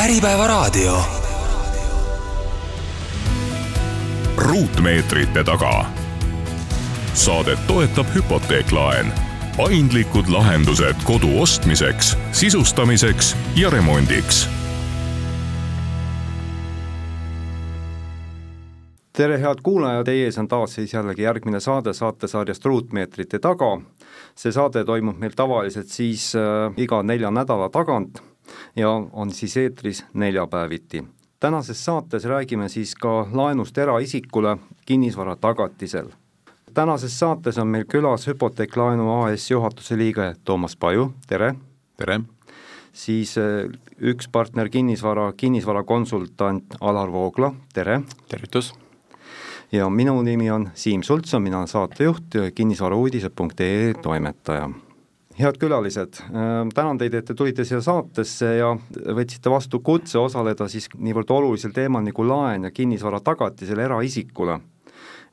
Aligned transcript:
Äripäevaraadio. 0.00 0.98
ruutmeetrite 4.36 5.44
taga. 5.44 5.84
Saadet 7.14 7.66
toetab 7.66 8.06
hüpoteeklaen, 8.14 9.12
paindlikud 9.56 10.24
lahendused 10.28 10.96
kodu 11.04 11.42
ostmiseks, 11.42 12.16
sisustamiseks 12.32 13.36
ja 13.56 13.70
remondiks 13.70 14.48
tere, 19.12 19.36
head 19.38 19.60
kuulajad, 19.62 20.04
teie 20.04 20.24
ees 20.24 20.38
on 20.38 20.48
taas 20.48 20.74
siis 20.74 20.94
jällegi 20.94 21.22
järgmine 21.22 21.60
saade 21.60 21.92
saatesarjast 21.92 22.64
Ruutmeetrite 22.64 23.38
taga. 23.38 23.80
see 24.34 24.52
saade 24.52 24.84
toimub 24.84 25.18
meil 25.18 25.36
tavaliselt 25.36 25.88
siis 25.88 26.32
äh, 26.34 26.72
iga 26.76 27.02
nelja 27.02 27.30
nädala 27.30 27.68
tagant 27.68 28.29
ja 28.76 28.90
on 29.12 29.30
siis 29.30 29.56
eetris 29.56 30.04
neljapäeviti. 30.14 31.04
tänases 31.40 31.84
saates 31.84 32.24
räägime 32.24 32.68
siis 32.68 32.94
ka 32.94 33.28
laenust 33.32 33.78
eraisikule 33.78 34.56
kinnisvara 34.86 35.36
tagatisel. 35.36 36.08
tänases 36.74 37.18
saates 37.18 37.58
on 37.58 37.66
meil 37.66 37.84
külas 37.84 38.26
hüpoteeklaenu 38.26 39.22
AS 39.22 39.50
juhatuse 39.50 39.98
liige 39.98 40.34
Toomas 40.44 40.76
Paju, 40.76 41.12
tere! 41.26 41.54
tere! 41.96 42.20
siis 42.92 43.38
äh, 43.38 43.70
üks 44.00 44.28
partner 44.32 44.68
kinnisvara, 44.68 45.32
kinnisvarakonsultant 45.32 46.64
Alar 46.80 47.12
Voogla, 47.12 47.54
tere! 47.72 48.00
tervitus! 48.28 48.74
ja 49.72 49.90
minu 49.90 50.22
nimi 50.22 50.50
on 50.50 50.70
Siim 50.74 51.02
Sultson, 51.02 51.42
mina 51.42 51.58
olen 51.58 51.68
saatejuht, 51.68 52.24
kinnisvarauudised.ee 52.54 53.94
toimetaja. 54.02 54.70
Head 55.40 55.58
külalised, 55.60 56.20
äh, 56.30 56.64
tänan 56.74 56.98
teid, 57.00 57.14
et 57.14 57.26
te 57.28 57.36
tulite 57.36 57.64
siia 57.66 57.80
saatesse 57.84 58.50
ja 58.58 58.72
võtsite 59.16 59.52
vastu 59.52 59.80
kutse 59.84 60.18
osaleda 60.20 60.68
siis 60.68 60.88
niivõrd 60.96 61.30
olulisel 61.36 61.72
teemal 61.76 62.04
nagu 62.06 62.26
laen 62.26 62.68
ja 62.68 62.74
kinnisvara 62.74 63.20
tagatisel 63.24 63.78
eraisikule. 63.86 64.60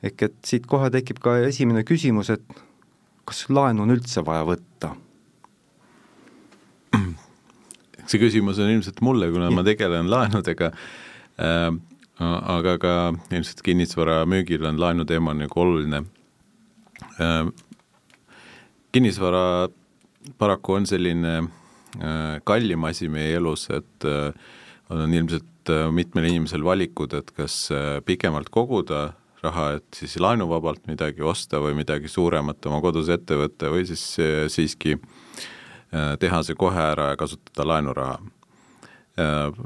ehk 0.02 0.22
et 0.22 0.34
siit 0.46 0.66
kohe 0.66 0.90
tekib 0.94 1.18
ka 1.18 1.38
esimene 1.42 1.82
küsimus, 1.82 2.30
et 2.30 2.44
kas 3.26 3.48
laenu 3.50 3.82
on 3.82 3.90
üldse 3.90 4.22
vaja 4.24 4.44
võtta? 4.46 4.94
see 8.08 8.20
küsimus 8.20 8.58
on 8.62 8.70
ilmselt 8.72 9.00
mulle, 9.04 9.30
kuna 9.32 9.50
ma 9.50 9.64
tegelen 9.66 10.08
laenudega 10.10 10.70
äh, 10.70 11.72
aga 12.18 12.76
ka 12.82 12.94
ilmselt 13.30 13.62
kinnisvara 13.62 14.22
müügil 14.26 14.64
on 14.66 14.78
laenuteema 14.80 15.34
nagu 15.38 15.60
oluline. 15.60 16.02
Äh, 17.20 17.50
kinnisvara 18.92 19.68
paraku 20.38 20.78
on 20.78 20.88
selline 20.88 21.34
äh, 21.38 22.38
kallim 22.48 22.84
asi 22.88 23.08
meie 23.12 23.36
elus, 23.38 23.68
et 23.74 24.08
äh, 24.08 24.32
on 24.90 25.14
ilmselt 25.14 25.44
mitmel 25.92 26.24
inimesel 26.30 26.62
valikud, 26.64 27.12
et 27.12 27.28
kas 27.36 27.68
pikemalt 28.08 28.48
koguda 28.48 29.10
raha, 29.42 29.66
et 29.76 29.98
siis 29.98 30.14
laenuvabalt 30.16 30.86
midagi 30.88 31.20
osta 31.20 31.60
või 31.60 31.74
midagi 31.76 32.08
suuremat 32.08 32.64
oma 32.70 32.78
kodus 32.80 33.10
ette 33.12 33.36
võtta 33.36 33.68
või 33.68 33.84
siis 33.84 34.00
siiski 34.48 34.96
teha 35.92 36.40
see 36.40 36.56
kohe 36.56 36.86
ära 36.94 37.10
ja 37.10 37.18
kasutada 37.20 37.68
laenuraha. 37.68 38.16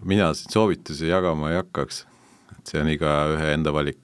mina 0.03 0.33
siin 0.35 0.51
soovitusi 0.51 1.07
jagama 1.07 1.53
ei 1.53 1.61
hakkaks 1.61 2.03
et 2.63 2.71
see 2.71 2.83
on 2.83 2.91
igaühe 2.93 3.53
enda 3.57 3.73
valik. 3.75 3.99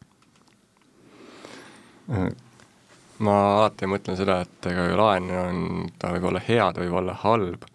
Ma 3.24 3.36
alati 3.58 3.88
mõtlen 3.90 4.18
seda, 4.18 4.40
et 4.44 4.70
ega 4.70 4.86
ju 4.90 4.98
laen 4.98 5.30
on, 5.34 5.64
ta 5.98 6.12
võib 6.14 6.28
olla 6.30 6.42
hea, 6.44 6.70
ta 6.72 6.82
võib 6.84 6.98
olla 7.00 7.16
halb 7.24 7.66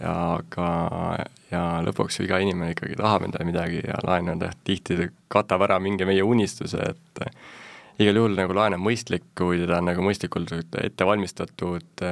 ja 0.00 0.14
aga, 0.38 0.66
ja 1.50 1.62
lõpuks 1.86 2.20
iga 2.24 2.40
inimene 2.42 2.74
ikkagi 2.74 2.98
tahab 2.98 3.26
endale 3.26 3.46
midagi 3.48 3.82
ja 3.84 3.98
laen 4.06 4.32
on 4.34 4.44
tihti, 4.66 5.10
katab 5.32 5.64
ära 5.68 5.78
mingi 5.82 6.06
meie 6.08 6.24
unistuse, 6.26 6.92
et 6.92 7.24
igal 8.02 8.20
juhul 8.20 8.36
nagu 8.38 8.54
laen 8.54 8.76
on 8.78 8.84
mõistlik, 8.84 9.26
kui 9.38 9.58
teda 9.62 9.80
on 9.80 9.90
nagu 9.90 10.04
mõistlikult 10.06 10.52
ette 10.82 11.06
valmistatud, 11.06 12.04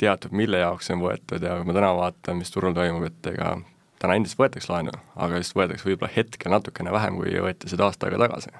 teatud, 0.00 0.34
mille 0.36 0.60
jaoks 0.60 0.90
see 0.90 0.96
on 0.98 1.04
võetud 1.04 1.44
ja 1.44 1.56
kui 1.58 1.70
ma 1.70 1.76
täna 1.76 1.94
vaatan, 1.96 2.40
mis 2.40 2.52
turul 2.52 2.76
toimub, 2.76 3.06
et 3.08 3.32
ega 3.32 3.54
täna 4.02 4.18
endiselt 4.18 4.42
võetakse 4.42 4.72
laenu, 4.72 4.92
aga 5.16 5.40
just 5.40 5.56
võetakse 5.56 5.88
võib-olla 5.88 6.12
hetkel 6.12 6.52
natukene 6.52 6.92
vähem, 6.92 7.16
kui 7.20 7.36
võeti 7.40 7.72
seda 7.72 7.88
aasta 7.88 8.08
aega 8.08 8.20
tagasi. 8.26 8.52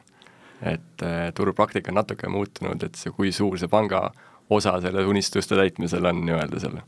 Et 0.62 1.03
eh, 1.03 1.32
turupraktika 1.34 1.92
on 1.92 2.00
natuke 2.00 2.28
muutunud, 2.28 2.82
et 2.82 2.94
see, 2.98 3.12
kui 3.12 3.32
suur 3.32 3.59
see 3.59 3.69
panga 3.69 4.09
osa 4.50 4.76
selle 4.81 5.04
unistuste 5.09 5.56
täitmisel 5.56 6.04
on 6.04 6.25
nii-öelda 6.26 6.60
seal. 6.60 6.81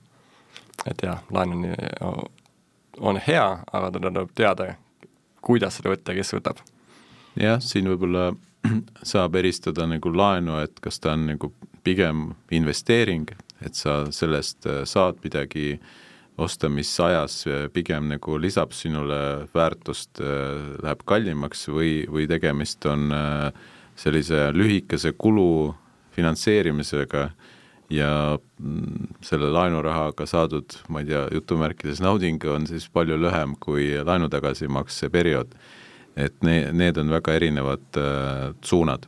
et 0.86 1.02
jah, 1.02 1.22
laen 1.32 1.54
on, 2.00 2.24
on 3.00 3.20
hea, 3.26 3.46
aga 3.72 3.90
tuleb 3.90 4.32
teada, 4.34 4.74
kuidas 5.40 5.78
seda 5.78 5.94
võtta 5.94 6.14
kes 6.14 6.34
võtab. 6.36 6.62
jah, 7.40 7.60
siin 7.60 7.88
võib-olla 7.90 8.32
saab 9.12 9.36
eristada 9.36 9.86
nagu 9.86 10.12
laenu, 10.12 10.60
et 10.62 10.80
kas 10.80 11.00
ta 11.00 11.16
on 11.16 11.26
nagu 11.32 11.52
pigem 11.84 12.32
investeering, 12.50 13.30
et 13.64 13.74
sa 13.74 14.04
sellest 14.12 14.66
eh, 14.66 14.84
saad 14.84 15.22
midagi 15.24 15.72
äh, 15.76 15.94
osta, 16.38 16.68
mis 16.68 16.90
ajas 17.00 17.44
pigem 17.72 18.10
nagu 18.10 18.36
lisab 18.40 18.74
sinule 18.76 19.48
väärtust, 19.54 20.20
äh, 20.20 20.76
läheb 20.82 21.04
kallimaks 21.08 21.66
või, 21.72 22.04
või 22.12 22.28
tegemist 22.28 22.84
on 22.90 23.10
äh, 23.14 23.50
sellise 23.96 24.50
lühikese 24.52 25.14
kulu 25.16 25.74
finantseerimisega 26.16 27.30
ja 27.92 28.10
mm, 28.36 29.16
selle 29.24 29.50
laenurahaga 29.54 30.26
saadud, 30.28 30.78
ma 30.88 31.02
ei 31.02 31.10
tea, 31.10 31.26
jutumärkides 31.38 32.02
nauding 32.04 32.44
on 32.50 32.66
siis 32.68 32.88
palju 32.92 33.18
lühem 33.20 33.56
kui 33.60 33.92
laenu 34.04 34.28
tagasimakse 34.32 35.10
periood. 35.12 35.54
et 36.16 36.32
ne-, 36.42 36.72
need 36.72 36.96
on 36.96 37.10
väga 37.12 37.34
erinevad 37.36 38.00
äh, 38.00 38.54
suunad 38.64 39.04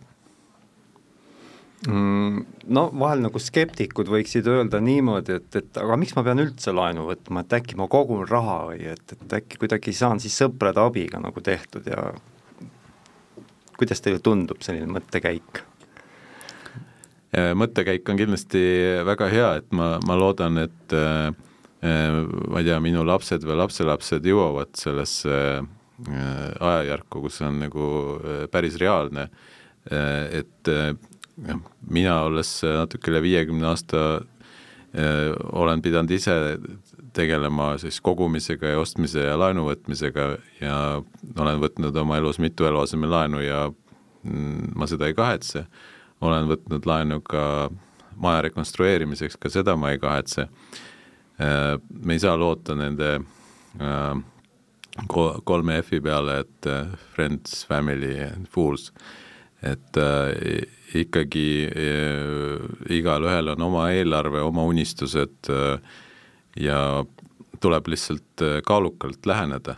no 1.87 2.83
vahel 2.99 3.21
nagu 3.23 3.39
skeptikud 3.39 4.09
võiksid 4.11 4.49
öelda 4.51 4.81
niimoodi, 4.83 5.37
et, 5.39 5.61
et 5.61 5.79
aga 5.79 5.99
miks 6.01 6.17
ma 6.17 6.25
pean 6.27 6.43
üldse 6.43 6.75
laenu 6.75 7.07
võtma, 7.07 7.45
et 7.45 7.55
äkki 7.61 7.79
ma 7.79 7.87
kogun 7.91 8.27
raha 8.27 8.59
või 8.73 8.89
et, 8.95 9.15
et 9.15 9.37
äkki 9.39 9.61
kuidagi 9.63 9.95
saan 9.95 10.19
siis 10.23 10.35
sõprade 10.41 10.83
abiga 10.83 11.23
nagu 11.23 11.41
tehtud 11.45 11.87
ja 11.87 12.11
kuidas 13.79 14.03
teile 14.03 14.19
tundub 14.19 14.63
selline 14.67 14.91
mõttekäik? 14.91 15.63
mõttekäik 17.59 18.09
on 18.09 18.17
kindlasti 18.17 18.61
väga 19.05 19.27
hea, 19.29 19.49
et 19.61 19.75
ma, 19.77 19.99
ma 20.09 20.17
loodan, 20.17 20.57
et 20.65 20.95
äh, 20.97 21.29
ma 21.85 22.63
ei 22.63 22.67
tea, 22.67 22.79
minu 22.83 23.05
lapsed 23.07 23.45
või 23.45 23.59
lapselapsed 23.61 24.25
jõuavad 24.27 24.73
sellesse 24.81 25.35
äh, 25.61 26.17
ajajärku, 26.57 27.21
kus 27.27 27.43
on 27.45 27.61
nagu 27.63 27.91
äh, 28.19 28.47
päris 28.51 28.81
reaalne, 28.81 29.29
et 29.89 30.69
jah, 31.47 31.61
mina 31.91 32.23
olles 32.27 32.51
natuke 32.65 33.13
üle 33.13 33.23
viiekümne 33.23 33.69
aasta 33.71 34.03
äh, 34.17 35.35
olen 35.53 35.83
pidanud 35.83 36.11
ise 36.11 36.59
tegelema 37.17 37.73
siis 37.79 38.01
kogumisega 38.01 38.75
ja 38.75 38.81
ostmise 38.81 39.25
ja 39.27 39.37
laenu 39.39 39.67
võtmisega 39.69 40.29
ja 40.61 40.79
olen 41.37 41.61
võtnud 41.63 41.97
oma 41.97 42.19
elus 42.21 42.39
mitu 42.43 42.69
eluasemelaenu 42.69 43.43
ja 43.43 43.67
mm, 43.69 44.73
ma 44.77 44.87
seda 44.91 45.09
ei 45.09 45.17
kahetse. 45.19 45.67
olen 46.21 46.49
võtnud 46.51 46.87
laenu 46.87 47.21
ka 47.21 47.71
maja 48.17 48.43
rekonstrueerimiseks, 48.49 49.37
ka 49.39 49.51
seda 49.51 49.77
ma 49.77 49.93
ei 49.93 49.99
kahetse. 50.03 50.49
Äh, 51.39 51.79
me 51.91 52.17
ei 52.17 52.23
saa 52.23 52.37
loota 52.39 52.75
nende 52.75 53.21
äh, 53.79 54.23
kolme 55.45 55.79
F-i 55.83 56.01
peale, 56.01 56.41
et 56.41 56.67
friends, 57.15 57.63
family 57.67 58.17
and 58.25 58.49
fools, 58.51 58.91
et 59.63 59.99
ikkagi 60.95 61.69
äh, 61.69 62.95
igalühel 62.99 63.53
on 63.53 63.63
oma 63.69 63.89
eelarve, 63.93 64.41
oma 64.43 64.65
unistused 64.69 65.51
äh, 65.53 65.81
ja 66.57 67.05
tuleb 67.61 67.89
lihtsalt 67.93 68.43
äh, 68.43 68.61
kaalukalt 68.67 69.27
läheneda 69.27 69.77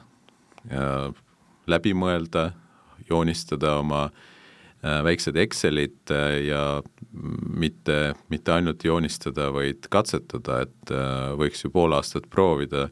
ja 0.70 1.12
läbi 1.70 1.94
mõelda, 1.96 2.50
joonistada 3.08 3.78
oma 3.80 4.10
väiksed 4.80 5.36
Excelid 5.36 6.12
ja 6.44 6.82
mitte, 7.52 8.14
mitte 8.32 8.52
ainult 8.52 8.84
joonistada, 8.84 9.50
vaid 9.52 9.88
katsetada, 9.92 10.62
et 10.64 10.92
võiks 11.40 11.64
ju 11.64 11.70
pool 11.72 11.92
aastat 11.96 12.28
proovida 12.32 12.86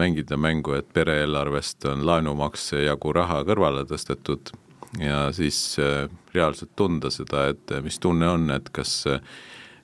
mängida 0.00 0.36
mängu, 0.40 0.76
et 0.76 0.88
pere-eelarvest 0.96 1.84
on 1.88 2.06
laenumakse 2.08 2.84
jagu 2.86 3.12
raha 3.16 3.42
kõrvale 3.48 3.84
tõstetud 3.88 4.52
ja 4.96 5.32
siis 5.32 5.76
äh, 5.78 6.08
reaalselt 6.34 6.72
tunda 6.76 7.10
seda, 7.12 7.48
et 7.52 7.72
äh, 7.72 7.82
mis 7.84 7.98
tunne 8.00 8.28
on, 8.30 8.50
et 8.54 8.70
kas 8.72 9.04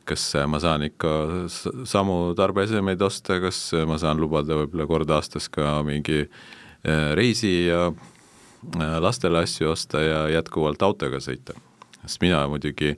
kas 0.05 0.23
ma 0.53 0.59
saan 0.61 0.83
ikka 0.85 1.11
samu 1.89 2.35
tarbeesemeid 2.37 3.01
osta, 3.03 3.39
kas 3.41 3.71
ma 3.89 3.97
saan 3.97 4.19
lubada 4.21 4.59
võib-olla 4.59 4.85
kord 4.85 5.13
aastas 5.17 5.49
ka 5.49 5.79
mingi 5.87 6.27
äh, 6.27 7.15
reisi 7.17 7.55
ja 7.71 7.89
lastele 9.01 9.43
asju 9.45 9.71
osta 9.73 10.01
ja 10.05 10.19
jätkuvalt 10.33 10.83
autoga 10.85 11.21
sõita. 11.25 11.57
sest 12.03 12.21
mina 12.21 12.47
muidugi 12.49 12.95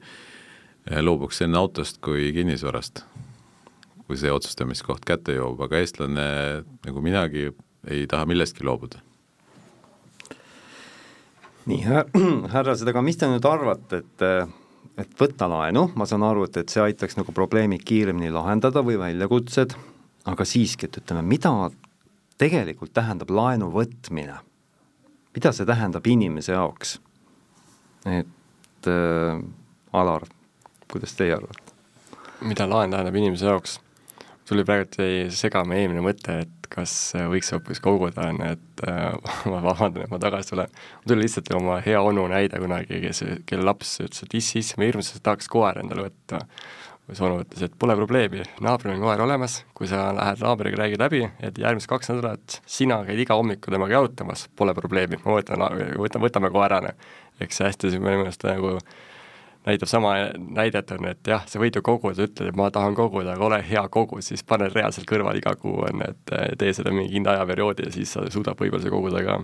loobuks 1.02 1.43
enne 1.43 1.59
autost 1.59 1.99
kui 2.02 2.32
kinnisvarast, 2.35 3.02
kui 4.06 4.19
see 4.19 4.31
otsustamiskoht 4.31 5.06
kätte 5.06 5.35
jõuab, 5.35 5.64
aga 5.67 5.82
eestlane 5.82 6.29
nagu 6.87 7.02
minagi 7.02 7.50
ei 7.87 8.06
taha 8.11 8.26
millestki 8.26 8.67
loobuda. 8.67 9.02
Nii, 11.71 11.83
härrased, 12.55 12.89
aga 12.89 13.03
mis 13.05 13.19
te 13.21 13.29
nüüd 13.31 13.47
arvate, 13.49 14.03
et 14.05 14.27
et 14.97 15.19
võtta 15.19 15.49
laenu, 15.51 15.91
ma 15.99 16.07
saan 16.09 16.25
aru, 16.25 16.47
et, 16.49 16.57
et 16.57 16.73
see 16.73 16.81
aitaks 16.81 17.19
nagu 17.19 17.33
probleemid 17.37 17.85
kiiremini 17.85 18.31
lahendada 18.33 18.81
või 18.85 18.97
väljakutsed, 19.01 19.75
aga 20.31 20.47
siiski, 20.49 20.89
et 20.89 21.01
ütleme, 21.03 21.25
mida 21.27 21.53
tegelikult 22.41 22.95
tähendab 22.97 23.33
laenu 23.33 23.71
võtmine? 23.75 24.41
mida 25.37 25.53
see 25.53 25.69
tähendab 25.69 26.07
inimese 26.09 26.55
jaoks? 26.55 26.97
et 28.09 28.89
äh, 28.89 29.43
Alar, 29.93 30.25
kuidas 30.93 31.12
teie 31.17 31.37
arvate? 31.37 31.77
mida 32.41 32.69
laen 32.69 32.95
tähendab 32.95 33.21
inimese 33.21 33.51
jaoks? 33.51 33.79
tuli 34.49 34.65
praegu 34.65 35.03
jäi 35.03 35.29
segama 35.35 35.77
eelmine 35.77 36.05
mõte, 36.05 36.41
et 36.47 36.56
kas 36.71 36.93
võiks 37.31 37.53
hoopis 37.55 37.81
koguda, 37.85 38.29
et 38.49 38.83
äh, 38.89 39.13
ma 39.51 39.61
vabandan, 39.65 40.07
et 40.07 40.13
ma 40.13 40.21
tagasi 40.23 40.53
tulen. 40.53 40.73
mul 40.99 41.13
tuli 41.13 41.27
lihtsalt 41.27 41.53
oma 41.59 41.79
hea 41.85 42.01
onu 42.03 42.27
näide 42.33 42.61
kunagi, 42.63 43.01
kes, 43.05 43.23
kelle 43.49 43.67
laps 43.67 43.99
ütles, 44.05 44.27
et 44.27 44.37
iss-iss, 44.41 44.77
ma 44.77 44.89
hirmsasti 44.89 45.23
tahaks 45.25 45.51
koera 45.53 45.85
endale 45.85 46.09
võtta. 46.09 46.43
siis 47.07 47.23
onu 47.23 47.43
ütles, 47.45 47.67
et 47.69 47.75
pole 47.79 47.97
probleemi, 47.99 48.45
naabril 48.67 48.97
on 48.97 49.03
koer 49.07 49.23
olemas, 49.23 49.61
kui 49.79 49.91
sa 49.91 50.09
lähed 50.17 50.43
naabriga, 50.43 50.83
räägid 50.83 51.03
läbi, 51.03 51.25
et 51.41 51.59
järgmised 51.63 51.91
kaks 51.91 52.11
nädalat 52.11 52.61
sina 52.67 53.03
käid 53.07 53.23
iga 53.23 53.39
hommiku 53.39 53.71
temaga 53.71 54.01
jalutamas, 54.01 54.49
pole 54.59 54.75
probleemi, 54.75 55.21
ma 55.25 55.37
võtan, 55.39 55.69
võtan, 56.03 56.25
võtame 56.25 56.51
koera, 56.55 56.83
on 56.83 56.91
ju. 56.91 57.12
eks 57.47 57.61
see 57.61 57.71
hästi 57.71 57.93
minu 57.99 58.25
meelest 58.25 58.49
nagu 58.49 58.79
näitab 59.67 59.89
sama 59.89 60.15
näidet, 60.39 60.91
on, 60.91 61.09
et 61.11 61.27
jah, 61.27 61.43
sa 61.51 61.61
võid 61.61 61.77
ju 61.77 61.83
koguda, 61.85 62.27
ütled, 62.29 62.51
et 62.51 62.59
ma 62.59 62.69
tahan 62.71 62.95
koguda, 62.95 63.35
aga 63.35 63.47
ole 63.49 63.61
hea 63.67 63.83
kogu, 63.93 64.21
siis 64.23 64.45
pane 64.47 64.69
reaalselt 64.71 65.09
kõrval 65.11 65.39
iga 65.41 65.57
kuu, 65.59 65.81
on, 65.89 66.05
et 66.07 66.35
eh, 66.37 66.53
tee 66.59 66.75
seda 66.77 66.93
mingi 66.95 67.17
kindla 67.17 67.37
ajaperioodi 67.37 67.89
ja 67.89 67.95
siis 67.95 68.15
sa 68.15 68.23
suudad 68.31 68.59
võib-olla 68.59 68.85
seda 68.85 68.95
koguda 68.95 69.25
ka. 69.27 69.41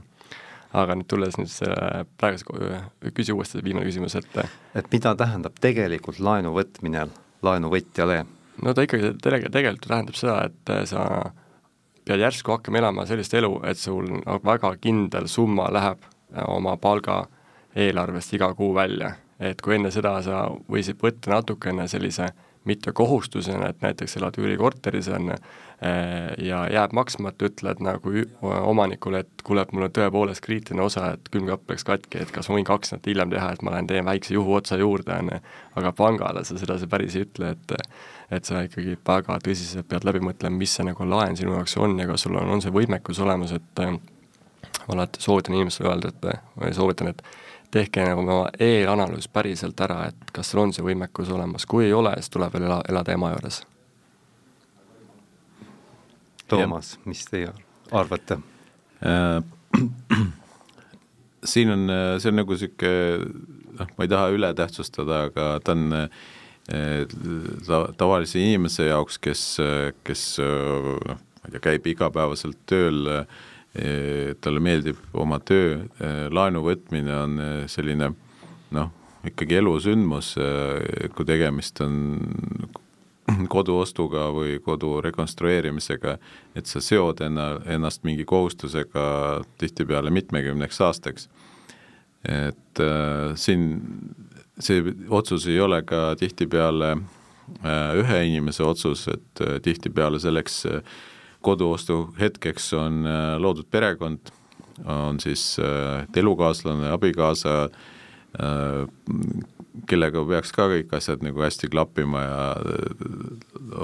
aga 0.72 0.94
nüüd 0.96 1.08
tulles 1.10 1.34
nüüd 1.36 1.50
selle 1.52 2.04
praeguse, 2.16 2.78
küsi 3.12 3.34
uuesti 3.34 3.58
see 3.58 3.64
viimane 3.64 3.84
küsimus, 3.84 4.14
et 4.16 4.38
et 4.74 4.86
mida 4.92 5.12
tähendab 5.20 5.58
tegelikult 5.60 6.20
laenu 6.20 6.54
võtmine 6.54 7.08
laenuvõtjale? 7.42 8.22
no 8.62 8.74
ta 8.74 8.86
ikkagi 8.86 9.12
tegelikult, 9.20 9.52
tegelikult 9.52 9.88
tähendab 9.88 10.16
seda, 10.16 10.38
et 10.46 10.88
sa 10.88 11.32
pead 12.06 12.24
järsku 12.24 12.54
hakkama 12.54 12.78
elama 12.78 13.04
sellist 13.06 13.34
elu, 13.34 13.52
et 13.68 13.78
sul 13.78 14.08
väga 14.44 14.72
kindel 14.80 15.28
summa 15.28 15.68
läheb 15.72 16.08
oma 16.46 16.76
palga 16.80 17.26
eelarvest 17.76 18.32
iga 18.32 18.54
kuu 18.54 18.72
välja 18.74 19.12
et 19.42 19.60
kui 19.62 19.76
enne 19.76 19.90
seda 19.90 20.16
sa 20.22 20.46
võisid 20.70 21.00
võtta 21.02 21.34
natukene 21.34 21.88
sellise 21.90 22.30
mitte 22.64 22.92
kohustusena, 22.94 23.72
et 23.72 23.80
näiteks 23.82 24.16
elad 24.20 24.36
üürikorteris, 24.38 25.08
on 25.10 25.32
eh, 25.32 25.40
ja 26.46 26.60
jääb 26.70 26.94
maksmata, 26.94 27.48
ütled 27.50 27.82
nagu 27.82 28.12
omanikule, 28.42 29.24
et 29.24 29.42
kuule, 29.42 29.64
et 29.66 29.72
mul 29.74 29.88
on 29.88 29.94
tõepoolest 29.96 30.44
kriitiline 30.44 30.84
osa, 30.84 31.08
et 31.16 31.30
külmkapp 31.34 31.74
läks 31.74 31.86
katki, 31.88 32.22
et 32.22 32.30
kas 32.34 32.48
ma 32.48 32.60
võin 32.60 32.68
kaks 32.68 32.94
nädalat 32.94 33.10
hiljem 33.10 33.34
teha, 33.34 33.50
et 33.52 33.66
ma 33.66 33.74
lähen 33.74 33.90
teen 33.90 34.06
väikse 34.06 34.36
juhuotsa 34.38 34.78
juurde, 34.78 35.18
on 35.18 35.32
ju, 35.34 35.42
aga 35.82 35.94
pangale 35.98 36.44
sa 36.46 36.58
seda 36.60 36.78
päris 36.90 37.18
ei 37.18 37.26
ütle, 37.26 37.54
et 37.56 37.78
et 38.32 38.48
sa 38.48 38.62
ikkagi 38.64 38.94
väga 39.04 39.34
tõsiselt 39.44 39.84
pead 39.90 40.06
läbi 40.08 40.22
mõtlema, 40.24 40.56
mis 40.56 40.72
see 40.78 40.86
nagu 40.88 41.04
laen 41.04 41.36
sinu 41.36 41.52
jaoks 41.52 41.74
on 41.76 41.98
ja 42.00 42.06
kas 42.08 42.22
sul 42.24 42.38
on, 42.40 42.48
on 42.54 42.62
see 42.64 42.72
võimekus 42.72 43.20
olemas, 43.20 43.52
et 43.52 43.82
ma 43.82 44.94
alati 44.94 45.20
soovitan 45.20 45.58
inimestele 45.58 45.90
öelda, 45.90 46.08
et 46.14 46.40
või 46.56 46.72
soovitan, 46.72 47.10
et 47.12 47.20
tehke 47.72 48.04
nagu 48.04 48.20
oma 48.20 48.50
eelanalüüs 48.60 49.28
päriselt 49.32 49.80
ära, 49.80 50.06
et 50.10 50.32
kas 50.34 50.52
sul 50.52 50.62
on 50.66 50.74
see 50.76 50.84
võimekus 50.84 51.30
olemas, 51.32 51.66
kui 51.68 51.86
ei 51.86 51.94
ole, 51.96 52.12
siis 52.20 52.32
tuleb 52.32 52.52
veel 52.54 52.68
ela, 52.68 52.82
elada 52.88 53.14
ema 53.16 53.32
juures. 53.32 53.62
Toomas, 56.52 56.98
mis 57.08 57.24
teie 57.30 57.52
arvate 57.92 58.38
äh,? 59.00 59.40
siin 61.52 61.72
on, 61.72 61.88
see 62.20 62.28
on 62.28 62.36
nagu 62.42 62.54
niisugune 62.54 63.30
noh, 63.78 63.88
ma 63.96 64.04
ei 64.04 64.10
taha 64.12 64.28
üle 64.34 64.52
tähtsustada, 64.54 65.22
aga 65.30 65.46
ta 65.64 65.72
on 65.72 65.96
äh, 65.96 67.06
ta, 67.66 67.86
tavalise 67.98 68.42
inimese 68.42 68.90
jaoks, 68.90 69.16
kes, 69.22 69.46
kes 70.04 70.26
noh, 70.42 71.16
ma 71.16 71.48
ei 71.48 71.56
tea, 71.56 71.64
käib 71.70 71.88
igapäevaselt 71.94 72.60
tööl 72.68 73.08
äh, 73.10 73.40
talle 73.72 74.60
meeldib 74.60 74.98
oma 75.16 75.38
töö, 75.40 75.78
laenu 76.28 76.60
võtmine 76.66 77.14
on 77.16 77.38
selline 77.72 78.10
noh, 78.76 78.90
ikkagi 79.24 79.56
elusündmus, 79.62 80.34
kui 81.16 81.24
tegemist 81.24 81.80
on 81.80 81.94
koduostuga 83.48 84.26
või 84.34 84.58
kodu 84.64 84.96
rekonstrueerimisega, 85.04 86.16
et 86.56 86.68
sa 86.68 86.82
seod 86.82 87.22
enna, 87.24 87.54
ennast 87.70 88.04
mingi 88.04 88.24
kohustusega 88.28 89.04
tihtipeale 89.58 90.10
mitmekümneks 90.10 90.80
aastaks. 90.80 91.28
et 92.22 92.78
äh, 92.78 93.34
siin 93.34 93.80
see 94.62 94.82
otsus 95.10 95.46
ei 95.50 95.60
ole 95.60 95.80
ka 95.82 96.14
tihtipeale 96.18 96.92
äh, 96.92 97.96
ühe 97.98 98.20
inimese 98.28 98.62
otsus, 98.62 99.08
et 99.08 99.42
äh, 99.42 99.58
tihtipeale 99.62 100.20
selleks 100.22 100.66
äh, 100.66 100.82
koduostu 101.42 102.06
hetkeks 102.20 102.72
on 102.78 103.06
äh, 103.06 103.34
loodud 103.40 103.68
perekond, 103.70 104.32
on 104.84 105.20
siis 105.20 105.56
äh, 105.60 106.06
elukaaslane, 106.16 106.90
abikaasa, 106.94 107.56
äh, 108.42 108.86
kellega 109.88 110.24
peaks 110.28 110.52
ka 110.54 110.68
kõik 110.70 110.92
asjad 110.96 111.24
nagu 111.24 111.42
hästi 111.42 111.70
klappima 111.72 112.22
ja 112.22 112.40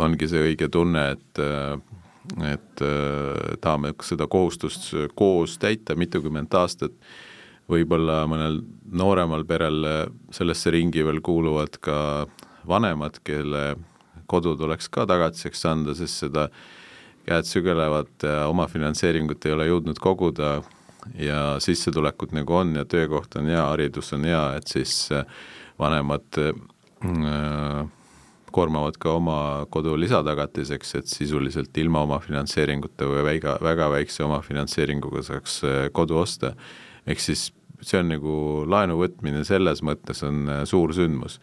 ongi 0.05 0.29
see 0.29 0.51
õige 0.51 0.69
tunne, 0.73 1.11
et 1.17 1.45
et 2.45 2.81
tahame 3.65 3.95
seda 4.05 4.27
kohustust 4.29 4.91
koos 5.17 5.55
täita 5.57 5.95
mitukümmend 5.97 6.53
aastat, 6.61 6.93
võib-olla 7.73 8.19
mõnel 8.29 8.59
nooremal 9.01 9.47
perel 9.49 9.87
sellesse 10.37 10.75
ringi 10.75 11.07
veel 11.07 11.23
kuuluvad 11.25 11.79
ka 11.81 12.27
vanemad, 12.69 13.17
kelle 13.25 13.79
kodu 14.29 14.53
tuleks 14.61 14.93
ka 14.93 15.07
tagatiseks 15.09 15.65
anda, 15.73 15.97
sest 15.97 16.27
seda 16.27 16.51
äh, 16.51 16.61
käed 17.29 17.45
sügelevad, 17.45 18.25
omafinantseeringut 18.49 19.45
ei 19.47 19.53
ole 19.53 19.69
jõudnud 19.69 20.01
koguda 20.01 20.59
ja 21.19 21.57
sissetulekud 21.63 22.33
nagu 22.37 22.55
on 22.55 22.75
ja 22.77 22.85
töökoht 22.85 23.37
on 23.39 23.49
hea, 23.49 23.63
haridus 23.71 24.13
on 24.17 24.27
hea, 24.29 24.43
et 24.59 24.69
siis 24.71 25.09
äh, 25.15 25.25
vanemad 25.81 26.41
äh, 26.43 27.87
koormavad 28.53 28.97
ka 29.01 29.13
oma 29.19 29.39
kodu 29.71 29.95
lisatagatiseks, 30.01 30.95
et 30.99 31.11
sisuliselt 31.13 31.77
ilma 31.79 32.03
omafinantseeringuta 32.07 33.09
või 33.09 33.25
väga, 33.27 33.59
väga 33.65 33.91
väikse 33.93 34.25
omafinantseeringuga 34.27 35.23
saaks 35.27 35.61
äh, 35.65 35.81
kodu 35.93 36.19
osta. 36.23 36.55
ehk 37.07 37.21
siis 37.21 37.51
see 37.81 38.01
on 38.01 38.09
nagu 38.11 38.33
laenu 38.67 38.99
võtmine 38.99 39.45
selles 39.47 39.83
mõttes 39.87 40.25
on 40.27 40.49
suur 40.67 40.93
sündmus. 40.93 41.39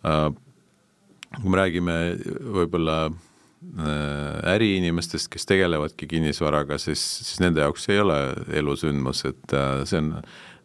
kui 0.00 1.50
me 1.52 1.58
räägime 1.58 1.96
võib-olla 2.40 3.10
Äh, 3.10 3.29
äriinimestest, 3.60 5.28
kes 5.28 5.44
tegelevadki 5.46 6.06
kinnisvaraga, 6.08 6.78
siis, 6.80 7.02
siis 7.20 7.40
nende 7.42 7.60
jaoks 7.60 7.88
ei 7.92 8.00
ole 8.00 8.16
elusündmus, 8.56 9.24
et 9.28 9.52
äh, 9.52 9.82
see 9.84 10.00
on 10.00 10.14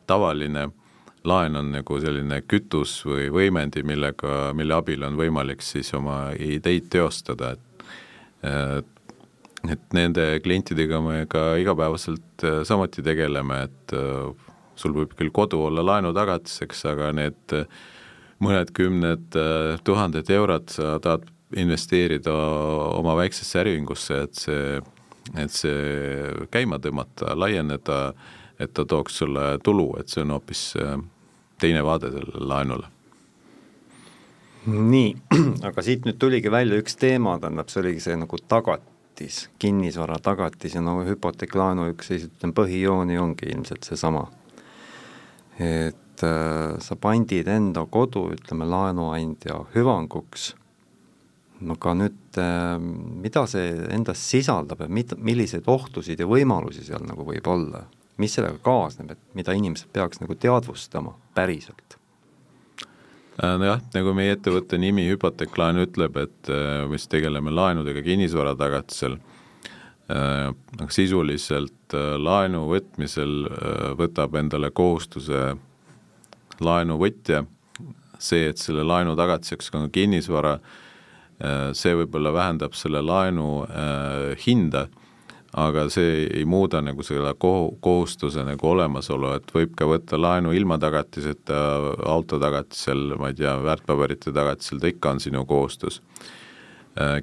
tavaline 0.08 0.70
laen 1.25 1.58
on 1.60 1.74
nagu 1.74 2.00
selline 2.00 2.40
kütus 2.48 3.00
või 3.06 3.28
võimendi, 3.34 3.84
millega, 3.84 4.54
mille 4.56 4.78
abil 4.78 5.04
on 5.04 5.20
võimalik 5.20 5.66
siis 5.66 5.92
oma 5.98 6.30
ideid 6.40 6.88
teostada, 6.94 7.56
et 7.56 7.88
äh, 8.48 8.78
et 9.66 9.96
nende 9.98 10.24
klientidega 10.46 11.00
me 11.02 11.24
ka 11.25 11.56
igapäevaselt 11.58 12.44
samuti 12.70 13.02
tegeleme, 13.02 13.64
et 13.66 13.94
sul 14.78 14.94
võib 14.94 15.16
küll 15.18 15.32
kodu 15.34 15.58
olla 15.66 15.82
laenu 15.82 16.12
tagatiseks, 16.14 16.84
aga 16.92 17.08
need 17.18 17.56
mõned 18.46 18.70
kümned 18.78 19.40
tuhanded 19.90 20.30
eurod 20.38 20.70
sa 20.70 21.00
tahad 21.02 21.25
investeerida 21.54 22.34
oma 22.98 23.16
väiksesse 23.18 23.60
äriühingusse, 23.62 24.22
et 24.25 24.40
see, 24.40 24.80
et 25.38 25.54
see 25.54 26.48
käima 26.54 26.80
tõmmata, 26.82 27.36
laieneda, 27.38 28.00
et 28.60 28.74
ta 28.74 28.86
tooks 28.86 29.22
sulle 29.22 29.56
tulu, 29.64 29.92
et 30.00 30.10
see 30.10 30.24
on 30.24 30.36
hoopis 30.36 30.66
äh, 30.82 30.98
teine 31.62 31.84
vaade 31.86 32.12
sellele 32.14 32.50
laenule. 32.50 32.92
nii, 34.66 35.12
aga 35.68 35.86
siit 35.86 36.08
nüüd 36.08 36.18
tuligi 36.18 36.52
välja 36.52 36.80
üks 36.82 36.98
teema, 36.98 37.38
tähendab, 37.40 37.70
see 37.70 37.84
oligi 37.84 38.02
see 38.08 38.18
nagu 38.18 38.40
tagatis, 38.50 39.46
kinnisvara 39.62 40.18
tagatis 40.24 40.74
ja 40.75 40.82
no 40.82 40.98
hüpoteeklaenu 41.06 41.92
üks 41.94 42.10
ütleme 42.18 42.58
põhijooni 42.58 43.22
ongi 43.22 43.52
ilmselt 43.54 43.86
seesama. 43.86 44.25
et 45.60 46.25
äh, 46.25 46.75
sa 46.82 46.98
pandid 47.00 47.48
enda 47.48 47.86
kodu, 47.86 48.32
ütleme, 48.34 48.66
laenuandja 48.66 49.62
hüvanguks 49.75 50.56
aga 51.74 51.93
nüüd 51.98 52.39
äh, 52.41 52.77
mida 53.24 53.45
see 53.50 53.74
endas 53.95 54.22
sisaldab 54.29 54.86
ja 54.86 54.89
mit-, 54.91 55.15
milliseid 55.17 55.67
ohtusid 55.72 56.22
ja 56.22 56.27
võimalusi 56.29 56.86
seal 56.86 57.05
nagu 57.07 57.25
võib 57.27 57.48
olla, 57.51 57.86
mis 58.22 58.36
sellega 58.38 58.60
kaasneb, 58.65 59.15
et 59.15 59.38
mida 59.38 59.55
inimesed 59.57 59.91
peaks 59.95 60.22
nagu 60.22 60.38
teadvustama 60.39 61.15
päriselt? 61.38 61.98
Äh, 63.36 63.55
nojah, 63.60 63.81
nagu 63.95 64.15
meie 64.15 64.36
ettevõtte 64.38 64.79
nimi 64.81 65.07
Hüpoteeklaen 65.10 65.81
ütleb, 65.84 66.19
et 66.24 66.51
äh, 66.53 66.86
mis 66.91 67.07
tegeleme 67.12 67.53
laenudega 67.53 68.05
kinnisvara 68.05 68.55
tagatisel, 68.60 69.19
aga 70.05 70.86
sisuliselt 70.93 71.95
laenu 72.22 72.60
võtmisel 72.69 73.48
võtab 73.98 74.36
endale 74.38 74.69
kohustuse 74.69 75.55
laenuvõtja, 76.62 77.41
see, 78.22 78.50
et 78.51 78.62
selle 78.62 78.86
laenu 78.86 79.15
tagatiseks 79.17 79.72
on 79.75 79.89
kinnisvara, 79.93 80.57
see 81.75 81.92
võib-olla 82.00 82.32
vähendab 82.32 82.75
selle 82.80 83.01
laenu 83.04 83.65
hinda 84.39 84.86
aga 85.56 85.86
see 85.92 86.25
ei 86.36 86.44
muuda 86.48 86.82
nagu 86.84 87.04
selle 87.06 87.32
kohu-, 87.39 87.75
kohustuse 87.84 88.44
nagu 88.44 88.68
olemasolu, 88.68 89.32
et 89.38 89.54
võib 89.56 89.75
ka 89.80 89.88
võtta 89.88 90.20
laenu 90.20 90.51
ilma 90.56 90.77
tagatiseta, 90.82 91.60
auto 92.12 92.39
tagatisel, 92.42 93.15
ma 93.20 93.32
ei 93.32 93.39
tea, 93.39 93.56
väärtpaberite 93.63 94.36
tagatisel, 94.36 94.82
ta 94.84 94.92
ikka 94.92 95.15
on 95.15 95.24
sinu 95.24 95.46
kohustus. 95.48 96.01
Äh, 97.00 97.22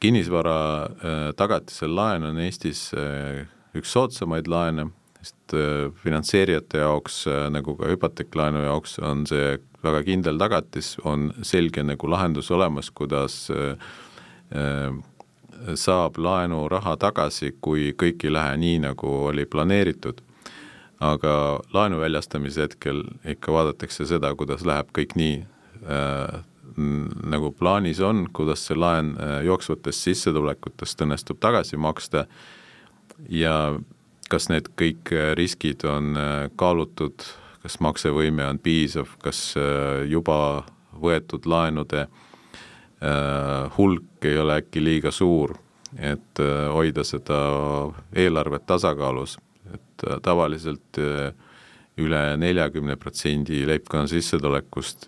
kinnisvara 0.00 0.58
äh, 0.84 1.18
tagatisel 1.36 1.92
laen 1.96 2.24
on 2.30 2.40
Eestis 2.40 2.88
äh, 2.96 3.44
üks 3.76 3.92
soodsamaid 3.92 4.48
laene, 4.48 4.88
sest 5.22 5.54
finantseerijate 6.02 6.82
jaoks, 6.82 7.24
nagu 7.50 7.74
ka 7.78 7.90
hüpoteeklaenu 7.90 8.62
jaoks, 8.66 8.98
on 9.02 9.26
see 9.26 9.56
väga 9.82 10.02
kindel 10.06 10.38
tagatis, 10.38 10.94
on 11.04 11.32
selge 11.42 11.82
nagu 11.82 12.10
lahendus 12.10 12.50
olemas, 12.54 12.90
kuidas 12.90 13.46
saab 15.74 16.18
laenuraha 16.18 16.96
tagasi, 17.00 17.52
kui 17.60 17.92
kõik 17.98 18.24
ei 18.26 18.32
lähe 18.32 18.56
nii, 18.56 18.78
nagu 18.86 19.12
oli 19.30 19.46
planeeritud. 19.46 20.22
aga 21.00 21.60
laenu 21.70 22.00
väljastamise 22.00 22.64
hetkel 22.64 23.04
ikka 23.22 23.52
vaadatakse 23.54 24.02
seda, 24.06 24.32
kuidas 24.34 24.64
läheb 24.66 24.88
kõik 24.90 25.12
nii 25.14 25.36
äh, 25.86 26.40
nagu 27.30 27.52
plaanis 27.54 28.00
on, 28.02 28.24
kuidas 28.34 28.64
see 28.66 28.74
laen 28.74 29.12
äh, 29.14 29.36
jooksvatest 29.46 30.08
sissetulekutest 30.08 31.04
õnnestub 31.06 31.38
tagasi 31.38 31.78
maksta 31.78 32.24
ja 33.30 33.78
kas 34.32 34.48
need 34.52 34.70
kõik 34.78 35.12
äh, 35.16 35.32
riskid 35.38 35.84
on 35.88 36.16
äh, 36.18 36.48
kaalutud, 36.60 37.24
kas 37.62 37.78
maksevõime 37.84 38.46
on 38.46 38.60
piisav, 38.62 39.10
kas 39.22 39.52
äh, 39.58 40.04
juba 40.08 40.64
võetud 40.98 41.46
laenude 41.46 42.08
hulk 43.76 44.24
ei 44.26 44.38
ole 44.42 44.56
äkki 44.58 44.80
liiga 44.82 45.12
suur, 45.14 45.52
et 46.02 46.40
hoida 46.74 47.04
seda 47.06 47.36
eelarvet 48.10 48.64
tasakaalus, 48.66 49.36
et 49.70 50.02
tavaliselt 50.26 50.98
üle 52.02 52.22
neljakümne 52.42 52.96
protsendi 52.98 53.60
leibkonna 53.70 54.10
sissetulekust 54.10 55.06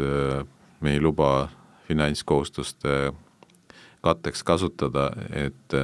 me 0.78 0.94
ei 0.94 1.02
luba 1.02 1.48
finantskohustuste 1.88 2.94
katteks 4.06 4.46
kasutada, 4.46 5.08
et 5.34 5.78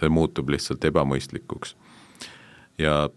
see 0.00 0.08
muutub 0.08 0.56
lihtsalt 0.56 0.88
ebamõistlikuks. 0.88 1.76
Ja 2.78 3.08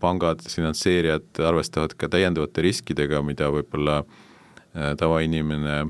pangad, 0.00 0.42
finantseerijad 0.50 1.40
arvestavad 1.40 1.94
ka 1.96 2.08
täiendavate 2.12 2.62
riskidega, 2.62 3.22
mida 3.24 3.48
võib-olla 3.54 4.02
tavainimene 4.98 5.84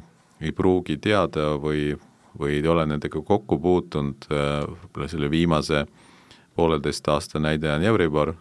ei 0.44 0.52
pruugi 0.52 0.96
teada 1.00 1.54
või, 1.60 1.94
või 2.38 2.58
ei 2.58 2.66
ole 2.68 2.86
nendega 2.86 3.22
kokku 3.22 3.58
puutunud, 3.60 4.26
äh, 4.30 4.64
võib-olla 4.68 5.08
selle 5.10 5.30
viimase 5.30 5.84
pooleteist 6.54 7.08
aasta 7.08 7.40
näide 7.42 7.70
on 7.72 7.84
Euribor, 7.84 8.34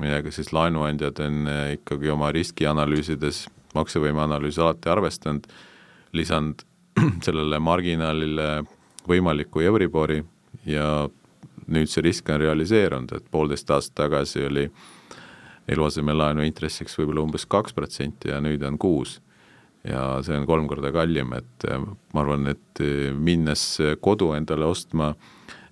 millega 0.00 0.32
siis 0.34 0.52
laenuandjad 0.52 1.22
on 1.26 1.46
äh, 1.48 1.62
ikkagi 1.78 2.10
oma 2.10 2.32
riskianalüüsides, 2.34 3.46
maksevõime 3.74 4.24
analüüsi 4.26 4.60
alati 4.60 4.90
arvestanud, 4.90 5.46
lisanud 6.12 6.66
sellele 7.26 7.60
marginaalile 7.62 8.50
võimaliku 9.08 9.62
Euribori 9.64 10.22
ja 10.66 11.08
nüüd 11.70 11.90
see 11.90 12.04
risk 12.04 12.28
on 12.30 12.40
realiseerunud, 12.42 13.12
et 13.16 13.30
poolteist 13.30 13.70
aastat 13.70 13.96
tagasi 14.04 14.44
oli 14.46 14.66
eluasemelaenu 15.70 16.44
intressiks 16.46 16.96
võib-olla 16.98 17.24
umbes 17.26 17.46
kaks 17.46 17.74
protsenti 17.76 18.32
ja 18.32 18.40
nüüd 18.42 18.62
on 18.66 18.78
kuus 18.80 19.18
ja 19.86 20.20
see 20.24 20.36
on 20.36 20.46
kolm 20.48 20.68
korda 20.68 20.92
kallim, 20.92 21.34
et 21.38 21.68
äh, 21.70 21.80
ma 22.14 22.24
arvan, 22.24 22.50
et 22.52 22.82
äh, 22.84 23.10
minnes 23.16 23.62
kodu 24.04 24.32
endale 24.36 24.68
ostma, 24.68 25.14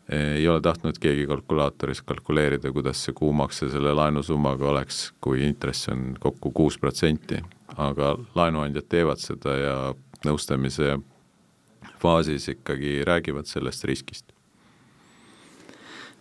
äh, 0.09 0.39
ei 0.39 0.49
ole 0.49 0.63
tahtnud 0.65 1.01
keegi 1.03 1.27
kalkulaatoris 1.29 2.03
kalkuleerida, 2.09 2.73
kuidas 2.73 3.05
see 3.05 3.17
kuumakse 3.17 3.69
selle 3.73 3.93
laenusummaga 3.99 4.71
oleks, 4.73 5.03
kui 5.25 5.45
intress 5.47 5.91
on 5.93 6.15
kokku 6.21 6.55
kuus 6.57 6.81
protsenti. 6.81 7.43
aga 7.79 8.17
laenuandjad 8.35 8.87
teevad 8.89 9.21
seda 9.23 9.53
ja 9.55 9.75
nõustamise 10.27 10.97
faasis 12.01 12.49
ikkagi 12.49 13.05
räägivad 13.07 13.47
sellest 13.47 13.85
riskist 13.87 14.33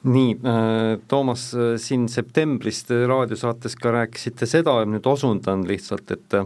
nii, 0.03 0.31
äh, 0.33 0.99
Toomas, 1.07 1.53
äh, 1.53 1.77
siin 1.77 2.09
septembris 2.09 2.83
te 2.83 3.07
raadiosaates 3.07 3.75
ka 3.75 3.91
rääkisite 3.91 4.45
seda 4.45 4.79
ja 4.79 4.85
nüüd 4.85 5.07
osundan 5.07 5.65
lihtsalt, 5.67 6.11
et 6.11 6.37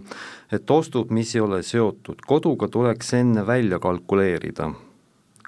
et 0.51 0.71
ostud, 0.71 1.11
mis 1.11 1.35
ei 1.35 1.41
ole 1.41 1.61
seotud 1.63 2.23
koduga, 2.27 2.67
tuleks 2.67 3.13
enne 3.13 3.47
välja 3.47 3.79
kalkuleerida. 3.79 4.71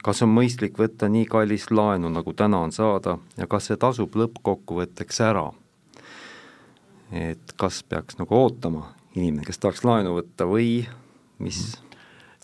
kas 0.03 0.22
on 0.22 0.29
mõistlik 0.36 0.75
võtta 0.77 1.07
nii 1.07 1.25
kallist 1.25 1.72
laenu, 1.72 2.10
nagu 2.10 2.33
täna 2.33 2.60
on 2.60 2.72
saada 2.72 3.17
ja 3.38 3.48
kas 3.48 3.65
see 3.65 3.77
tasub 3.77 4.15
lõppkokkuvõtteks 4.15 5.22
ära? 5.22 5.51
et 7.12 7.53
kas 7.57 7.83
peaks 7.83 8.17
nagu 8.17 8.36
ootama 8.36 8.93
inimene, 9.15 9.45
kes 9.45 9.60
tahaks 9.60 9.83
laenu 9.83 10.15
võtta 10.17 10.45
või 10.45 10.88
mis 11.39 11.77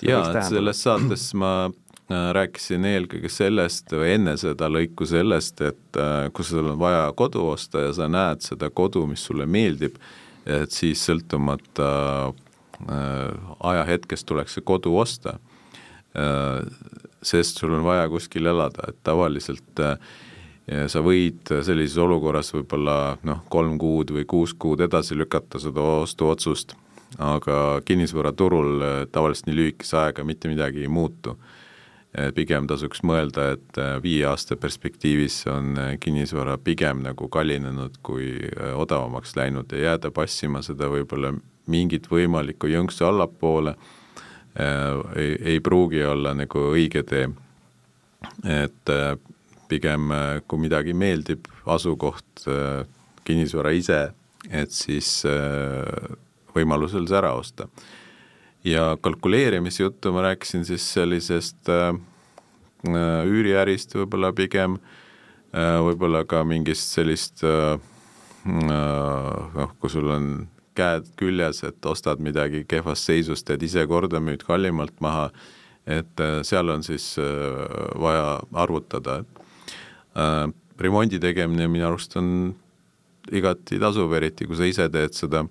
jaa, 0.02 0.32
et 0.32 0.44
selles 0.46 0.84
saates 0.84 1.34
ma 1.34 1.70
Äh, 1.70 1.89
rääkisin 2.10 2.86
eelkõige 2.90 3.30
sellest 3.30 3.92
või 3.94 4.16
enne 4.16 4.34
seda 4.42 4.70
lõiku 4.72 5.06
sellest, 5.10 5.62
et 5.62 6.00
äh, 6.00 6.30
kui 6.34 6.46
sul 6.46 6.72
on 6.72 6.80
vaja 6.82 7.10
kodu 7.18 7.46
osta 7.52 7.86
ja 7.86 7.92
sa 7.94 8.10
näed 8.10 8.42
seda 8.46 8.72
kodu, 8.74 9.06
mis 9.10 9.22
sulle 9.26 9.46
meeldib, 9.46 10.00
et 10.50 10.74
siis 10.74 11.04
sõltumata 11.06 11.92
äh, 12.30 13.52
ajahetkest 13.60 14.26
tuleks 14.26 14.58
see 14.58 14.66
kodu 14.66 14.98
osta. 14.98 15.40
sest 17.22 17.60
sul 17.60 17.74
on 17.78 17.84
vaja 17.86 18.08
kuskil 18.10 18.50
elada, 18.50 18.88
et 18.90 18.98
tavaliselt 19.06 19.82
sa 20.90 21.02
võid 21.06 21.52
sellises 21.64 21.98
olukorras 22.02 22.50
võib-olla 22.54 23.20
noh, 23.24 23.44
kolm 23.50 23.78
kuud 23.78 24.10
või 24.16 24.26
kuus 24.26 24.56
kuud 24.58 24.82
edasi 24.82 25.16
lükata 25.16 25.62
seda 25.62 25.86
ostuotsust, 26.02 26.74
aga 27.22 27.82
kinnisvaraturul 27.86 28.82
tavaliselt 29.14 29.52
nii 29.52 29.60
lühikese 29.60 30.00
ajaga 30.02 30.26
mitte 30.26 30.50
midagi 30.50 30.82
ei 30.82 30.90
muutu 30.90 31.38
pigem 32.34 32.66
tasuks 32.66 33.04
mõelda, 33.06 33.52
et 33.54 33.78
äh, 33.78 33.98
viie 34.02 34.26
aasta 34.26 34.58
perspektiivis 34.58 35.44
on 35.52 35.78
äh, 35.78 35.92
kinnisvara 36.02 36.58
pigem 36.58 37.04
nagu 37.06 37.30
kallinenud 37.30 38.00
kui 38.04 38.32
odavamaks 38.74 39.36
läinud 39.38 39.70
ja 39.76 39.92
jääda 39.92 40.10
passima 40.12 40.64
seda 40.66 40.90
võib-olla 40.90 41.36
mingit 41.70 42.10
võimalikku 42.10 42.72
jõnksu 42.72 43.06
allapoole 43.06 43.76
ei, 44.60 45.36
ei 45.54 45.60
pruugi 45.62 46.02
olla 46.04 46.34
nagu 46.34 46.64
õige 46.74 47.04
tee. 47.06 47.28
et 48.50 48.92
pigem 49.70 50.10
kui 50.50 50.60
midagi 50.60 50.96
meeldib, 50.98 51.46
asukoht, 51.70 52.48
kinnisvara 53.24 53.72
ise, 53.78 54.00
et 54.50 54.74
siis 54.74 55.22
võimalusel 56.58 57.06
see 57.08 57.20
ära 57.22 57.36
osta 57.38 57.70
ja 58.64 58.98
kalkuleerimisjuttu 59.02 60.12
ma 60.12 60.22
rääkisin 60.22 60.66
siis 60.66 60.94
sellisest 60.94 61.70
äh, 61.70 61.96
äh, 62.88 63.26
üüriärist 63.26 63.96
võib-olla 63.96 64.34
pigem 64.36 64.78
äh,, 65.54 65.80
võib-olla 65.84 66.26
ka 66.28 66.44
mingist 66.44 66.96
sellist 66.96 67.44
noh, 68.50 69.72
kui 69.80 69.92
sul 69.92 70.08
on 70.10 70.48
käed 70.80 71.10
küljes, 71.20 71.64
et 71.68 71.86
ostad 71.86 72.22
midagi 72.24 72.64
kehvast 72.68 73.10
seisust, 73.10 73.46
teed 73.48 73.64
ise 73.68 73.84
korda, 73.88 74.22
müüd 74.24 74.46
kallimalt 74.48 74.96
maha, 75.04 75.28
et 75.84 76.24
seal 76.48 76.72
on 76.72 76.86
siis 76.88 77.18
vaja 78.00 78.40
arvutada, 78.64 79.18
remondi 80.80 81.20
tegemine 81.20 81.68
minu 81.68 81.90
arust 81.90 82.16
on 82.18 82.56
igati 83.36 83.80
tasuv, 83.82 84.14
eriti 84.16 84.48
kui 84.48 84.56
sa 84.56 84.70
ise 84.70 84.88
teed 84.94 85.20
seda 85.20 85.44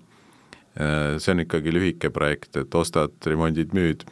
see 0.78 1.32
on 1.32 1.42
ikkagi 1.42 1.72
lühike 1.74 2.10
projekt, 2.14 2.56
et 2.60 2.74
ostad, 2.78 3.16
remondid, 3.26 3.72
müüd 3.74 4.04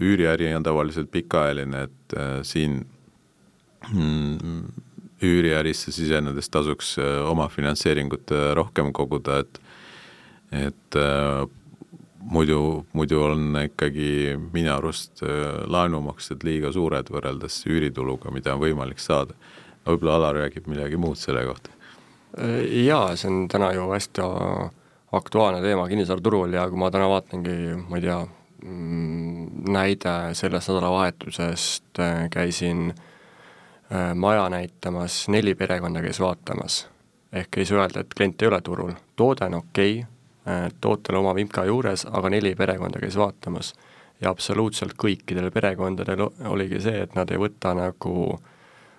üüriäri 0.00 0.56
on 0.56 0.62
tavaliselt 0.62 1.10
pikaajaline, 1.10 1.82
et 1.82 2.16
äh, 2.16 2.42
siin 2.42 2.86
mm, 3.92 4.62
üüriärisse 5.22 5.92
sisenedes 5.92 6.50
tasuks 6.50 6.98
äh, 6.98 7.30
oma 7.30 7.48
finantseeringut 7.48 8.30
rohkem 8.54 8.92
koguda, 8.92 9.38
et 9.38 9.60
et 10.52 10.96
äh, 10.96 11.46
muidu, 12.20 12.86
muidu 12.92 13.22
on 13.24 13.56
ikkagi 13.64 14.36
minu 14.52 14.70
arust 14.76 15.24
laenumaksed 15.66 16.44
liiga 16.46 16.70
suured 16.72 17.10
võrreldes 17.10 17.64
üürituluga, 17.66 18.30
mida 18.30 18.54
on 18.54 18.62
võimalik 18.62 19.02
saada. 19.02 19.34
võib-olla 19.86 20.14
Alar 20.16 20.36
räägib 20.44 20.68
midagi 20.70 20.96
muud 20.96 21.18
selle 21.18 21.42
kohta? 21.44 21.70
Jaa, 22.70 23.16
see 23.16 23.28
on 23.30 23.48
täna 23.48 23.72
ju 23.74 23.90
hästi 23.90 24.22
aktuaalne 25.16 25.62
teema 25.62 25.88
kinnisvaraturul 25.88 26.52
ja 26.52 26.68
kui 26.70 26.78
ma 26.78 26.90
täna 26.90 27.08
vaatangi, 27.08 27.56
ma 27.88 27.98
ei 27.98 28.04
tea, 28.04 28.20
mm, 28.64 29.72
näide 29.74 30.14
sellest 30.38 30.72
nädalavahetusest, 30.72 31.98
äh, 31.98 32.24
käisin 32.30 32.92
maja 34.14 34.48
näitamas, 34.50 35.28
neli 35.28 35.54
perekonda 35.54 36.00
käis 36.02 36.18
vaatamas. 36.20 36.88
ehk 37.32 37.58
ei 37.58 37.66
saa 37.66 37.78
öelda, 37.78 38.00
et 38.00 38.14
klient 38.16 38.42
ei 38.42 38.48
ole 38.48 38.60
turul, 38.60 38.92
toode 39.16 39.44
on 39.44 39.54
okei 39.54 39.98
okay,, 39.98 40.70
tootel 40.80 41.16
oma 41.18 41.34
vimka 41.34 41.64
juures, 41.64 42.06
aga 42.10 42.30
neli 42.30 42.54
perekonda 42.54 43.00
käis 43.00 43.16
vaatamas. 43.16 43.74
ja 44.20 44.30
absoluutselt 44.30 44.96
kõikidel 45.04 45.50
perekondadel 45.50 46.26
oligi 46.48 46.80
see, 46.80 47.02
et 47.02 47.14
nad 47.14 47.30
ei 47.30 47.38
võta 47.38 47.74
nagu 47.74 48.14
äh, 48.34 48.53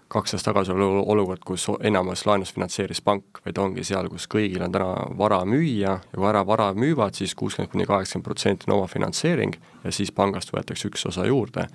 kaks 0.08 0.34
aastat 0.34 0.54
tagasi 0.54 0.72
oli 0.72 0.86
olukord, 1.06 1.42
kus 1.46 1.68
enamus 1.84 2.26
laenust 2.26 2.56
finantseeris 2.56 3.02
pank, 3.02 3.42
vaid 3.46 3.58
ongi 3.58 3.84
seal, 3.84 4.10
kus 4.10 4.28
kõigil 4.32 4.64
on 4.64 4.72
täna 4.72 4.90
vara 5.18 5.42
müüa 5.46 5.96
ja 5.98 6.00
kui 6.16 6.28
ära 6.30 6.46
vara 6.48 6.72
müüvad, 6.74 7.18
siis 7.18 7.36
kuuskümmend 7.36 7.72
kuni 7.72 7.88
kaheksakümmend 7.90 8.26
protsenti 8.26 8.70
on 8.70 8.78
omafinantseering 8.78 9.56
ja 9.84 9.94
siis 9.96 10.12
pangast 10.12 10.54
võetakse 10.54 10.90
üks 10.92 11.08
osa 11.10 11.26
juurde. 11.26 11.68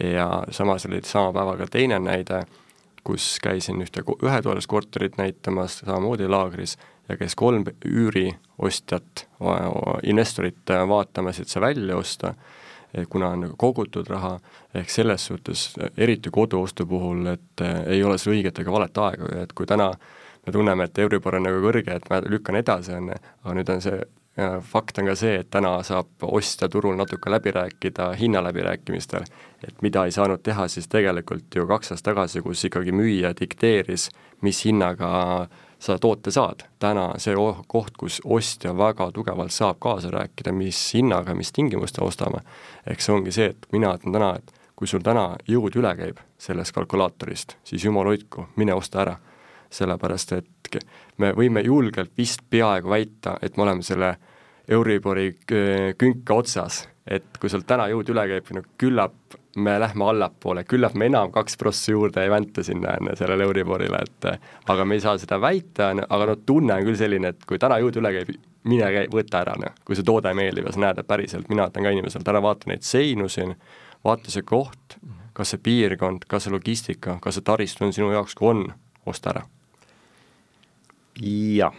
ja 0.00 0.44
samas 0.50 0.86
oli 0.86 1.00
sama 1.04 1.32
päevaga 1.32 1.66
teine 1.66 1.98
näide, 1.98 2.44
kus 3.04 3.38
käisin 3.42 3.82
ühte 3.82 4.02
ühetoalist 4.22 4.68
korterit 4.68 5.16
näitamas, 5.18 5.78
samamoodi 5.78 6.28
laagris, 6.28 6.76
ja 7.08 7.16
käis 7.16 7.34
kolm 7.34 7.64
üüriostjat, 7.86 9.26
investorit 10.02 10.74
vaatamas, 10.88 11.40
et 11.40 11.48
see 11.48 11.62
välja 11.62 11.96
osta 11.96 12.34
kuna 13.08 13.28
on 13.34 13.44
nagu 13.46 13.56
kogutud 13.58 14.08
raha, 14.10 14.38
ehk 14.74 14.90
selles 14.90 15.26
suhtes 15.26 15.66
eriti 15.96 16.30
koduostu 16.30 16.86
puhul, 16.86 17.26
et 17.34 17.64
eh, 17.64 17.82
ei 17.96 18.04
ole 18.04 18.18
see 18.18 18.34
õiget 18.34 18.62
ega 18.62 18.72
valet 18.72 19.02
aega, 19.04 19.34
et 19.42 19.52
kui 19.52 19.66
täna 19.66 19.90
me 20.46 20.52
tunneme, 20.52 20.88
et 20.88 20.98
Euribor 20.98 21.36
on 21.36 21.46
nagu 21.48 21.60
kõrge, 21.62 21.96
et 21.96 22.08
ma 22.10 22.22
lükkan 22.24 22.58
edasi, 22.60 22.96
on 22.96 23.12
ju, 23.12 23.20
aga 23.44 23.58
nüüd 23.58 23.76
on 23.76 23.84
see 23.84 24.00
fakt 24.62 24.98
on 24.98 25.08
ka 25.10 25.14
see, 25.18 25.40
et 25.42 25.48
täna 25.52 25.72
saab 25.84 26.24
ostja 26.24 26.68
turul 26.70 26.94
natuke 26.96 27.30
läbi 27.30 27.50
rääkida 27.52 28.12
hinnaläbirääkimistel, 28.16 29.26
et 29.66 29.82
mida 29.82 30.06
ei 30.06 30.14
saanud 30.14 30.40
teha 30.42 30.68
siis 30.68 30.88
tegelikult 30.88 31.56
ju 31.56 31.66
kaks 31.68 31.92
aastat 31.92 32.14
tagasi, 32.14 32.40
kus 32.40 32.62
ikkagi 32.64 32.94
müüja 32.94 33.34
dikteeris, 33.36 34.08
mis 34.40 34.62
hinnaga 34.64 35.10
äh, 35.42 35.69
sa 35.80 35.98
toote 35.98 36.30
saad. 36.30 36.66
täna 36.78 37.14
see 37.18 37.34
koht, 37.66 37.96
kus 37.96 38.20
ostja 38.24 38.76
väga 38.76 39.10
tugevalt 39.12 39.52
saab 39.52 39.78
kaasa 39.80 40.10
rääkida, 40.10 40.52
mis 40.52 40.78
hinnaga, 40.94 41.34
mis 41.34 41.52
tingimustel 41.52 42.04
ostame. 42.04 42.40
ehk 42.86 43.00
see 43.00 43.14
ongi 43.14 43.32
see, 43.32 43.50
et 43.54 43.66
mina 43.72 43.94
ütlen 43.96 44.12
täna, 44.12 44.34
et 44.36 44.52
kui 44.76 44.88
sul 44.88 45.02
täna 45.04 45.36
jõud 45.48 45.76
üle 45.76 45.94
käib 45.96 46.20
sellest 46.38 46.72
kalkulaatorist, 46.76 47.56
siis 47.64 47.84
jumal 47.84 48.08
hoidku, 48.12 48.46
mine 48.56 48.74
osta 48.74 49.02
ära. 49.02 49.16
sellepärast, 49.70 50.32
et 50.32 50.78
me 51.18 51.32
võime 51.32 51.62
julgelt 51.62 52.10
vist 52.18 52.40
peaaegu 52.50 52.90
väita, 52.90 53.36
et 53.42 53.56
me 53.56 53.62
oleme 53.62 53.82
selle 53.82 54.16
Euribori 54.68 55.36
künka 55.98 56.34
otsas, 56.34 56.88
et 57.10 57.38
kui 57.40 57.50
sul 57.50 57.64
täna 57.66 57.88
jõud 57.90 58.12
üle 58.12 58.26
käib, 58.30 58.50
no 58.54 58.62
küllap 58.78 59.36
me 59.56 59.74
lähme 59.82 60.06
allapoole, 60.06 60.62
küllap 60.68 60.94
me 60.94 61.08
enam 61.10 61.32
kaks 61.34 61.58
prossi 61.58 61.92
juurde 61.92 62.22
ei 62.22 62.30
vänta 62.30 62.62
sinna 62.62 62.94
enne 63.00 63.16
sellele 63.18 63.48
Euriborile, 63.48 63.98
et 64.06 64.28
aga 64.70 64.86
me 64.86 64.94
ei 64.94 65.02
saa 65.02 65.16
seda 65.18 65.40
väita, 65.42 65.90
aga 66.06 66.28
no 66.30 66.36
tunne 66.46 66.76
on 66.76 66.86
küll 66.86 66.98
selline, 67.00 67.34
et 67.34 67.44
kui 67.48 67.58
täna 67.58 67.80
jõud 67.82 67.98
üle 67.98 68.14
käib, 68.14 68.30
mine 68.70 68.90
käi, 68.94 69.08
võta 69.10 69.42
ära, 69.42 69.56
noh, 69.58 69.74
kui 69.84 69.98
see 69.98 70.06
toode 70.06 70.32
meeldib 70.38 70.68
ja 70.68 70.74
sa 70.76 70.84
näed, 70.86 71.02
et 71.02 71.08
päriselt, 71.08 71.50
mina 71.50 71.66
ütlen 71.70 71.88
ka 71.88 71.94
inimesele, 71.96 72.22
et 72.22 72.32
ära 72.34 72.42
vaata 72.44 72.70
neid 72.70 72.86
seinu 72.86 73.28
siin, 73.32 73.56
vaata 74.06 74.30
see 74.30 74.46
koht, 74.46 74.98
kas 75.34 75.54
see 75.54 75.62
piirkond, 75.66 76.28
kas 76.30 76.46
see 76.46 76.54
logistika, 76.54 77.18
kas 77.22 77.38
see 77.38 77.46
taristu 77.46 77.88
on 77.88 77.94
sinu 77.96 78.12
jaoks, 78.14 78.38
kui 78.38 78.52
on, 78.52 78.66
osta 79.10 79.34
ära. 79.34 79.46
jah, 81.20 81.74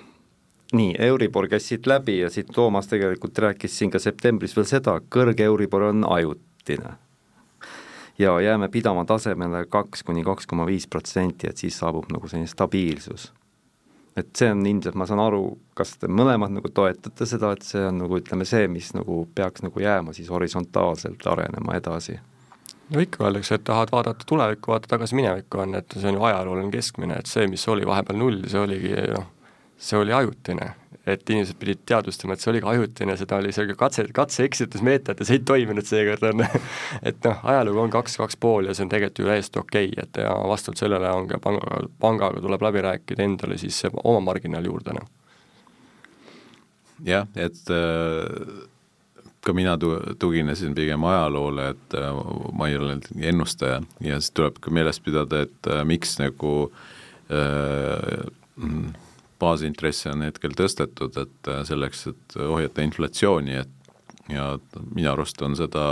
nii, 0.72 0.96
Euribor 1.00 1.48
käis 1.52 1.68
siit 1.68 1.88
läbi 1.88 2.20
ja 2.20 2.30
siit 2.30 2.52
Toomas 2.56 2.88
tegelikult 2.88 3.38
rääkis 3.38 3.78
siin 3.78 3.92
ka 3.92 4.00
septembris 4.00 4.56
veel 4.56 4.68
seda, 4.70 5.00
kõrge 5.12 5.44
Euribor 5.44 5.90
on 5.92 6.06
ajutine 6.08 6.98
ja 8.22 8.40
jääme 8.42 8.68
pidama 8.68 9.06
tasemele 9.06 9.66
kaks 9.66 10.04
kuni 10.04 10.24
kaks 10.24 10.48
koma 10.48 10.66
viis 10.66 10.88
protsenti, 10.88 11.50
et 11.50 11.58
siis 11.58 11.78
saabub 11.80 12.06
nagu 12.14 12.28
selline 12.28 12.48
stabiilsus. 12.48 13.34
et 14.16 14.28
see 14.36 14.52
on 14.52 14.66
ilmselt, 14.68 14.96
ma 15.00 15.06
saan 15.08 15.22
aru, 15.24 15.58
kas 15.74 15.94
te 15.98 16.08
mõlemad 16.12 16.52
nagu 16.52 16.70
toetate 16.70 17.26
seda, 17.26 17.54
et 17.56 17.64
see 17.64 17.80
on 17.88 18.02
nagu 18.04 18.18
ütleme, 18.20 18.44
see, 18.46 18.68
mis 18.68 18.90
nagu 18.94 19.22
peaks 19.36 19.64
nagu 19.64 19.80
jääma 19.80 20.14
siis 20.14 20.30
horisontaalselt 20.30 21.28
arenema 21.32 21.78
edasi? 21.80 22.20
no 22.92 23.00
ikka 23.00 23.24
öeldakse, 23.24 23.56
et 23.56 23.64
tahad 23.64 23.92
vaadata 23.92 24.28
tulevikku, 24.28 24.72
vaata 24.72 24.92
tagasi 24.92 25.16
minevikku, 25.16 25.64
on, 25.64 25.76
et 25.80 25.96
see 25.96 26.12
on 26.12 26.20
ju 26.20 26.26
ajalooline 26.28 26.72
keskmine, 26.76 27.22
et 27.24 27.32
see, 27.32 27.48
mis 27.48 27.68
oli 27.72 27.88
vahepeal 27.88 28.20
null, 28.20 28.44
see 28.52 28.60
oligi 28.60 28.92
noh, 29.16 29.30
see 29.82 29.98
oli 29.98 30.14
ajutine 30.14 30.76
et 31.08 31.30
inimesed 31.30 31.58
pidid 31.58 31.80
teadvustama, 31.90 32.36
et 32.36 32.44
see 32.44 32.52
oli 32.52 32.60
ka 32.62 32.70
ajutine, 32.76 33.16
seda 33.18 33.40
oli 33.42 33.54
selline 33.56 33.74
katse, 33.78 34.06
katse-eksitusmeetod 34.14 35.22
ja 35.22 35.26
see 35.26 35.40
ei 35.40 35.46
toiminud 35.50 35.88
seekord, 35.88 36.28
on 36.30 36.44
et 37.10 37.26
noh, 37.26 37.40
ajalugu 37.54 37.82
on 37.82 37.94
kaks, 37.94 38.20
kaks 38.22 38.38
pool 38.42 38.70
ja 38.70 38.76
see 38.78 38.86
on 38.86 38.92
tegelikult 38.94 39.24
ju 39.24 39.32
täiesti 39.32 39.62
okei 39.62 39.90
okay,, 39.90 40.06
et 40.06 40.22
ja 40.22 40.36
vastavalt 40.52 40.84
sellele 40.84 41.14
on 41.18 41.30
ka 41.32 41.42
pangaga, 41.42 41.82
pangaga 42.04 42.44
tuleb 42.44 42.68
läbi 42.68 42.86
rääkida 42.86 43.26
endale 43.26 43.58
siis 43.62 43.82
oma 44.04 44.22
marginaal 44.30 44.70
juurde, 44.70 44.98
noh. 45.00 45.10
jah, 47.06 47.26
et 47.36 47.74
äh 47.74 48.68
ka 49.42 49.54
mina 49.58 49.74
tu-, 49.82 49.98
tuginesin 50.22 50.76
pigem 50.78 51.04
ajaloole, 51.10 51.70
et 51.74 51.96
äh, 51.98 52.18
ma 52.54 52.68
ei 52.70 52.78
ole 52.78 53.00
ennustaja 53.26 53.80
ja 54.06 54.20
siis 54.20 54.36
tuleb 54.38 54.60
ka 54.62 54.70
meeles 54.70 55.02
pidada, 55.02 55.42
et 55.48 55.70
äh, 55.70 55.82
miks 55.82 56.20
nagu 56.22 56.52
äh, 57.34 58.28
mm, 58.56 58.92
baasintresse 59.42 60.12
on 60.14 60.26
hetkel 60.28 60.56
tõstetud, 60.58 61.18
et 61.22 61.52
äh, 61.52 61.64
selleks, 61.68 62.08
et 62.14 62.38
ohjata 62.46 62.86
inflatsiooni, 62.86 63.58
et 63.64 63.78
ja 64.32 64.54
minu 64.94 65.12
arust 65.12 65.42
on 65.44 65.58
seda 65.60 65.84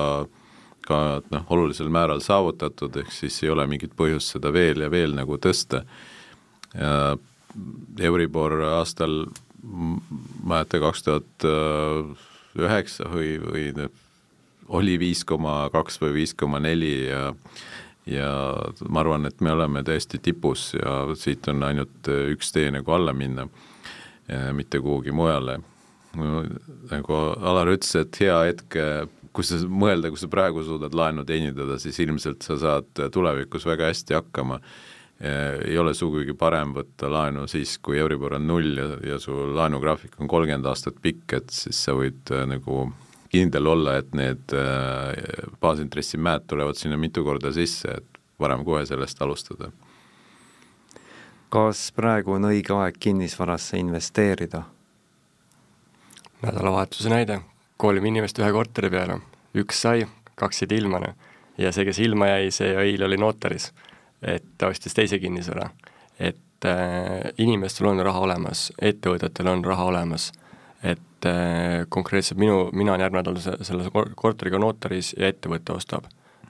ka 0.85 0.99
noh, 1.33 1.45
olulisel 1.53 1.89
määral 1.93 2.21
saavutatud, 2.23 2.95
ehk 3.01 3.11
siis 3.13 3.41
ei 3.43 3.51
ole 3.53 3.65
mingit 3.69 3.93
põhjust 3.97 4.37
seda 4.37 4.53
veel 4.53 4.85
ja 4.85 4.89
veel 4.89 5.13
nagu 5.17 5.37
tõsta. 5.41 5.83
Euribor 7.99 8.55
aastal, 8.77 9.25
mäleta, 9.61 10.79
kaks 10.81 11.03
tuhat 11.05 11.45
üheksa 12.57 13.09
või, 13.11 13.35
või 13.43 13.89
oli 14.69 14.97
viis 15.01 15.25
koma 15.25 15.69
kaks 15.73 15.99
või 16.01 16.13
viis 16.21 16.33
koma 16.37 16.61
neli 16.61 16.93
ja 17.09 17.29
ja 18.09 18.29
ma 18.89 19.03
arvan, 19.03 19.27
et 19.29 19.41
me 19.41 19.53
oleme 19.53 19.83
täiesti 19.85 20.19
tipus 20.23 20.73
ja 20.77 21.01
siit 21.19 21.47
on 21.51 21.63
ainult 21.67 22.09
üks 22.33 22.53
tee 22.55 22.71
nagu 22.73 22.93
alla 22.95 23.13
minna, 23.13 23.47
mitte 24.53 24.81
kuhugi 24.81 25.13
mujale. 25.15 25.59
nagu 26.89 27.17
Alar 27.37 27.69
ütles, 27.69 27.95
et 27.99 28.21
hea 28.21 28.37
hetk, 28.49 28.77
kui 29.33 29.45
sa 29.45 29.59
mõelda, 29.61 30.09
kui 30.09 30.21
sa 30.21 30.29
praegu 30.31 30.63
suudad 30.65 30.95
laenu 30.97 31.25
teenindada, 31.25 31.77
siis 31.79 31.99
ilmselt 32.01 32.45
sa 32.45 32.57
saad 32.57 33.03
tulevikus 33.13 33.65
väga 33.65 33.91
hästi 33.91 34.17
hakkama. 34.17 34.59
ei 35.19 35.77
ole 35.77 35.93
sugugi 35.93 36.33
parem 36.33 36.71
võtta 36.73 37.09
laenu 37.11 37.47
siis, 37.47 37.77
kui 37.77 37.97
Euribor 37.99 38.37
on 38.37 38.47
null 38.47 38.77
ja, 38.77 38.85
ja 39.03 39.17
su 39.19 39.33
laenugraafik 39.53 40.15
on 40.19 40.27
kolmkümmend 40.31 40.65
aastat 40.65 41.01
pikk, 41.01 41.33
et 41.33 41.49
siis 41.51 41.83
sa 41.83 41.91
võid 41.91 42.31
nagu 42.47 42.85
kindel 43.29 43.67
olla, 43.67 43.97
et 43.97 44.13
need 44.17 44.53
äh, 44.57 45.13
baasintressimäed 45.61 46.47
tulevad 46.47 46.77
sinna 46.77 46.97
mitu 46.97 47.23
korda 47.23 47.51
sisse, 47.53 47.99
et 48.01 48.19
varem 48.39 48.65
kohe 48.65 48.85
sellest 48.85 49.21
alustada. 49.21 49.71
kas 51.49 51.91
praegu 51.97 52.35
on 52.37 52.45
õige 52.45 52.73
aeg 52.77 52.97
kinnisvarasse 52.99 53.77
investeerida? 53.77 54.63
nädalavahetuse 56.41 57.09
näide, 57.09 57.41
kolm 57.77 58.05
inimest 58.05 58.39
ühe 58.39 58.51
korteri 58.55 58.89
peale, 58.89 59.19
üks 59.59 59.81
sai, 59.81 60.05
kaks 60.39 60.63
jäid 60.63 60.77
ilma, 60.77 61.01
noh. 61.03 61.15
ja 61.57 61.71
see, 61.75 61.85
kes 61.85 61.99
ilma 61.99 62.29
jäi, 62.29 62.51
see 62.55 62.69
eile 62.85 63.09
oli 63.09 63.17
notaris, 63.19 63.73
et 64.21 64.45
ta 64.57 64.69
ostis 64.71 64.95
teise 64.95 65.19
kinnisvara. 65.19 65.69
et 66.19 66.65
äh, 66.65 67.33
inimestel 67.37 67.91
on 67.91 67.99
raha 68.03 68.19
olemas, 68.19 68.71
ettevõtetel 68.81 69.47
on 69.47 69.65
raha 69.65 69.91
olemas 69.91 70.31
et 71.19 71.25
äh, 71.25 71.85
konkreetselt 71.89 72.39
minu, 72.39 72.69
mina 72.73 72.93
olen 72.93 73.03
järgmine 73.03 73.23
nädal 73.23 73.63
selle 73.65 73.89
korteriga 74.15 74.59
notaris 74.59 75.13
ja 75.17 75.27
ettevõte 75.27 75.75
ostab. 75.75 76.07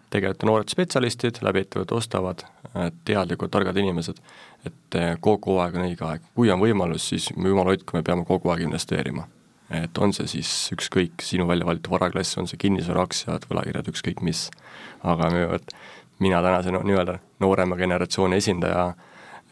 tegelikult 0.10 0.44
noored 0.50 0.70
spetsialistid 0.72 1.38
läbi 1.46 1.62
ettevõtte 1.62 1.94
ostavad, 1.94 2.40
teadlikud, 3.06 3.52
targad 3.54 3.78
inimesed, 3.78 4.18
et 4.66 4.96
äh, 4.98 5.12
kogu 5.22 5.60
aeg 5.62 5.76
on 5.78 5.86
õige 5.86 6.06
aeg, 6.06 6.24
kui 6.34 6.50
on 6.50 6.62
võimalus, 6.62 7.12
siis 7.12 7.30
jumal 7.30 7.70
hoidku, 7.70 7.98
me 7.98 8.02
peame 8.04 8.26
kogu 8.26 8.50
aeg 8.50 8.66
investeerima. 8.66 9.28
et 9.70 9.98
on 9.98 10.14
see 10.14 10.26
siis 10.28 10.72
ükskõik, 10.74 11.22
sinu 11.22 11.46
välja 11.48 11.66
valitud 11.66 11.92
varaklass, 11.92 12.38
on 12.38 12.48
see 12.50 12.58
kinnisvara, 12.58 13.04
aktsiad, 13.06 13.46
võlakirjad, 13.50 13.90
ükskõik 13.94 14.22
mis. 14.22 14.50
aga 15.04 15.30
me, 15.30 15.60
mina 16.20 16.42
tänase 16.42 16.74
nii-öelda 16.74 17.20
noorema 17.40 17.76
generatsiooni 17.76 18.36
esindaja, 18.36 18.94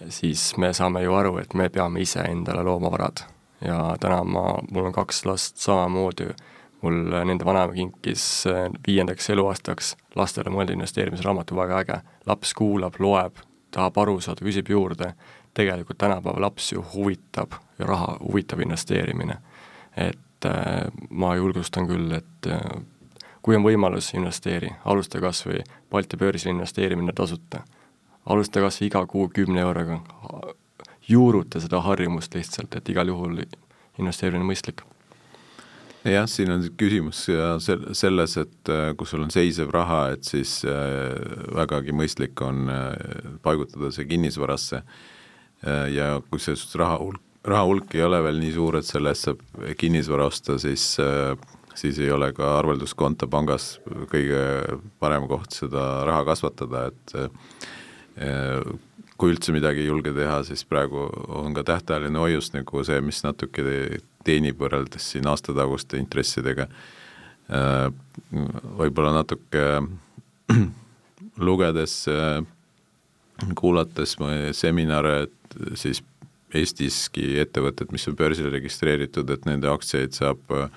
siis 0.09 0.57
me 0.57 0.73
saame 0.73 1.03
ju 1.03 1.13
aru, 1.13 1.37
et 1.37 1.53
me 1.53 1.69
peame 1.69 2.01
ise 2.01 2.25
endale 2.25 2.63
looma 2.63 2.91
varad 2.91 3.27
ja 3.61 3.95
täna 3.99 4.23
ma, 4.23 4.57
mul 4.71 4.85
on 4.85 4.93
kaks 4.93 5.25
last 5.25 5.57
samamoodi, 5.57 6.29
mul 6.81 6.97
nende 7.25 7.45
vanaema 7.45 7.73
kinkis 7.73 8.45
eh, 8.45 8.67
viiendaks 8.87 9.29
eluaastaks 9.33 9.95
lastele 10.15 10.53
mõeldud 10.53 10.77
investeerimisraamatu, 10.77 11.55
väga 11.55 11.79
äge. 11.83 12.01
laps 12.25 12.53
kuulab, 12.53 12.99
loeb, 12.99 13.41
tahab 13.71 13.97
aru 13.97 14.19
saada, 14.21 14.45
küsib 14.45 14.69
juurde, 14.69 15.13
tegelikult 15.57 15.97
tänapäeva 15.97 16.41
laps 16.41 16.71
ju 16.73 16.85
huvitab 16.93 17.57
ja 17.79 17.85
raha 17.85 18.17
huvitab 18.21 18.59
investeerimine. 18.59 19.37
et 19.97 20.45
äh, 20.45 20.91
ma 21.09 21.35
julgustan 21.35 21.87
küll, 21.87 22.11
et 22.13 22.47
äh, 22.47 22.61
kui 23.41 23.55
on 23.55 23.63
võimalus, 23.63 24.11
investeeri, 24.13 24.69
alusta 24.85 25.19
kas 25.23 25.45
või 25.47 25.63
Balti 25.91 26.17
börsil 26.17 26.51
investeerimine 26.51 27.13
tasuta. 27.13 27.63
alusta 28.25 28.61
kas 28.61 28.81
või 28.81 28.87
iga 28.87 29.05
kuu 29.07 29.29
kümne 29.33 29.61
euroga, 29.61 29.99
juuruta 31.09 31.61
seda 31.63 31.81
harjumust 31.85 32.35
lihtsalt, 32.35 32.75
et 32.75 32.89
igal 32.91 33.09
juhul 33.11 33.41
investeerimine 33.97 34.43
on 34.43 34.51
mõistlik. 34.51 34.83
Jah, 36.07 36.27
siin 36.29 36.51
on 36.53 36.63
küsimus 36.79 37.25
sel-, 37.63 37.87
selles, 37.97 38.37
et 38.39 38.71
äh, 38.71 38.91
kui 38.97 39.09
sul 39.09 39.25
on 39.25 39.31
seisev 39.33 39.71
raha, 39.73 40.13
et 40.15 40.27
siis 40.27 40.59
äh, 40.67 41.15
vägagi 41.57 41.95
mõistlik 41.95 42.39
on 42.45 42.69
äh, 42.71 42.91
paigutada 43.43 43.91
see 43.95 44.07
kinnisvarasse. 44.09 44.83
Ja 45.89 46.19
kui 46.29 46.37
see 46.37 46.53
raha 46.77 46.99
hulk, 47.01 47.21
raha 47.49 47.63
hulk 47.65 47.95
ei 47.97 48.03
ole 48.05 48.19
veel 48.21 48.37
nii 48.37 48.51
suur, 48.53 48.75
et 48.77 48.85
selle 48.85 49.09
eest 49.09 49.25
saab 49.25 49.39
kinnisvara 49.81 50.27
osta, 50.29 50.59
siis 50.61 50.83
siis 51.77 51.97
ei 51.97 52.11
ole 52.13 52.29
ka 52.37 52.51
arvelduskonto 52.59 53.25
pangas 53.25 53.79
kõige 54.11 54.43
parem 55.01 55.25
koht 55.25 55.57
seda 55.57 55.87
raha 56.05 56.27
kasvatada, 56.29 56.83
et 56.91 57.15
kui 59.17 59.33
üldse 59.33 59.53
midagi 59.55 59.81
ei 59.83 59.89
julge 59.89 60.13
teha, 60.15 60.41
siis 60.45 60.63
praegu 60.69 61.07
on 61.39 61.55
ka 61.57 61.63
tähtajaline 61.65 62.21
hoius 62.21 62.51
nagu 62.53 62.83
see, 62.85 62.99
mis 63.01 63.23
natuke 63.25 63.63
teenib 64.27 64.59
võrreldes 64.61 65.11
siin 65.13 65.27
aastataguste 65.29 65.99
intressidega. 66.01 66.67
Äh, 67.47 67.87
võib-olla 68.77 69.15
natuke 69.15 69.63
lugedes, 71.49 72.03
äh, 72.11 72.43
kuulates 73.57 74.17
seminare, 74.57 75.17
et 75.27 75.59
siis 75.77 76.03
Eestiski 76.55 77.41
ettevõtted, 77.41 77.89
mis 77.91 78.07
on 78.07 78.15
börsil 78.15 78.47
registreeritud, 78.53 79.27
et 79.33 79.43
nende 79.49 79.67
aktsiaid 79.67 80.15
saab 80.15 80.53
äh, 80.55 80.69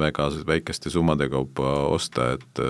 väga 0.00 0.26
väikeste 0.48 0.90
summade 0.90 1.28
kaupa 1.32 1.68
osta, 1.92 2.32
et 2.34 2.62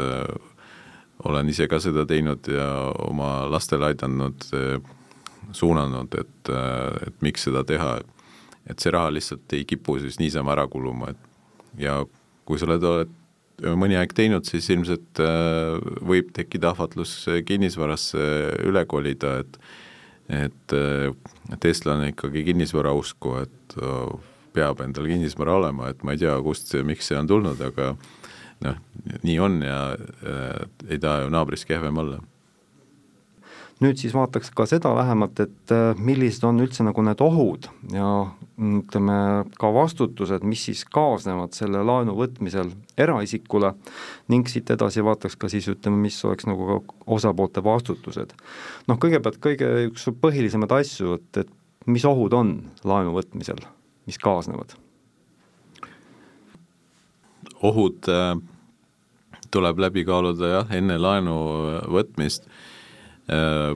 olen 1.24 1.48
ise 1.52 1.68
ka 1.70 1.78
seda 1.82 2.06
teinud 2.08 2.48
ja 2.50 2.66
oma 3.06 3.46
lastele 3.50 3.92
aidanud, 3.92 4.46
suunanud, 5.52 6.14
et, 6.18 6.52
et 7.06 7.22
miks 7.22 7.46
seda 7.48 7.64
teha. 7.68 8.00
et 8.66 8.78
see 8.78 8.92
raha 8.94 9.10
lihtsalt 9.10 9.52
ei 9.56 9.64
kipu 9.66 9.96
siis 9.98 10.20
niisama 10.20 10.52
ära 10.54 10.68
kuluma, 10.70 11.10
et 11.10 11.80
ja 11.82 11.96
kui 12.46 12.58
sa 12.58 12.66
oled, 12.68 12.84
oled 12.86 13.14
mõni 13.78 13.96
aeg 13.98 14.14
teinud, 14.14 14.46
siis 14.46 14.68
ilmselt 14.70 15.18
äh, 15.22 15.78
võib 16.02 16.30
tekkida 16.34 16.70
ahvatlus 16.70 17.26
kinnisvarasse 17.46 18.26
üle 18.66 18.84
kolida, 18.86 19.40
et 19.42 19.58
et, 20.32 20.74
et 21.52 21.64
eestlane 21.68 22.12
ikkagi 22.12 22.44
kinnisvara 22.46 22.92
usku, 22.96 23.34
et 23.42 23.74
peab 24.54 24.80
endal 24.84 25.08
kinnisvara 25.10 25.56
olema, 25.58 25.90
et 25.92 26.02
ma 26.06 26.14
ei 26.14 26.20
tea, 26.22 26.34
kust 26.44 26.70
see, 26.72 26.84
miks 26.86 27.10
see 27.10 27.18
on 27.18 27.28
tulnud, 27.28 27.60
aga 27.64 27.92
noh, 28.64 28.78
nii 29.22 29.38
on 29.42 29.62
ja 29.64 29.80
äh, 29.94 30.68
ei 30.88 31.00
taha 31.02 31.24
ju 31.24 31.32
naabris 31.32 31.66
kehvem 31.68 31.98
olla. 32.02 32.20
nüüd 33.82 33.98
siis 33.98 34.12
vaataks 34.14 34.52
ka 34.54 34.62
seda 34.70 34.92
lähemalt, 34.94 35.40
et 35.42 35.74
äh, 35.74 35.98
millised 35.98 36.44
on 36.46 36.62
üldse 36.62 36.84
nagu 36.86 37.02
need 37.02 37.22
ohud 37.24 37.66
ja 37.90 38.10
ütleme 38.62 39.16
ka 39.58 39.72
vastutused, 39.74 40.44
mis 40.46 40.68
siis 40.68 40.84
kaasnevad 40.86 41.56
selle 41.56 41.82
laenu 41.82 42.14
võtmisel 42.18 42.70
eraisikule 43.00 43.72
ning 44.30 44.46
siit 44.50 44.70
edasi 44.70 45.02
vaataks 45.04 45.34
ka 45.36 45.50
siis 45.50 45.66
ütleme, 45.72 45.98
mis 46.04 46.20
oleks 46.28 46.46
nagu 46.46 46.68
ka 46.68 46.96
osapoolte 47.18 47.64
vastutused. 47.64 48.36
noh, 48.86 49.00
kõigepealt 49.02 49.42
kõige 49.42 49.72
üks 49.88 50.06
põhilisemaid 50.22 50.78
asju, 50.78 51.18
et, 51.18 51.44
et 51.44 51.90
mis 51.90 52.06
ohud 52.06 52.38
on 52.38 52.56
laenu 52.86 53.16
võtmisel, 53.18 53.66
mis 54.06 54.22
kaasnevad? 54.22 54.78
Ohud 57.62 58.08
äh, 58.10 58.34
tuleb 59.52 59.78
läbi 59.84 60.04
kaaluda 60.08 60.52
jah, 60.56 60.74
enne 60.74 60.98
laenu 60.98 61.36
võtmist. 61.92 62.48
Äh, 63.30 63.74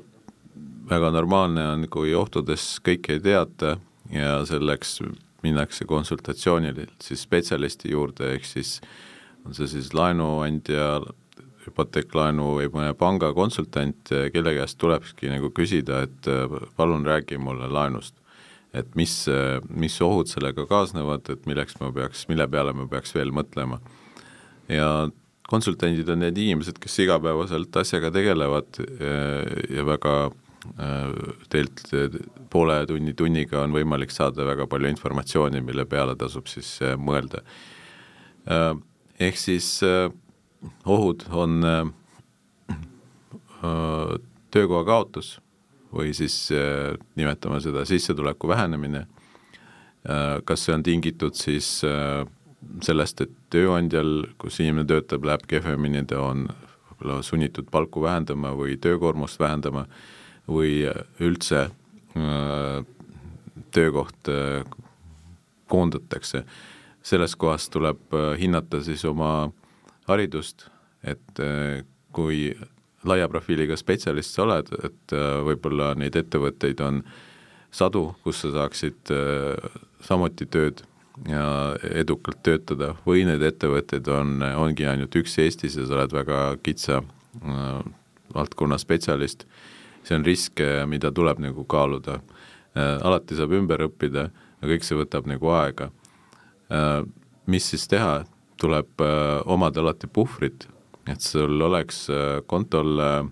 väga 0.86 1.10
normaalne 1.10 1.64
on, 1.72 1.86
kui 1.90 2.14
ohtudest 2.14 2.78
kõike 2.86 3.16
ei 3.16 3.22
teata 3.22 3.76
ja 4.14 4.38
selleks 4.46 5.00
minnakse 5.42 5.84
konsultatsioonil 5.84 6.84
siis 7.02 7.24
spetsialisti 7.26 7.90
juurde, 7.90 8.36
ehk 8.36 8.46
siis 8.46 8.78
on 9.46 9.54
see 9.54 9.68
siis 9.70 9.92
laenuandja, 9.94 11.00
hüpoteeklaenu 11.66 12.52
või 12.60 12.70
mõne 12.70 12.94
panga 12.98 13.32
konsultant, 13.34 14.12
kelle 14.32 14.54
käest 14.54 14.78
tulebki 14.78 15.30
nagu 15.32 15.50
küsida, 15.54 16.04
et 16.06 16.30
palun 16.78 17.06
räägi 17.06 17.38
mulle 17.42 17.68
laenust. 17.70 18.14
Et 18.76 18.96
mis, 18.98 19.12
mis 19.68 20.00
ohud 20.04 20.30
sellega 20.30 20.66
kaasnevad, 20.68 21.28
et 21.32 21.46
milleks 21.48 21.78
ma 21.80 21.92
peaks, 21.94 22.26
mille 22.30 22.46
peale 22.50 22.74
ma 22.76 22.88
peaks 22.90 23.14
veel 23.16 23.32
mõtlema. 23.34 23.80
ja 24.68 25.08
konsultandid 25.46 26.08
on 26.10 26.24
need 26.24 26.38
inimesed, 26.42 26.80
kes 26.82 26.98
igapäevaselt 27.04 27.76
asjaga 27.78 28.10
tegelevad 28.14 28.80
ja 29.70 29.84
väga 29.86 30.14
äh, 30.26 31.12
teilt 31.52 31.84
poole 32.50 32.80
tunni, 32.90 33.14
tunniga 33.14 33.62
on 33.62 33.76
võimalik 33.76 34.10
saada 34.14 34.46
väga 34.48 34.66
palju 34.66 34.90
informatsiooni, 34.90 35.62
mille 35.62 35.86
peale 35.86 36.16
tasub 36.18 36.50
siis 36.50 36.76
mõelda. 36.98 37.44
Ehk 39.18 39.38
siis 39.40 39.80
ohud 40.86 41.24
on 41.34 41.58
töökoha 44.54 44.84
kaotus 44.86 45.36
või 45.96 46.12
siis 46.16 46.50
nimetame 47.16 47.60
seda 47.64 47.84
sissetuleku 47.88 48.48
vähenemine, 48.48 49.06
kas 50.44 50.66
see 50.66 50.74
on 50.74 50.84
tingitud 50.86 51.34
siis 51.34 51.68
sellest, 52.84 53.22
et 53.24 53.32
tööandjal, 53.52 54.26
kus 54.40 54.60
inimene 54.60 54.86
töötab, 54.88 55.24
läheb 55.26 55.46
kehvemini, 55.48 56.04
ta 56.08 56.20
on 56.22 56.46
võib-olla 56.90 57.22
sunnitud 57.24 57.70
palku 57.72 58.02
vähendama 58.04 58.52
või 58.56 58.76
töökoormust 58.80 59.40
vähendama 59.40 59.86
või 60.48 60.84
üldse 61.20 61.66
äh, 61.66 62.84
töökoht 63.70 64.28
äh, 64.28 64.64
koondatakse. 65.66 66.44
selles 67.06 67.36
kohas 67.36 67.68
tuleb 67.70 68.14
äh, 68.14 68.38
hinnata 68.38 68.80
siis 68.82 69.04
oma 69.04 69.52
haridust, 70.08 70.66
et 71.04 71.40
äh, 71.40 71.84
kui 72.12 72.56
laia 73.06 73.28
profiiliga 73.30 73.76
spetsialist 73.78 74.34
sa 74.34 74.44
oled, 74.46 74.70
et 74.84 75.14
äh, 75.14 75.38
võib-olla 75.46 75.92
neid 75.98 76.16
ettevõtteid 76.18 76.82
on 76.84 77.02
sadu, 77.74 78.08
kus 78.24 78.42
sa 78.44 78.52
saaksid 78.54 79.12
äh, 79.14 79.80
samuti 80.06 80.48
tööd 80.50 80.82
ja 81.28 81.46
edukalt 81.96 82.42
töötada. 82.44 82.94
Või 83.06 83.24
need 83.28 83.44
ettevõtted 83.46 84.08
on, 84.12 84.40
ongi 84.56 84.88
ainult 84.88 85.16
üks 85.16 85.38
Eestis 85.42 85.78
ja 85.78 85.86
sa 85.88 86.00
oled 86.00 86.16
väga 86.16 86.40
kitsa 86.66 87.00
äh, 87.00 87.80
valdkonna 88.36 88.78
spetsialist, 88.80 89.46
see 90.06 90.18
on 90.18 90.26
risk, 90.26 90.60
mida 90.86 91.10
tuleb 91.14 91.40
nagu 91.42 91.64
kaaluda. 91.66 92.20
Alati 92.76 93.34
saab 93.38 93.54
ümber 93.56 93.80
õppida 93.86 94.26
ja 94.28 94.68
kõik 94.68 94.84
see 94.84 94.98
võtab 94.98 95.26
nagu 95.30 95.48
aega. 95.56 95.88
Mis 97.48 97.70
siis 97.72 97.86
teha, 97.88 98.20
tuleb 98.60 99.00
omada 99.48 99.80
alati 99.80 100.10
puhvrit, 100.12 100.66
et 101.06 101.22
sul 101.22 101.60
oleks 101.62 102.06
äh, 102.10 102.40
kontol 102.46 102.98
äh, 103.00 103.24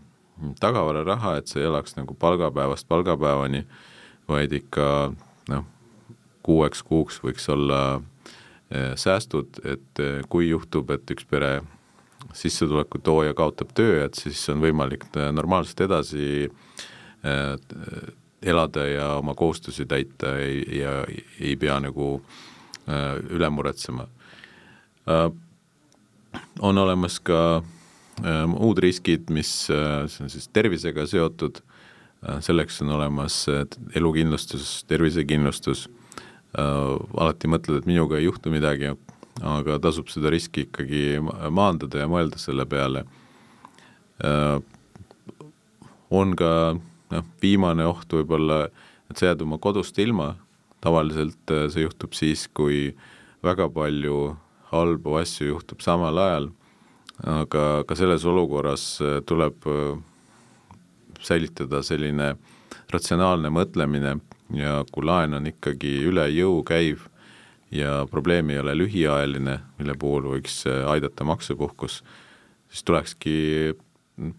tagavararaha, 0.60 1.37
et 1.38 1.50
sa 1.50 1.60
ei 1.60 1.68
elaks 1.68 1.96
nagu 1.98 2.14
palgapäevast 2.18 2.88
palgapäevani, 2.88 3.64
vaid 4.28 4.54
ikka 4.56 4.88
noh, 5.50 5.66
kuueks 6.44 6.82
kuuks 6.84 7.20
võiks 7.24 7.46
olla 7.52 7.78
eh, 8.70 8.92
säästud, 8.98 9.60
et 9.68 10.00
kui 10.32 10.48
juhtub, 10.48 10.90
et 10.90 11.10
üks 11.12 11.26
pere 11.28 11.62
sissetuleku 12.37 12.98
tooja 13.04 13.37
kaotab 13.37 13.72
töö, 13.76 14.02
et 14.04 14.16
siis 14.18 14.40
on 14.52 14.64
võimalik 14.64 15.06
normaalselt 15.14 15.84
edasi 15.87 16.48
elada 18.44 18.87
ja 18.88 19.06
oma 19.20 19.37
kohustusi 19.37 19.87
täita 19.88 20.34
ei, 20.40 20.64
ja 20.80 20.98
ei 21.40 21.54
pea 21.60 21.78
nagu 21.84 22.18
üle 22.88 23.50
muretsema. 23.52 24.08
On 26.60 26.78
olemas 26.78 27.18
ka 27.22 27.62
muud 28.46 28.78
riskid, 28.78 29.26
mis 29.34 29.48
see 29.66 30.22
on 30.22 30.30
siis 30.30 30.46
tervisega 30.54 31.02
seotud, 31.10 31.58
selleks 32.46 32.78
on 32.84 32.92
olemas 32.94 33.40
elukindlustus, 33.98 34.84
tervisekindlustus. 34.88 35.88
Äh, 36.54 36.94
alati 37.18 37.50
mõtled, 37.50 37.80
et 37.80 37.86
minuga 37.88 38.20
ei 38.20 38.28
juhtu 38.28 38.52
midagi, 38.52 38.92
aga 39.42 39.78
tasub 39.82 40.06
seda 40.12 40.30
riski 40.30 40.68
ikkagi 40.68 41.18
maandada 41.50 42.04
ja 42.04 42.10
mõelda 42.10 42.38
selle 42.38 42.66
peale. 42.70 43.02
Äh, 44.22 44.60
on 46.14 46.36
ka 46.38 46.52
noh, 46.78 47.26
viimane 47.42 47.88
oht 47.90 48.14
võib-olla, 48.14 48.68
et 49.10 49.18
sa 49.18 49.32
jääd 49.32 49.42
oma 49.42 49.58
kodust 49.58 49.98
ilma, 49.98 50.36
tavaliselt 50.84 51.50
äh, 51.50 51.66
see 51.74 51.88
juhtub 51.88 52.14
siis, 52.14 52.46
kui 52.54 52.92
väga 53.42 53.66
palju 53.74 54.36
halbu 54.74 55.18
asju 55.20 55.52
juhtub 55.52 55.82
samal 55.84 56.18
ajal, 56.18 56.50
aga 57.30 57.64
ka 57.88 57.96
selles 57.98 58.24
olukorras 58.26 58.98
tuleb 59.26 59.66
säilitada 61.24 61.82
selline 61.87 62.34
ratsionaalne 62.92 63.50
mõtlemine 63.54 64.18
ja 64.54 64.82
kui 64.92 65.06
laen 65.06 65.34
on 65.38 65.48
ikkagi 65.48 65.96
üle 66.08 66.26
jõu 66.34 66.62
käiv 66.66 67.06
ja 67.74 68.04
probleem 68.10 68.50
ei 68.50 68.60
ole 68.62 68.76
lühiajaline, 68.78 69.58
mille 69.78 69.96
puhul 69.98 70.28
võiks 70.37 70.62
äh, 70.70 70.84
aidata 70.90 71.26
maksepuhkus, 71.26 72.02
siis 72.70 72.87
tulekski 72.87 73.34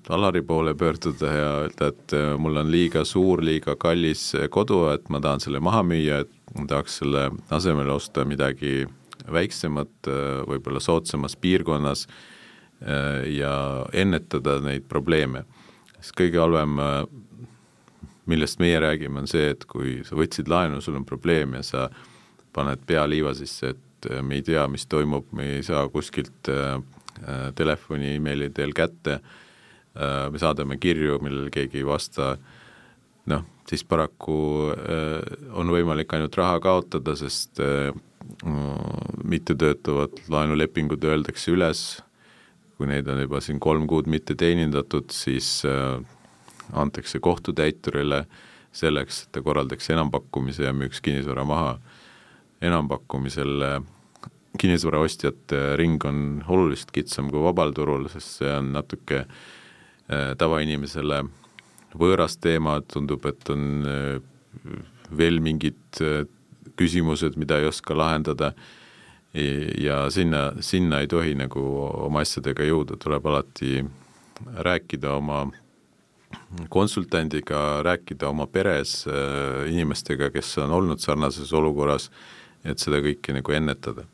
Alari 0.08 0.39
poole 0.39 0.71
pöörduda 0.71 1.32
ja 1.36 1.48
öelda, 1.65 1.89
et 1.91 2.13
äh, 2.15 2.30
mul 2.39 2.62
on 2.62 2.69
liiga 2.71 3.04
suur, 3.04 3.41
liiga 3.43 3.76
kallis 3.76 4.30
kodu, 4.50 4.86
et 4.93 5.10
ma 5.12 5.19
tahan 5.19 5.43
selle 5.43 5.60
maha 5.60 5.82
müüa, 5.84 6.21
et 6.24 6.54
ma 6.56 6.63
tahaks 6.69 7.02
selle 7.02 7.26
asemele 7.52 7.91
osta 7.91 8.24
midagi 8.24 8.86
väiksemat, 9.32 9.94
äh, 10.08 10.42
võib-olla 10.50 10.82
soodsamas 10.84 11.36
piirkonnas 11.36 12.08
ja 13.32 13.52
ennetada 13.96 14.58
neid 14.62 14.84
probleeme. 14.92 15.46
sest 16.02 16.12
kõige 16.20 16.38
halvem, 16.38 16.76
millest 18.28 18.60
meie 18.60 18.82
räägime, 18.84 19.22
on 19.24 19.30
see, 19.32 19.48
et 19.54 19.64
kui 19.66 20.02
sa 20.04 20.18
võtsid 20.20 20.52
laenu, 20.52 20.82
sul 20.84 20.98
on 21.00 21.06
probleem 21.08 21.56
ja 21.56 21.64
sa 21.64 21.86
paned 22.54 22.84
pea 22.86 23.06
liiva 23.08 23.34
sisse, 23.34 23.72
et 23.72 24.10
me 24.22 24.36
ei 24.36 24.44
tea, 24.44 24.68
mis 24.68 24.86
toimub, 24.92 25.32
me 25.32 25.48
ei 25.56 25.64
saa 25.64 25.88
kuskilt 25.90 26.52
telefoni, 27.56 28.12
emaili 28.20 28.52
teel 28.54 28.76
kätte 28.76 29.16
äh, 29.16 29.32
Äh, 29.96 30.30
me 30.32 30.40
saadame 30.42 30.76
kirju, 30.82 31.22
millele 31.24 31.52
keegi 31.54 31.80
ei 31.80 31.86
vasta, 31.88 32.34
noh, 33.32 33.44
siis 33.70 33.86
paraku 33.88 34.40
äh, 34.74 35.22
on 35.56 35.72
võimalik 35.72 36.12
ainult 36.18 36.36
raha 36.36 36.60
kaotada, 36.64 37.16
sest 37.16 37.62
äh, 38.46 38.54
mittetöötavad 39.24 40.20
laenulepingud 40.32 41.04
öeldakse 41.04 41.54
üles, 41.56 41.86
kui 42.78 42.90
neid 42.92 43.08
on 43.08 43.22
juba 43.24 43.42
siin 43.44 43.60
kolm 43.64 43.88
kuud 43.88 44.10
mitte 44.12 44.36
teenindatud, 44.36 45.08
siis 45.16 45.64
antakse 46.76 47.22
kohtutäiturile 47.24 48.26
selleks, 48.76 49.22
et 49.24 49.30
ta 49.32 49.44
korraldaks 49.46 49.88
enampakkumise 49.96 50.66
ja 50.68 50.74
müüks 50.76 51.00
kinnisvara 51.02 51.46
maha. 51.48 51.78
enampakkumisel 52.62 53.64
kinnisvaraostjate 54.60 55.76
ring 55.80 56.04
on 56.06 56.44
oluliselt 56.48 56.92
kitsam 56.92 57.30
kui 57.32 57.44
vabal 57.44 57.72
turul, 57.72 58.10
sest 58.12 58.42
see 58.42 58.52
on 58.52 58.74
natuke 58.76 59.22
äh, 59.24 59.40
Äh, 60.06 60.36
tavainimesele 60.38 61.24
võõras 61.98 62.36
teema, 62.38 62.76
tundub, 62.94 63.24
et 63.26 63.50
on 63.50 63.62
äh, 63.90 64.68
veel 65.18 65.40
mingid 65.42 65.98
äh, 66.06 66.28
küsimused, 66.80 67.38
mida 67.40 67.60
ei 67.60 67.70
oska 67.70 67.98
lahendada. 67.98 68.54
Ja 69.84 70.06
sinna, 70.10 70.54
sinna 70.64 71.02
ei 71.04 71.10
tohi 71.12 71.34
nagu 71.36 71.62
oma 72.06 72.22
asjadega 72.24 72.64
jõuda, 72.64 72.96
tuleb 73.02 73.26
alati 73.28 73.82
rääkida 74.64 75.12
oma 75.18 75.42
konsultandiga, 76.72 77.82
rääkida 77.84 78.30
oma 78.30 78.48
peres 78.48 79.02
inimestega, 79.68 80.30
kes 80.32 80.54
on 80.64 80.72
olnud 80.72 81.04
sarnases 81.04 81.52
olukorras, 81.56 82.08
et 82.64 82.80
seda 82.80 83.02
kõike 83.04 83.36
nagu 83.36 83.56
ennetada. 83.56 84.08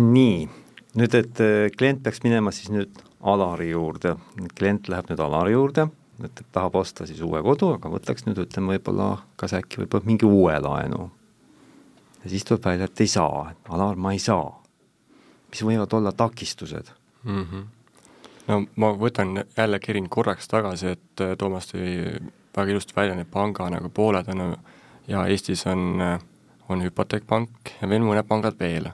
nii, 0.00 0.48
nüüd, 0.96 1.14
et 1.14 1.40
klient 1.76 2.02
peaks 2.02 2.22
minema 2.24 2.52
siis 2.54 2.70
nüüd 2.72 2.96
Alari 3.20 3.68
juurde, 3.74 4.14
klient 4.56 4.88
läheb 4.88 5.10
nüüd 5.10 5.20
Alari 5.20 5.52
juurde, 5.52 5.90
et 6.24 6.42
tahab 6.52 6.76
osta 6.80 7.06
siis 7.06 7.20
uue 7.24 7.42
kodu, 7.44 7.74
aga 7.76 7.90
võtaks 7.92 8.26
nüüd 8.26 8.40
ütleme 8.44 8.74
võib-olla, 8.74 9.10
kas 9.40 9.54
äkki 9.58 9.82
võib-olla 9.82 10.08
mingi 10.08 10.28
uue 10.28 10.56
laenu. 10.60 11.10
ja 12.22 12.30
siis 12.30 12.44
tuleb 12.44 12.64
välja, 12.64 12.88
et 12.90 13.00
ei 13.00 13.10
saa, 13.10 13.50
et 13.50 13.70
Alar, 13.72 13.96
ma 13.96 14.12
ei 14.12 14.18
saa. 14.18 14.62
mis 15.50 15.62
võivad 15.66 15.92
olla 15.92 16.12
takistused 16.12 16.92
mm? 17.24 17.44
-hmm. 17.44 17.64
no 18.48 18.64
ma 18.76 18.92
võtan 18.92 19.44
jälle 19.56 19.78
kerin 19.78 20.08
korraks 20.08 20.48
tagasi, 20.48 20.86
et 20.86 21.20
äh, 21.20 21.36
Toomas 21.38 21.72
tõi 21.72 22.20
väga 22.56 22.70
ilusti 22.70 22.92
välja 22.96 23.14
need 23.14 23.30
panga 23.30 23.70
nagu 23.70 23.88
pooled 23.88 24.28
on 24.28 24.56
ja 25.08 25.26
Eestis 25.26 25.66
on, 25.66 26.00
äh, 26.00 26.20
on 26.68 26.82
hüpoteekpank 26.82 27.76
ja 27.82 27.88
veel 27.88 28.02
mõned 28.02 28.26
pangad 28.26 28.58
veel. 28.58 28.90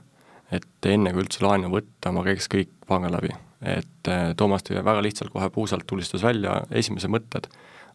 et 0.50 0.86
enne 0.86 1.12
kui 1.12 1.22
üldse 1.24 1.42
laenu 1.42 1.68
võtta, 1.68 2.12
ma 2.12 2.22
käiks 2.22 2.48
kõik 2.48 2.70
pangad 2.86 3.10
läbi 3.10 3.45
et 3.62 4.08
äh, 4.08 4.32
Toomas 4.36 4.64
tõi 4.66 4.82
väga 4.84 5.02
lihtsalt 5.04 5.32
kohe 5.32 5.48
puusalt 5.50 5.86
tulistas 5.88 6.24
välja 6.24 6.60
esimesed 6.70 7.10
mõtted, 7.12 7.48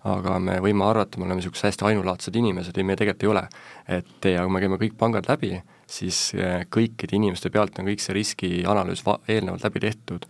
aga 0.08 0.38
me 0.42 0.58
võime 0.64 0.86
arvata, 0.88 1.20
me 1.20 1.28
oleme 1.28 1.42
niisugused 1.42 1.68
hästi 1.68 1.86
ainulaadsed 1.92 2.38
inimesed, 2.40 2.78
ei 2.78 2.88
me 2.88 2.96
tegelikult 2.98 3.24
ei 3.24 3.32
ole. 3.32 3.44
et 3.88 4.30
ja 4.34 4.46
kui 4.46 4.54
me 4.54 4.62
käime 4.64 4.80
kõik 4.82 4.96
pangad 4.98 5.30
läbi, 5.30 5.60
siis 5.86 6.32
äh, 6.36 6.66
kõikide 6.70 7.18
inimeste 7.18 7.52
pealt 7.54 7.78
on 7.80 7.92
kõik 7.92 8.02
see 8.02 8.18
riskianalüüs 8.18 9.06
va-, 9.06 9.20
eelnevalt 9.28 9.68
läbi 9.68 9.86
tehtud. 9.86 10.26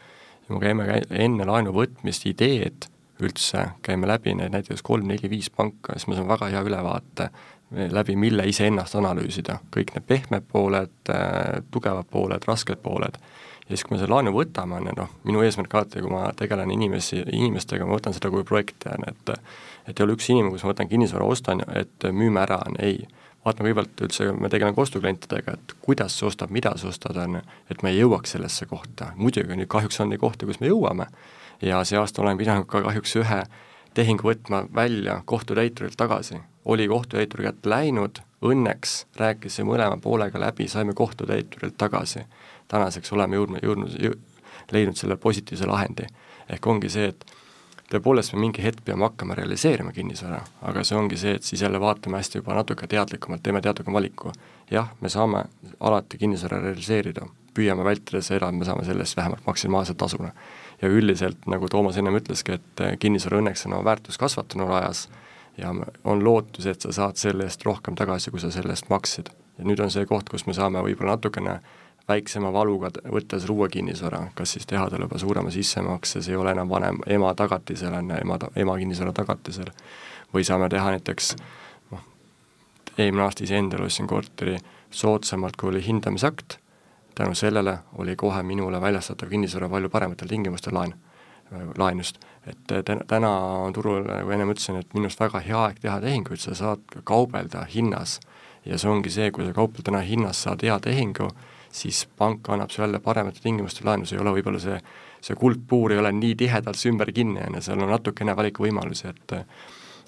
ja 0.50 0.56
me 0.56 0.60
käime 0.60 1.02
enne 1.10 1.48
laenu 1.48 1.72
võtmist 1.72 2.28
ideed 2.28 2.90
üldse, 3.22 3.68
käime 3.86 4.08
läbi 4.10 4.34
need 4.36 4.52
näiteks 4.52 4.82
kolm-neli-viis 4.84 5.52
panka, 5.54 5.94
siis 5.96 6.10
me 6.10 6.18
saame 6.18 6.34
väga 6.34 6.50
hea 6.52 6.62
ülevaate 6.66 7.30
läbi 7.72 8.16
mille 8.20 8.44
iseennast 8.50 8.98
analüüsida, 9.00 9.62
kõik 9.72 9.94
need 9.96 10.04
pehmed 10.08 10.48
pooled, 10.52 10.98
äh, 11.14 11.62
tugevad 11.72 12.10
pooled, 12.12 12.44
rasked 12.50 12.82
pooled 12.84 13.22
ja 13.72 13.78
siis, 13.78 13.88
kui 13.88 13.96
me 13.96 14.02
selle 14.02 14.14
laenu 14.14 14.34
võtame, 14.36 14.78
on 14.78 14.90
ju 14.90 14.94
noh, 14.98 15.12
minu 15.28 15.44
eesmärk 15.46 15.74
alati, 15.78 16.02
kui 16.04 16.12
ma 16.12 16.26
tegelen 16.38 16.72
inimesi, 16.74 17.22
inimestega, 17.32 17.88
ma 17.88 17.96
võtan 17.96 18.16
seda 18.16 18.32
kui 18.34 18.44
projekti, 18.48 18.92
on 18.92 19.08
ju, 19.08 19.16
et 19.16 19.36
et 19.90 19.98
ei 19.98 20.06
ole 20.06 20.14
üks 20.14 20.28
inimene, 20.30 20.54
kus 20.54 20.64
ma 20.66 20.74
võtan 20.76 20.90
kinnisvara, 20.92 21.26
ostan, 21.26 21.64
et 21.76 22.06
müüme 22.14 22.44
ära, 22.44 22.60
on 22.68 22.78
ei. 22.80 23.08
vaatame 23.46 23.72
kõigepealt 23.72 24.02
üldse, 24.06 24.28
me 24.38 24.50
tegeleme 24.54 24.78
ka 24.78 24.84
ostuklientidega, 24.84 25.56
et 25.58 25.74
kuidas 25.82 26.14
sa 26.20 26.28
ostad, 26.28 26.52
mida 26.54 26.76
sa 26.78 26.92
ostad, 26.92 27.18
on 27.18 27.40
ju, 27.40 27.42
et 27.74 27.82
me 27.82 27.90
jõuaks 27.96 28.36
sellesse 28.36 28.68
kohta, 28.70 29.14
muidugi 29.18 29.58
nüüd 29.58 29.72
kahjuks 29.72 29.98
on 30.04 30.12
neid 30.14 30.22
kohti, 30.22 30.46
kus 30.46 30.60
me 30.62 30.70
jõuame, 30.70 31.08
ja 31.66 31.82
see 31.88 31.98
aasta 31.98 32.22
olen 32.22 32.38
pidanud 32.38 32.70
ka 32.70 32.84
kahjuks 32.86 33.16
ühe 33.24 33.40
tehingu 33.98 34.30
võtma 34.30 34.68
välja 34.76 35.24
kohtutäiturilt 35.26 35.98
tagasi, 35.98 36.38
oli 36.66 36.86
kohtutäituri 36.88 37.50
kätte 37.50 37.74
läinud, 37.74 38.22
õnneks 38.46 38.94
rääkisime 39.18 39.74
mõlema 39.74 39.98
poolega 40.02 40.40
läbi, 40.40 40.70
saime 40.70 40.94
kohtutäiturilt 40.94 41.78
tagasi 41.82 42.22
tänaseks 42.72 43.14
oleme 43.16 43.40
jõudnud, 43.40 43.64
jõudnud 43.66 44.00
jõ,, 44.00 44.16
leidnud 44.72 45.00
selle 45.00 45.18
positiivse 45.18 45.68
lahendi. 45.68 46.08
ehk 46.52 46.68
ongi 46.68 46.90
see, 46.92 47.12
et 47.12 47.26
tõepoolest 47.92 48.34
me 48.36 48.42
mingi 48.46 48.64
hetk 48.64 48.84
peame 48.88 49.06
hakkama 49.06 49.36
realiseerima 49.36 49.92
kinnisvara, 49.96 50.40
aga 50.68 50.84
see 50.88 50.98
ongi 50.98 51.20
see, 51.20 51.36
et 51.38 51.48
siis 51.48 51.62
jälle 51.62 51.80
vaatame 51.80 52.20
hästi 52.20 52.40
juba 52.40 52.56
natuke 52.56 52.88
teadlikumalt, 52.88 53.44
teeme 53.44 53.62
teadlikuma 53.62 54.00
valiku. 54.00 54.32
jah, 54.72 54.92
me 55.02 55.10
saame 55.10 55.44
alati 55.80 56.18
kinnisvara 56.18 56.62
realiseerida, 56.64 57.28
püüame 57.54 57.84
vältida 57.84 58.22
seda, 58.24 58.50
et 58.50 58.56
me 58.56 58.68
saame 58.68 58.86
selle 58.88 59.04
eest 59.04 59.18
vähemalt 59.18 59.46
maksimaalselt 59.48 59.98
tasuna. 59.98 60.32
ja 60.82 60.88
üldiselt, 60.88 61.46
nagu 61.48 61.68
Toomas 61.70 61.98
ennem 61.98 62.16
ütleski, 62.18 62.58
et 62.58 62.86
kinnisvara 63.00 63.42
õnneks 63.42 63.68
on 63.68 63.78
oma 63.78 63.86
väärtust 63.92 64.18
kasvatanud 64.18 64.72
ajas 64.80 65.10
ja 65.58 65.74
on 66.04 66.24
lootus, 66.24 66.66
et 66.66 66.82
sa 66.82 66.94
saad 66.96 67.20
selle 67.20 67.44
eest 67.44 67.66
rohkem 67.68 67.96
tagasi, 67.96 68.32
kui 68.32 68.40
sa 68.40 68.52
selle 68.52 68.74
eest 68.74 68.90
maksid. 68.90 69.30
ja 69.58 69.68
nüüd 69.68 69.84
on 69.84 69.92
see 69.92 70.06
koht, 70.10 70.30
kus 70.30 70.48
me 70.48 70.54
saame 70.58 70.82
võib-olla 70.82 71.18
natukene 71.18 71.60
väiksema 72.12 72.52
valuga 72.54 72.92
võttes 73.08 73.48
uue 73.50 73.70
kinnisvara, 73.72 74.26
kas 74.36 74.56
siis 74.58 74.68
teha 74.70 74.88
talle 74.92 75.08
juba 75.08 75.20
suurema 75.22 75.52
sissemakse, 75.54 76.22
see 76.22 76.36
ei 76.36 76.40
ole 76.40 76.54
enam 76.56 76.70
vanem, 76.70 77.02
ema 77.08 77.34
tagatisel, 77.38 77.96
on 77.98 78.12
ema, 78.18 78.38
ema 78.56 78.78
kinnisvara 78.80 79.14
tagatisel, 79.16 79.72
või 80.34 80.46
saame 80.48 80.70
teha 80.72 80.96
näiteks 80.96 81.36
noh, 81.92 82.04
eelmine 82.98 83.28
aasta 83.28 83.46
iseendale 83.48 83.88
ostsin 83.88 84.10
korteri 84.12 84.58
soodsamalt, 84.92 85.60
kui 85.60 85.72
oli 85.72 85.84
hindamisakt, 85.86 86.58
tänu 87.16 87.36
sellele 87.36 87.78
oli 88.00 88.16
kohe 88.16 88.44
minule 88.44 88.82
väljastatav 88.82 89.30
kinnisvara 89.30 89.70
palju 89.70 89.90
parematel 89.90 90.32
tingimustel 90.32 90.76
laen, 90.76 90.94
laenust. 91.78 92.20
et 92.48 92.88
täna 93.08 93.30
on 93.66 93.74
turul, 93.74 94.06
nagu 94.08 94.32
ennem 94.32 94.50
ütlesin, 94.54 94.80
et 94.80 94.94
minu 94.96 95.10
arust 95.10 95.20
väga 95.20 95.42
hea 95.46 95.64
aeg 95.66 95.82
teha 95.84 96.00
tehinguid, 96.02 96.40
sa 96.40 96.56
saad 96.56 97.02
kaubelda 97.04 97.66
hinnas 97.70 98.20
ja 98.66 98.78
see 98.78 98.90
ongi 98.90 99.12
see, 99.14 99.32
kui 99.32 99.46
sa 99.46 99.54
kaupled 99.54 99.86
täna 99.86 100.02
hinnas, 100.06 100.44
saad 100.46 100.64
hea 100.66 100.78
tehingu, 100.80 101.30
siis 101.72 102.04
pank 102.18 102.50
annab 102.50 102.70
sulle 102.70 102.88
jälle 102.88 103.00
paremate 103.00 103.40
tingimuste 103.44 103.86
laenu, 103.88 104.06
see 104.06 104.18
ei 104.18 104.24
ole 104.24 104.36
võib-olla 104.36 104.60
see, 104.60 104.78
see 105.24 105.38
kuldpuur 105.40 105.96
ei 105.96 106.02
ole 106.02 106.12
nii 106.18 106.36
tihedalt 106.40 106.80
see 106.80 106.92
ümber 106.92 107.12
kinni, 107.16 107.42
on 107.48 107.58
ju, 107.58 107.66
seal 107.68 107.82
on 107.82 107.94
natukene 107.96 108.36
valikuvõimalusi, 108.38 109.08
et 109.12 109.38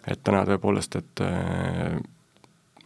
et 0.04 0.20
täna 0.20 0.42
tõepoolest, 0.44 0.98
et 1.00 1.22
äh, 1.24 1.96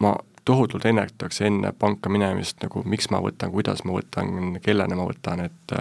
ma 0.06 0.14
tohutult 0.46 0.86
ennetaks 0.86 1.42
enne 1.48 1.74
panka 1.74 2.12
minemist 2.14 2.62
nagu 2.62 2.84
miks 2.86 3.10
ma 3.12 3.20
võtan, 3.24 3.52
kuidas 3.52 3.82
ma 3.88 3.98
võtan, 3.98 4.60
kellena 4.64 4.98
ma 5.00 5.10
võtan, 5.10 5.46
et 5.48 5.78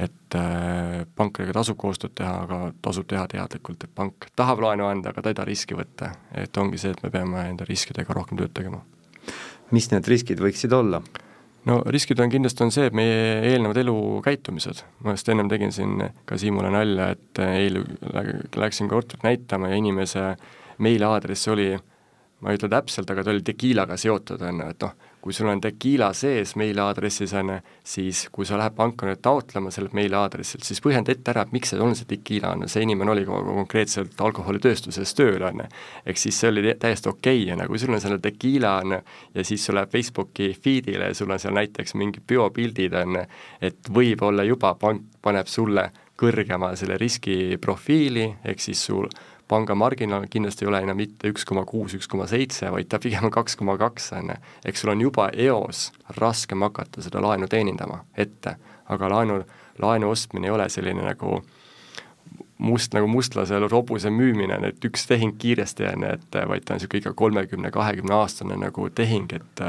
et 0.00 0.34
äh, 0.38 1.02
pankadega 1.16 1.52
tasub 1.58 1.76
koostööd 1.76 2.14
teha, 2.16 2.30
aga 2.46 2.58
tasub 2.80 3.04
teha 3.10 3.26
teadlikult, 3.28 3.84
et 3.84 3.90
pank 3.94 4.30
tahab 4.38 4.62
laenu 4.64 4.86
anda, 4.88 5.12
aga 5.12 5.20
ta 5.20 5.32
ei 5.32 5.36
taha 5.36 5.50
riski 5.50 5.76
võtta. 5.76 6.14
et 6.32 6.56
ongi 6.56 6.80
see, 6.80 6.94
et 6.94 7.02
me 7.04 7.10
peame 7.12 7.42
enda 7.50 7.66
riskidega 7.68 8.16
rohkem 8.16 8.40
tööd 8.40 8.54
tegema. 8.56 8.80
mis 9.70 9.90
need 9.92 10.08
riskid 10.08 10.40
võiksid 10.40 10.72
olla? 10.72 11.02
No 11.68 11.80
riskid 11.86 12.20
on 12.22 12.32
kindlasti, 12.32 12.64
on 12.64 12.72
see, 12.74 12.88
et 12.88 12.96
meie 12.96 13.20
eelnevad 13.50 13.80
elukäitumised, 13.82 14.82
ma 15.04 15.14
just 15.16 15.28
ennem 15.32 15.50
tegin 15.50 15.74
siin 15.74 15.98
ka 16.28 16.38
Siimule 16.40 16.70
nalja, 16.72 17.10
et 17.16 17.42
eile 17.44 17.84
läksin 18.56 18.88
korterit 18.90 19.26
näitama 19.26 19.72
ja 19.72 19.80
inimese 19.80 20.32
meiliaadress 20.80 21.50
oli, 21.52 21.70
ma 22.40 22.52
ei 22.52 22.60
ütle 22.60 22.70
täpselt, 22.72 23.10
aga 23.12 23.24
ta 23.24 23.34
oli 23.34 23.44
tekiilaga 23.44 23.98
seotud, 24.00 24.40
on 24.48 24.64
ju, 24.64 24.68
et 24.72 24.86
noh, 24.86 25.09
kui 25.20 25.34
sul 25.36 25.48
on 25.52 25.60
tekiila 25.60 26.10
sees 26.16 26.54
meiliaadressis, 26.56 27.32
on 27.36 27.52
ju, 27.52 27.58
siis 27.84 28.22
kui 28.32 28.46
sa 28.48 28.58
lähed 28.60 28.74
panka 28.76 29.08
nüüd 29.08 29.20
taotlema 29.22 29.72
sellelt 29.74 29.94
meiliaadressilt, 29.96 30.64
siis 30.64 30.80
põhjenda 30.84 31.12
ette 31.12 31.32
ära, 31.34 31.44
et 31.44 31.52
miks 31.52 31.74
see 31.74 31.80
on 31.84 31.96
see 31.98 32.08
tekiila, 32.08 32.54
on 32.54 32.64
ju, 32.64 32.70
see 32.72 32.84
inimene 32.86 33.12
oli 33.12 33.26
konkreetselt 33.28 34.20
alkoholitööstuses 34.20 35.14
tööl, 35.18 35.44
on 35.46 35.64
ju. 35.64 35.68
ehk 36.06 36.20
siis 36.20 36.40
see 36.40 36.52
oli 36.52 36.74
täiesti 36.80 37.12
okei 37.12 37.42
okay,, 37.44 37.54
on 37.54 37.64
ju, 37.64 37.70
kui 37.72 37.82
sul 37.82 37.96
on 37.96 38.04
seal 38.04 38.22
tekiila, 38.24 38.76
on 38.84 38.96
ju, 38.96 39.00
ja 39.36 39.46
siis 39.46 39.66
sul 39.66 39.76
läheb 39.76 39.92
Facebooki 39.92 40.52
feed'ile 40.56 41.10
ja 41.12 41.16
sul 41.16 41.30
on 41.30 41.42
seal 41.42 41.56
näiteks 41.56 41.96
mingid 42.00 42.24
peopildid, 42.26 42.96
on 43.02 43.20
ju, 43.20 43.26
et 43.70 43.92
võib-olla 43.92 44.46
juba 44.48 44.74
pank 44.80 45.04
paneb 45.20 45.48
sulle 45.52 45.90
kõrgema 46.20 46.72
selle 46.76 46.96
riskiprofiili, 47.00 48.26
ehk 48.44 48.60
siis 48.60 48.88
sul 48.88 49.08
panga 49.50 49.74
marginaal 49.74 50.26
kindlasti 50.30 50.64
ei 50.64 50.70
ole 50.70 50.82
enam 50.84 50.98
mitte 51.00 51.30
üks 51.32 51.44
koma 51.48 51.64
kuus, 51.66 51.96
üks 51.98 52.08
koma 52.08 52.28
seitse, 52.30 52.70
vaid 52.70 52.88
ta 52.90 53.00
pigem 53.02 53.26
on 53.26 53.34
kaks 53.34 53.58
koma 53.58 53.74
kaks, 53.80 54.12
on 54.18 54.30
ju. 54.30 54.36
eks 54.70 54.84
sul 54.84 54.92
on 54.94 55.00
juba 55.02 55.30
eos 55.34 55.88
raskem 56.18 56.62
hakata 56.66 57.02
seda 57.02 57.22
laenu 57.24 57.48
teenindama 57.50 58.04
ette, 58.14 58.56
aga 58.88 59.10
laenu, 59.10 59.40
laenu 59.82 60.10
ostmine 60.10 60.46
ei 60.50 60.54
ole 60.54 60.68
selline 60.70 61.02
nagu 61.06 61.40
must, 62.60 62.94
nagu 62.94 63.08
mustlasel 63.10 63.66
hobuse 63.72 64.10
müümine, 64.10 64.60
et 64.68 64.84
üks 64.84 65.06
tehing 65.08 65.34
kiiresti, 65.40 65.88
on 65.90 66.06
ju, 66.06 66.12
et 66.18 66.38
vaid 66.48 66.66
ta 66.66 66.74
on 66.74 66.80
niisugune 66.80 67.02
ikka 67.02 67.14
kolmekümne, 67.16 67.72
kahekümne 67.74 68.14
aastane 68.20 68.58
nagu 68.60 68.88
tehing, 68.94 69.32
et 69.32 69.66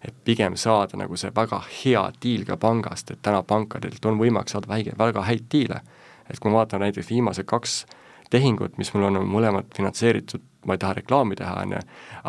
et 0.00 0.14
pigem 0.24 0.54
saada 0.56 0.96
nagu 0.96 1.16
see 1.20 1.28
väga 1.36 1.58
hea 1.68 2.02
diil 2.22 2.46
ka 2.48 2.56
pangast, 2.56 3.10
et 3.12 3.20
täna 3.22 3.42
pankadelt 3.44 4.06
on 4.08 4.16
võimalik 4.16 4.48
saada 4.48 4.70
väike, 4.70 4.94
väga 4.98 5.26
häid 5.28 5.44
diile. 5.52 5.82
et 6.30 6.38
kui 6.38 6.50
ma 6.50 6.62
vaatan 6.62 6.80
näiteks 6.80 7.10
viimased 7.10 7.44
kaks 7.44 7.84
tehingut, 8.30 8.78
mis 8.78 8.92
mul 8.94 9.08
on, 9.08 9.20
on 9.20 9.28
mõlemad 9.28 9.70
finantseeritud, 9.76 10.42
ma 10.66 10.76
ei 10.76 10.82
taha 10.82 10.98
reklaami 11.00 11.38
teha, 11.38 11.54
on 11.64 11.76
ju, 11.76 11.84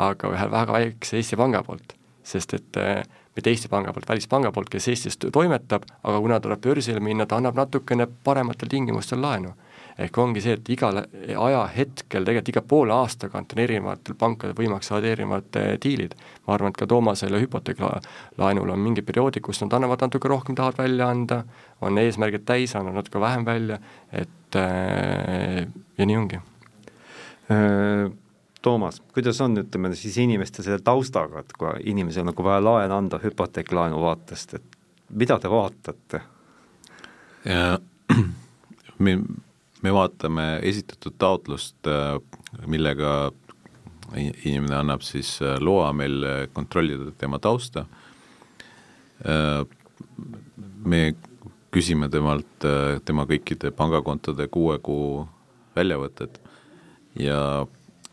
aga 0.05 0.31
ühe 0.35 0.47
väga 0.51 0.77
väikse 0.77 1.19
Eesti 1.19 1.39
panga 1.39 1.63
poolt, 1.67 1.95
sest 2.25 2.55
et 2.57 2.79
äh, 2.79 3.01
mitte 3.35 3.51
Eesti 3.51 3.69
panga 3.71 3.93
poolt, 3.93 4.09
välispanga 4.09 4.51
poolt, 4.51 4.71
kes 4.71 4.87
Eestis 4.91 5.19
toimetab, 5.21 5.85
aga 6.03 6.21
kuna 6.23 6.39
tuleb 6.43 6.63
börsile 6.63 7.03
minna, 7.03 7.25
ta 7.25 7.39
annab 7.41 7.59
natukene 7.59 8.07
parematel 8.25 8.71
tingimustel 8.71 9.21
laenu 9.21 9.53
ehk 10.01 10.17
ongi 10.21 10.41
see, 10.43 10.55
et 10.57 10.69
igal 10.73 10.97
ajahetkel, 11.01 12.25
tegelikult 12.25 12.51
iga 12.53 12.63
poole 12.67 12.93
aasta 12.95 13.27
tagant 13.27 13.53
on 13.55 13.61
erinevatel 13.63 14.17
pankadel 14.19 14.55
võimalik 14.57 14.85
saada 14.87 15.09
erinevad 15.11 15.59
eh, 15.59 15.73
diilid. 15.81 16.15
ma 16.47 16.55
arvan, 16.55 16.73
et 16.73 16.79
ka 16.79 16.87
Toomasele 16.89 17.41
hüpoteeklaenul 17.43 18.73
on 18.73 18.81
mingi 18.81 19.03
perioodi, 19.05 19.43
kus 19.43 19.61
nad 19.63 19.75
annavad 19.77 20.05
natuke 20.05 20.31
rohkem, 20.31 20.57
tahavad 20.57 20.81
välja 20.81 21.09
anda, 21.11 21.43
on 21.81 21.99
eesmärgid 22.01 22.45
täis, 22.47 22.75
annavad 22.75 23.01
natuke 23.01 23.21
vähem 23.21 23.45
välja, 23.45 23.77
et 24.11 24.59
äh, 24.59 25.67
ja 25.97 26.09
nii 26.09 26.17
ongi 26.23 26.41
äh, 27.51 28.09
Toomas, 28.61 29.01
kuidas 29.13 29.41
on, 29.41 29.57
ütleme 29.57 29.95
siis 29.97 30.17
inimeste 30.21 30.63
selle 30.63 30.83
taustaga, 30.85 31.41
et 31.41 31.53
kui 31.57 31.71
inimesel 31.93 32.27
nagu 32.27 32.43
vaja 32.45 32.61
laenu 32.61 32.93
anda 32.97 33.17
hüpoteeklaenu 33.21 34.01
vaatest, 34.03 34.53
et 34.59 34.77
mida 35.17 35.39
te 35.41 35.49
vaatate? 35.49 36.21
me 39.81 39.91
me 39.91 39.93
vaatame 39.95 40.45
esitatud 40.67 41.15
taotlust, 41.17 41.77
äh, 41.87 42.17
millega 42.69 43.31
inimene 44.17 44.75
annab 44.75 45.03
siis 45.05 45.37
äh, 45.41 45.57
loa 45.59 45.91
meil 45.95 46.23
äh, 46.23 46.45
kontrollida 46.53 47.11
tema 47.17 47.39
tausta. 47.39 47.85
me 50.83 51.13
küsime 51.69 52.07
temalt 52.09 52.65
tema 53.05 53.27
kõikide 53.29 53.69
pangakontode 53.77 54.47
kuue 54.49 54.79
kuu 54.81 55.27
väljavõtted 55.75 56.39
ja, 57.21 57.67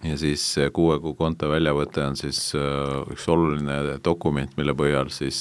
ja 0.05 0.19
siis 0.21 0.45
kuue 0.77 0.99
kuu 1.01 1.15
konto 1.17 1.49
väljavõte 1.49 2.05
on 2.05 2.21
siis 2.21 2.43
üks 2.53 3.25
oluline 3.33 3.97
dokument, 4.05 4.53
mille 4.61 4.77
põhjal 4.77 5.09
siis 5.09 5.41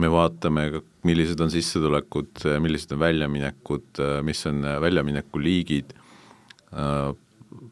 me 0.00 0.10
vaatame 0.10 0.68
millised 1.04 1.40
on 1.40 1.52
sissetulekud, 1.52 2.44
millised 2.64 2.94
on 2.96 3.02
väljaminekud, 3.02 4.00
mis 4.24 4.40
on 4.48 4.64
väljamineku 4.80 5.40
liigid, 5.42 5.92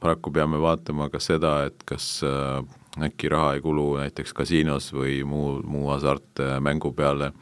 paraku 0.01 0.33
peame 0.35 0.61
vaatama 0.63 1.09
ka 1.13 1.21
seda, 1.23 1.55
et 1.71 1.85
kas 1.89 2.21
äkki 3.03 3.31
raha 3.33 3.55
ei 3.57 3.65
kulu 3.65 3.87
näiteks 4.03 4.35
kasiinos 4.37 4.91
või 4.93 5.23
muu, 5.25 5.57
muu 5.65 5.89
hasartmängu 5.95 6.93
peale, 6.97 7.33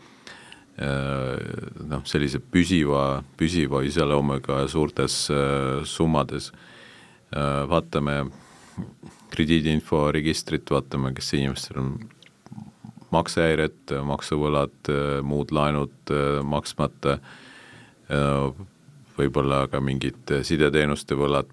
noh, 1.91 2.07
sellise 2.09 2.41
püsiva, 2.41 3.25
püsiva 3.37 3.83
iseloomuga 3.85 4.63
suurtes 4.71 5.25
summades, 5.91 6.53
vaatame 7.71 8.23
krediidiinfo 9.31 10.07
registrit, 10.15 10.71
vaatame, 10.71 11.13
kes 11.15 11.35
inimestel 11.37 11.83
on 11.83 11.93
maksehäired, 13.11 13.95
maksuvõlad, 14.07 14.91
muud 15.27 15.53
laenud 15.55 16.13
maksmata, 16.47 17.19
võib-olla 19.19 19.65
ka 19.71 19.81
mingid 19.85 20.33
sideteenuste 20.47 21.19
võlad, 21.19 21.51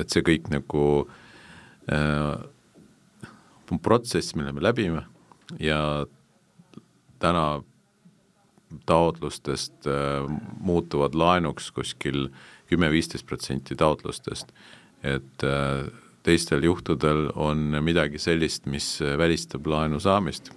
et 0.00 0.12
see 0.12 0.24
kõik 0.26 0.50
nagu 0.52 0.84
on 3.70 3.78
protsess, 3.82 4.34
mille 4.38 4.52
me 4.52 4.64
läbime 4.64 5.04
ja 5.62 6.06
täna 7.22 7.62
taotlustest 8.86 9.88
muutuvad 10.60 11.14
laenuks 11.18 11.70
kuskil 11.74 12.28
kümme-viisteist 12.70 13.26
protsenti 13.26 13.74
taotlustest, 13.78 14.52
et 15.02 15.44
teistel 16.26 16.64
juhtudel 16.64 17.28
on 17.34 17.78
midagi 17.84 18.20
sellist, 18.20 18.66
mis 18.70 18.98
välistab 19.18 19.66
laenu 19.70 20.00
saamist. 20.02 20.52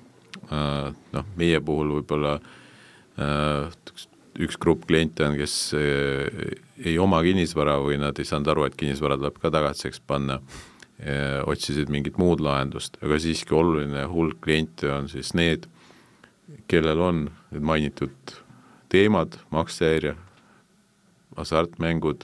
Äh, 0.52 0.92
noh, 1.14 1.30
meie 1.40 1.62
puhul 1.64 1.94
võib-olla 2.00 2.36
äh, 3.22 3.88
üks 4.44 4.58
grupp 4.60 4.88
kliente 4.90 5.26
on, 5.28 5.38
kes 5.40 5.56
äh, 5.78 6.54
ei 6.84 6.98
oma 7.00 7.22
kinnisvara 7.24 7.78
või 7.84 8.00
nad 8.02 8.20
ei 8.20 8.28
saanud 8.28 8.52
aru, 8.52 8.68
et 8.68 8.78
kinnisvara 8.80 9.18
tuleb 9.22 9.40
ka 9.42 9.54
tagatiseks 9.54 10.04
panna, 10.08 10.42
otsisid 11.50 11.90
mingit 11.92 12.16
muud 12.22 12.40
lahendust, 12.40 12.96
aga 13.04 13.18
siiski 13.20 13.52
oluline 13.58 14.06
hulk 14.08 14.38
kliente 14.46 14.88
on 14.94 15.10
siis 15.12 15.34
need, 15.36 15.66
kellel 16.72 17.02
on 17.02 17.18
need 17.52 17.66
mainitud 17.66 18.36
teemad, 18.94 19.36
maksehäire, 19.52 20.14
hasartmängud 21.36 22.24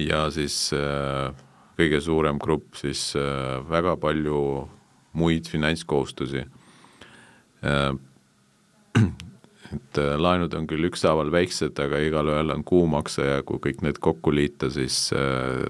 ja 0.00 0.30
siis 0.34 0.72
äh, 0.72 1.34
kõige 1.78 2.00
suurem 2.02 2.38
grupp 2.42 2.78
siis 2.78 3.12
äh, 3.18 3.60
väga 3.68 3.96
palju 4.00 4.40
muid 5.18 5.48
finantskohustusi. 5.50 6.44
Äh, 7.64 7.92
et 9.74 10.00
äh, 10.00 10.14
laenud 10.20 10.54
on 10.54 10.68
küll 10.70 10.88
ükshaaval 10.90 11.32
väiksed, 11.34 11.78
aga 11.82 12.02
igalühel 12.04 12.54
on 12.54 12.66
kuumakse 12.66 13.26
ja 13.26 13.40
kui 13.46 13.62
kõik 13.62 13.82
need 13.86 13.98
kokku 14.02 14.34
liita, 14.34 14.70
siis 14.70 15.08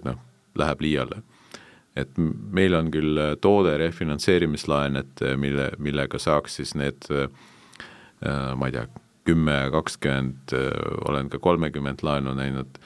noh, 0.05 0.21
läheb 0.59 0.85
liiale. 0.85 1.23
et 1.95 2.11
meil 2.19 2.75
on 2.75 2.88
küll 2.90 3.19
toode 3.40 3.77
refinantseerimislaen, 3.79 4.97
et 4.99 5.21
mille, 5.38 5.69
millega 5.79 6.19
saaks 6.19 6.57
siis 6.59 6.73
need 6.75 7.07
ma 8.25 8.67
ei 8.67 8.75
tea, 8.75 8.88
kümme, 9.25 9.55
kakskümmend, 9.71 10.57
olen 11.07 11.31
ka 11.31 11.38
kolmekümmend 11.38 12.03
laenu 12.03 12.35
näinud 12.35 12.81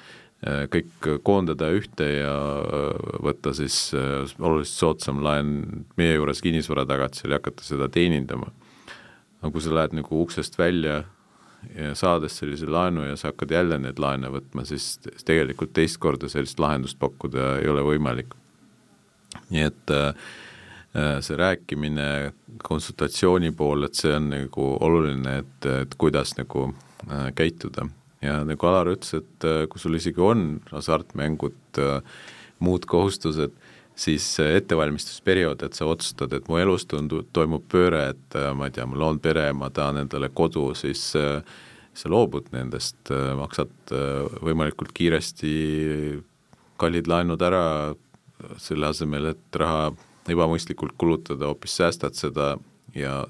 kõik 0.47 1.07
koondada 1.27 1.67
ühte 1.75 2.07
ja 2.21 2.33
äh, 2.63 3.15
võtta 3.27 3.51
siis 3.59 3.89
äh, 3.97 4.23
oluliselt 4.39 4.77
soodsam 4.77 5.23
laen 5.25 5.85
meie 5.99 6.15
juures 6.15 6.43
kinnisvara 6.45 6.85
tagatisel 6.87 7.35
ja 7.35 7.41
hakata 7.41 7.67
seda 7.67 7.89
teenindama. 7.91 8.53
aga 9.41 9.51
kui 9.55 9.63
sa 9.63 9.75
lähed 9.75 9.97
nagu 9.99 10.23
uksest 10.23 10.59
välja 10.59 11.05
ja 11.75 11.95
saades 11.99 12.39
sellise 12.39 12.71
laenu 12.71 13.03
ja 13.03 13.17
sa 13.17 13.33
hakkad 13.33 13.51
jälle 13.51 13.79
neid 13.83 13.99
laene 13.99 14.31
võtma, 14.31 14.63
siis 14.65 15.01
tegelikult 15.27 15.73
teist 15.75 15.99
korda 15.99 16.31
sellist 16.31 16.59
lahendust 16.63 16.99
pakkuda 16.99 17.59
ei 17.59 17.69
ole 17.69 17.83
võimalik. 17.83 18.35
nii 19.51 19.63
et 19.67 19.95
see 21.23 21.37
rääkimine 21.37 22.33
konsultatsiooni 22.63 23.51
pool, 23.53 23.85
et 23.85 23.95
see 23.95 24.15
on 24.15 24.31
nagu 24.31 24.69
oluline, 24.81 25.39
et, 25.43 25.67
et 25.83 25.95
kuidas 25.99 26.37
nagu 26.39 26.71
käituda 27.35 27.89
ja 28.25 28.41
nagu 28.47 28.69
Alar 28.69 28.91
ütles, 28.95 29.15
et 29.19 29.47
äh, 29.47 29.65
kui 29.71 29.81
sul 29.83 29.99
isegi 29.99 30.23
on 30.23 30.59
hasartmängud, 30.73 31.81
äh, 31.83 32.01
muud 32.65 32.89
kohustused, 32.91 33.55
siis 33.99 34.25
ettevalmistusperiood, 34.43 35.63
et 35.67 35.75
sa 35.75 35.89
otsustad, 35.91 36.33
et 36.35 36.47
mu 36.51 36.59
elus 36.61 36.87
tundu-, 36.91 37.25
toimub 37.35 37.65
pööre, 37.71 38.09
et 38.15 38.39
äh, 38.39 38.51
ma 38.55 38.69
ei 38.69 38.75
tea, 38.75 38.87
ma 38.87 38.99
loon 38.99 39.19
pere, 39.23 39.49
ma 39.55 39.71
tahan 39.75 40.03
endale 40.05 40.31
kodu, 40.35 40.71
siis 40.79 41.11
sa 41.99 42.11
loobud 42.13 42.53
nendest, 42.55 43.11
maksad 43.11 43.91
võimalikult 44.45 44.93
kiiresti 44.95 45.53
kallid 46.79 47.11
laenud 47.11 47.43
ära, 47.43 47.63
selle 48.63 48.87
asemel, 48.93 49.33
et 49.33 49.59
raha 49.59 49.89
ebamõistlikult 50.31 50.95
kulutada, 51.01 51.49
hoopis 51.51 51.75
säästad 51.81 52.15
seda 52.15 52.53
ja 52.95 53.25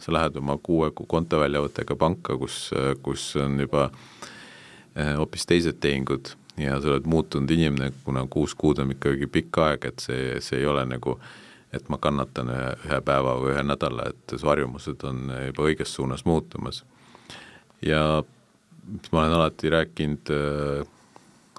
sa 0.00 0.12
lähed 0.12 0.36
oma 0.40 0.56
kuue 0.62 0.90
kuu 0.96 1.08
kontoväljavõttega 1.08 1.96
panka, 1.96 2.36
kus, 2.40 2.70
kus 3.04 3.24
on 3.40 3.60
juba 3.60 3.88
eh, 3.88 4.19
hoopis 4.96 5.46
teised 5.46 5.78
tehingud 5.80 6.32
ja 6.60 6.80
sa 6.80 6.90
oled 6.92 7.06
muutunud 7.08 7.50
inimene, 7.50 7.92
kuna 8.04 8.26
kuus 8.30 8.54
kuud 8.58 8.82
on 8.82 8.90
ikkagi 8.94 9.28
pikk 9.30 9.60
aeg, 9.64 9.86
et 9.92 10.02
see, 10.02 10.40
see 10.44 10.60
ei 10.60 10.66
ole 10.66 10.84
nagu 10.88 11.18
et 11.72 11.86
ma 11.88 11.98
kannatan 12.02 12.50
ühe, 12.50 12.70
ühe 12.88 13.00
päeva 13.06 13.36
või 13.38 13.54
ühe 13.54 13.62
nädala, 13.62 14.10
et 14.10 14.34
su 14.34 14.48
harjumused 14.50 15.04
on 15.06 15.30
juba 15.46 15.68
õiges 15.68 15.94
suunas 15.94 16.24
muutumas. 16.26 16.84
ja 17.82 18.22
ma 19.12 19.20
olen 19.20 19.36
alati 19.38 19.70
rääkinud 19.70 20.32
äh, 20.34 20.86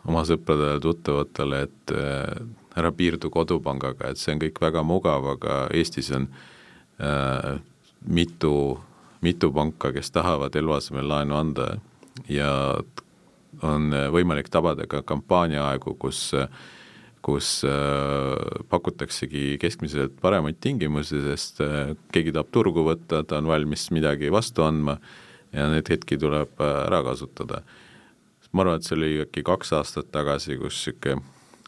oma 0.07 0.23
sõpradele-tuttavatele, 0.27 1.61
et 1.67 1.93
äh, 1.95 2.41
ära 2.77 2.91
piirdu 2.91 3.31
kodupangaga, 3.31 4.11
et 4.11 4.19
see 4.19 4.35
on 4.35 4.41
kõik 4.43 4.61
väga 4.61 4.83
mugav, 4.83 5.27
aga 5.35 5.61
Eestis 5.75 6.11
on 6.15 6.27
äh, 6.99 7.61
mitu, 8.05 8.53
mitu 9.21 9.51
panka, 9.55 9.93
kes 9.95 10.11
tahavad 10.11 10.55
eluasemelaenu 10.55 11.37
anda 11.37 11.69
ja 12.29 12.51
on 13.61 13.91
võimalik 14.13 14.47
tabada 14.49 14.87
ka 14.87 15.01
kampaaniaaegu, 15.07 15.95
kus 15.99 16.29
kus 17.21 17.61
äh, 17.65 18.63
pakutaksegi 18.69 19.57
keskmiselt 19.61 20.17
paremaid 20.21 20.57
tingimusi, 20.61 21.21
sest 21.25 21.61
äh, 21.61 21.93
keegi 22.13 22.33
tahab 22.33 22.49
turgu 22.53 22.85
võtta, 22.85 23.21
ta 23.23 23.39
on 23.39 23.49
valmis 23.49 23.87
midagi 23.93 24.31
vastu 24.33 24.65
andma 24.65 24.97
ja 25.53 25.67
need 25.71 25.89
hetki 25.91 26.17
tuleb 26.21 26.61
äh, 26.61 26.73
ära 26.87 27.03
kasutada. 27.05 27.61
ma 28.51 28.65
arvan, 28.65 28.81
et 28.81 28.87
see 28.87 28.97
oli 28.97 29.11
äkki 29.23 29.45
kaks 29.47 29.69
aastat 29.77 30.09
tagasi, 30.11 30.57
kus 30.59 30.81
niisugune 30.81 31.21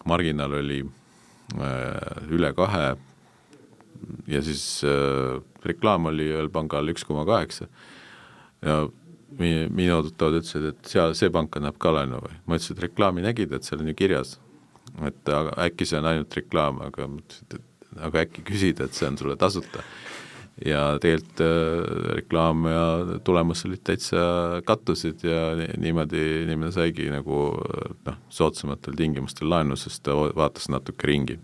marginaal 0.09 0.57
oli 0.57 0.81
üle 2.33 2.49
kahe 2.57 2.95
ja 4.27 4.41
siis 4.43 4.81
reklaam 5.63 6.09
oli 6.09 6.25
ühel 6.33 6.49
pangal 6.51 6.91
üks 6.91 7.05
koma 7.07 7.23
kaheksa 7.29 7.69
ja 8.65 8.81
minu 9.39 9.99
tuttavad 10.05 10.39
ütlesid, 10.41 10.69
et 10.73 10.89
seal 10.93 11.13
see 11.17 11.31
pank 11.33 11.57
annab 11.59 11.77
ka 11.81 11.93
laenu 11.95 12.21
või, 12.23 12.39
ma 12.45 12.57
ütlesin, 12.59 12.77
et 12.77 12.87
reklaami 12.87 13.25
nägid, 13.25 13.53
et 13.55 13.67
seal 13.67 13.83
on 13.83 13.91
ju 13.91 13.97
kirjas, 13.97 14.37
et 15.07 15.29
aga 15.29 15.55
äkki 15.67 15.87
see 15.89 15.99
on 15.99 16.09
ainult 16.11 16.39
reklaam, 16.39 16.81
aga 16.85 17.07
mõtlesin, 17.11 17.53
et 17.53 18.01
aga 18.01 18.25
äkki 18.25 18.43
küsida, 18.47 18.87
et 18.87 18.97
see 18.97 19.07
on 19.09 19.19
sulle 19.19 19.37
tasuta. 19.39 19.85
ja 20.65 20.99
tegelikult 21.01 21.41
äh, 21.41 22.11
reklaam 22.19 22.67
ja 22.69 22.83
tulemus 23.25 23.65
olid 23.65 23.81
täitsa 23.89 24.61
kattusid 24.65 25.23
ja 25.25 25.55
niimoodi 25.81 26.43
inimene 26.43 26.69
saigi 26.71 27.07
nagu 27.09 27.39
noh, 28.05 28.19
soodsamatel 28.29 28.93
tingimustel 28.93 29.49
laenu, 29.49 29.75
sest 29.75 30.03
ta 30.05 30.13
vaatas 30.13 30.69
natuke 30.69 31.09
ringi 31.09 31.39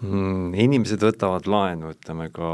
mm,. 0.00 0.54
Inimesed 0.56 1.04
võtavad 1.04 1.44
laenu, 1.44 1.92
ütleme 1.92 2.30
ka 2.32 2.48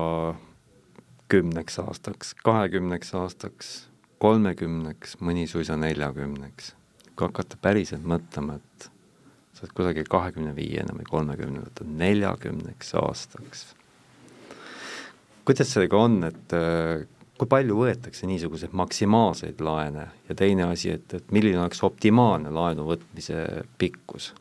kümneks 1.31 1.79
aastaks, 1.79 2.35
kahekümneks 2.43 3.15
aastaks, 3.15 3.69
kolmekümneks, 4.19 5.17
mõni 5.23 5.47
suisa 5.47 5.77
neljakümneks. 5.79 6.75
kui 7.15 7.27
hakata 7.29 7.59
päriselt 7.61 8.05
mõtlema, 8.09 8.57
et 8.57 8.87
sa 9.53 9.67
oled 9.67 9.75
kusagil 9.77 10.07
kahekümne 10.09 10.55
viiene 10.57 10.95
või 10.97 11.05
kolmekümne, 11.07 11.63
võtad 11.67 11.93
neljakümneks 12.01 12.95
aastaks. 12.99 13.63
kuidas 15.45 15.71
sellega 15.73 16.01
on, 16.01 16.25
et 16.25 16.57
äh, 16.57 17.07
kui 17.39 17.47
palju 17.49 17.79
võetakse 17.79 18.27
niisuguseid 18.27 18.75
maksimaalseid 18.75 19.63
laene 19.63 20.09
ja 20.29 20.35
teine 20.35 20.67
asi, 20.73 20.91
et, 20.91 21.15
et 21.15 21.31
milline 21.31 21.63
oleks 21.63 21.85
optimaalne 21.87 22.51
laenu 22.51 22.89
võtmise 22.91 23.47
pikkus? 23.79 24.33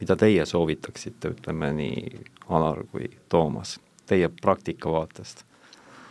mida 0.00 0.16
teie 0.20 0.44
soovitaksite, 0.44 1.32
ütleme 1.38 1.72
nii 1.72 2.22
Alar 2.52 2.84
kui 2.92 3.08
Toomas, 3.32 3.78
teie 4.06 4.28
praktika 4.28 4.90
vaatest 4.92 5.46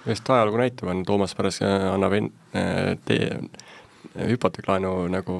just 0.05 0.29
ajalugu 0.29 0.57
näitab, 0.57 0.89
on 0.89 1.05
Toomas 1.05 1.35
pärast 1.35 1.61
äh, 1.61 1.93
annab 1.93 2.13
en-, 2.17 2.33
äh, 2.55 2.97
tee, 3.05 3.29
hüpoteeklaenu 4.13 5.07
nagu 5.09 5.37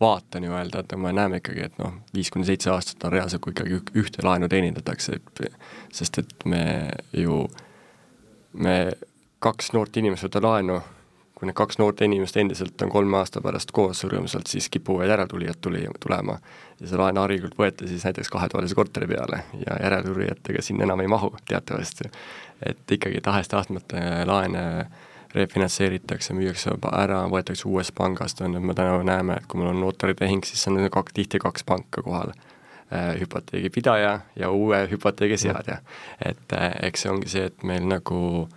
vaate 0.00 0.40
nii-öelda, 0.40 0.80
et 0.80 0.94
me 0.96 1.12
näeme 1.12 1.42
ikkagi, 1.42 1.66
et 1.66 1.74
noh, 1.82 1.98
viis 2.14 2.30
kuni 2.32 2.46
seitse 2.48 2.70
aastat 2.72 3.04
on 3.04 3.12
reaalselt, 3.12 3.42
kui 3.44 3.52
ikkagi 3.52 3.80
ühte 4.00 4.24
laenu 4.24 4.48
teenindatakse, 4.48 5.18
sest 5.92 6.22
et 6.22 6.46
me 6.48 6.62
ju, 7.12 7.42
me 8.54 8.76
kaks 9.44 9.72
noort 9.76 9.96
inimest 10.00 10.24
võtavad 10.28 10.48
laenu, 10.48 10.78
kui 11.42 11.50
need 11.50 11.58
kaks 11.58 11.80
noort 11.82 11.98
inimest 12.06 12.36
endiselt 12.38 12.82
on 12.86 12.90
kolme 12.92 13.18
aasta 13.18 13.42
pärast 13.42 13.74
koos 13.74 14.04
rõõmsalt, 14.06 14.46
siis 14.46 14.68
kipuvad 14.70 15.10
järeltulijad 15.10 15.58
tuli, 15.60 15.82
tulema. 16.00 16.38
ja 16.78 16.86
see 16.86 17.00
laen 17.00 17.18
harilikult 17.18 17.58
võeti 17.58 17.90
siis 17.90 18.06
näiteks 18.06 18.30
kahetoalise 18.30 18.78
korteri 18.78 19.10
peale 19.10 19.42
ja 19.66 19.80
järeltulijatega 19.82 20.62
sinna 20.62 20.86
enam 20.86 21.02
ei 21.02 21.10
mahu 21.10 21.34
teatavasti 21.48 22.10
et 22.66 22.92
ikkagi 22.92 23.20
tahes-tahtmata 23.22 23.96
laene 24.26 24.62
refinantseeritakse, 25.34 26.34
müüakse 26.36 26.74
ära, 26.92 27.22
võetakse 27.32 27.66
uuest 27.68 27.94
pangast, 27.96 28.42
on 28.44 28.56
ju, 28.56 28.60
me 28.60 28.74
täna 28.76 28.98
näeme, 29.06 29.38
et 29.40 29.46
kui 29.48 29.60
mul 29.60 29.70
on 29.72 29.80
notaritehing, 29.80 30.44
siis 30.44 30.66
on 30.68 30.80
kaks, 30.92 31.14
tihti 31.16 31.40
kaks 31.42 31.64
panka 31.64 32.04
kohal 32.04 32.34
äh,. 32.92 33.14
hüpoteegipidaja 33.20 34.18
ja 34.36 34.50
uue 34.50 34.82
hüpoteegi 34.90 35.38
seadja. 35.46 35.78
et 36.24 36.52
äh, 36.52 36.70
eks 36.88 37.06
see 37.06 37.12
ongi 37.12 37.32
see, 37.32 37.46
et 37.48 37.64
meil 37.64 37.88
nagu, 37.88 38.48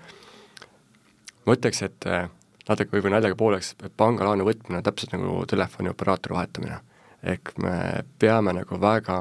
ma 1.46 1.56
ütleks, 1.56 1.82
et 1.88 2.10
äh, 2.12 2.28
natuke 2.70 2.98
võib-olla 2.98 3.20
naljaga 3.20 3.38
pooleks, 3.40 3.74
pangalaenu 3.98 4.46
võtmine 4.48 4.80
on 4.80 4.86
täpselt 4.86 5.16
nagu 5.16 5.46
telefonioperaatori 5.50 6.38
vahetamine. 6.38 6.80
ehk 7.26 7.52
me 7.58 8.04
peame 8.20 8.54
nagu 8.54 8.78
väga 8.82 9.16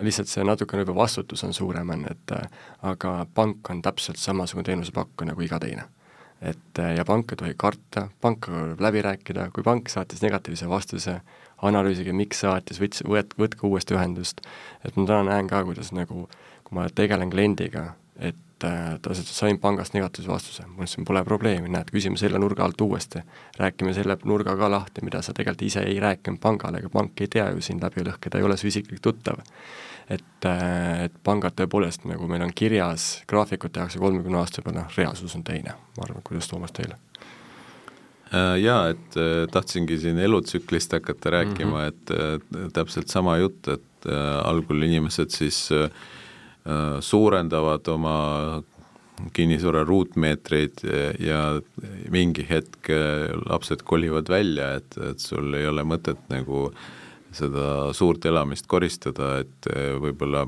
lihtsalt 0.00 0.30
see 0.30 0.44
natukene 0.44 0.84
võib-olla 0.84 1.04
vastutus 1.04 1.44
on 1.44 1.52
suurem, 1.56 1.90
on, 1.90 2.06
et 2.10 2.32
aga 2.82 3.18
pank 3.34 3.70
on 3.70 3.82
täpselt 3.82 4.20
samasugune 4.20 4.64
teenusepakkuja 4.64 5.32
nagu 5.32 5.44
iga 5.44 5.58
teine. 5.60 5.84
et 6.40 6.78
ja 6.96 7.04
panka 7.04 7.32
ei 7.32 7.36
tohi 7.36 7.54
karta, 7.56 8.08
pankaga 8.20 8.58
tuleb 8.60 8.80
läbi 8.80 9.02
rääkida, 9.02 9.50
kui 9.54 9.64
pank 9.64 9.88
saatis 9.88 10.20
negatiivse 10.22 10.68
vastuse, 10.68 11.20
analüüsige, 11.64 12.12
miks 12.12 12.42
saatis, 12.44 12.80
võts-, 12.80 13.04
võt-, 13.08 13.32
võtke 13.40 13.64
uuesti 13.66 13.96
ühendust. 13.96 14.42
et 14.84 14.96
ma 14.96 15.06
täna 15.06 15.22
näen 15.30 15.48
ka, 15.48 15.64
kuidas 15.64 15.92
nagu, 15.96 16.28
kui 16.64 16.76
ma 16.76 16.88
tegelen 16.92 17.32
kliendiga, 17.32 17.94
et 18.18 18.36
äh, 18.64 18.98
ta 19.02 19.12
et 19.12 19.30
sain 19.30 19.58
pangast 19.60 19.94
negatiivse 19.96 20.30
vastuse, 20.30 20.66
ma 20.68 20.84
ütlesin, 20.84 21.04
pole 21.08 21.22
probleemi, 21.24 21.70
näed, 21.72 21.90
küsime 21.92 22.18
selle 22.20 22.38
nurga 22.40 22.64
alt 22.64 22.80
uuesti. 22.80 23.20
räägime 23.58 23.94
selle 23.94 24.16
nurga 24.24 24.56
ka 24.56 24.70
lahti, 24.70 25.04
mida 25.04 25.22
sa 25.22 25.32
tegelikult 25.32 25.66
ise 25.66 25.82
ei 25.84 26.00
rääkinud 26.00 26.40
pangale, 26.40 26.78
ega 26.78 26.88
pank 26.92 27.20
ei 27.20 27.28
tea 27.28 27.50
ju 27.50 27.60
sind 27.60 27.82
läbi 27.82 28.04
lõhki, 28.06 28.30
ta 28.30 28.38
ei 28.38 28.44
ole 28.44 28.56
su 28.56 28.66
isiklik 28.66 29.00
tuttav. 29.00 29.42
et, 30.08 30.44
äh, 30.44 31.04
et 31.04 31.12
pangad 31.24 31.56
tõepoolest, 31.58 32.04
nagu 32.06 32.28
meil 32.30 32.42
on 32.42 32.52
kirjas, 32.54 33.22
graafikud 33.26 33.72
tehakse 33.74 33.98
kolmekümne 33.98 34.38
aasta 34.38 34.62
peale, 34.62 34.78
noh, 34.78 34.92
reaalsus 34.96 35.34
on 35.34 35.42
teine, 35.42 35.74
ma 35.96 36.04
arvan, 36.04 36.22
kuidas 36.22 36.48
Toomas 36.48 36.72
teile? 36.72 36.94
Äh, 38.32 38.60
jaa, 38.62 38.88
et 38.94 39.18
tahtsingi 39.50 39.98
siin 39.98 40.18
elutsüklist 40.18 40.92
hakata 40.92 41.30
rääkima 41.30 41.90
mm, 41.90 41.96
-hmm. 42.10 42.68
et 42.68 42.72
täpselt 42.72 43.08
sama 43.08 43.36
jutt, 43.36 43.68
et 43.68 44.06
algul 44.44 44.82
inimesed 44.82 45.30
siis 45.30 45.72
Äh, 45.72 45.90
suurendavad 47.00 47.88
oma 47.88 48.16
kinnisvara 49.32 49.84
ruutmeetreid 49.84 50.82
ja 51.18 51.40
mingi 52.10 52.46
hetk 52.48 52.90
äh, 52.90 53.32
lapsed 53.48 53.84
kolivad 53.84 54.28
välja, 54.28 54.74
et, 54.80 54.98
et 55.10 55.22
sul 55.22 55.54
ei 55.56 55.66
ole 55.68 55.84
mõtet 55.86 56.20
nagu 56.32 56.68
seda 57.36 57.92
suurt 57.96 58.24
elamist 58.28 58.68
koristada, 58.68 59.38
et 59.44 59.70
äh, 59.72 59.94
võib-olla 60.00 60.46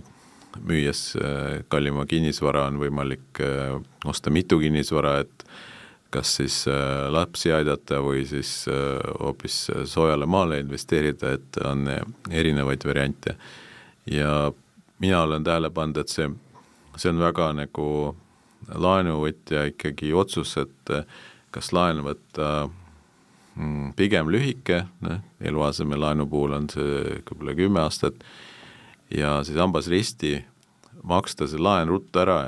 müües 0.58 1.12
kallima 1.70 2.02
kinnisvara 2.08 2.64
on 2.66 2.80
võimalik 2.80 3.38
osta 4.08 4.32
mitu 4.34 4.56
kinnisvara, 4.58 5.20
et 5.22 5.44
kas 6.10 6.32
siis 6.40 6.56
lapsi 7.12 7.52
aidata 7.52 8.00
või 8.02 8.24
siis 8.26 8.64
hoopis 9.20 9.58
soojale 9.86 10.26
maale 10.26 10.58
investeerida, 10.64 11.34
et 11.36 11.60
on 11.68 11.84
erinevaid 12.32 12.86
variante. 12.88 13.36
ja 14.10 14.50
mina 14.98 15.22
olen 15.22 15.44
tähele 15.44 15.70
pannud, 15.70 16.02
et 16.02 16.12
see, 16.12 16.28
see 16.96 17.12
on 17.12 17.22
väga 17.22 17.52
nagu 17.56 17.88
laenuvõtja 18.68 19.68
ikkagi 19.70 20.12
otsus, 20.12 20.56
et 20.60 20.92
kas 21.54 21.72
laen 21.72 22.02
võtta 22.04 22.68
mm, 23.54 23.94
pigem 23.96 24.30
lühike, 24.32 24.82
noh, 25.06 25.22
eluasemelaenu 25.40 26.26
puhul 26.30 26.56
on 26.58 26.68
see 26.72 27.18
võib-olla 27.22 27.56
kümme 27.58 27.82
aastat, 27.84 28.22
ja 29.14 29.38
siis 29.46 29.58
hambas 29.58 29.88
risti 29.88 30.36
maksta 31.02 31.46
see 31.48 31.60
laen 31.62 31.88
ruttu 31.88 32.20
ära 32.20 32.40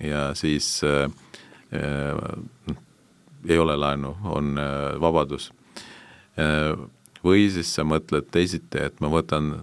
ja 0.00 0.30
siis 0.34 0.80
äh, 0.84 1.10
äh, 1.74 2.76
ei 3.48 3.58
ole 3.58 3.76
laenu, 3.76 4.16
on 4.24 4.58
äh, 4.58 5.00
vabadus 5.00 5.50
äh,. 6.38 6.76
või 7.24 7.50
siis 7.52 7.74
sa 7.74 7.84
mõtled 7.84 8.30
teisiti, 8.32 8.80
et 8.80 9.00
ma 9.00 9.10
võtan 9.12 9.58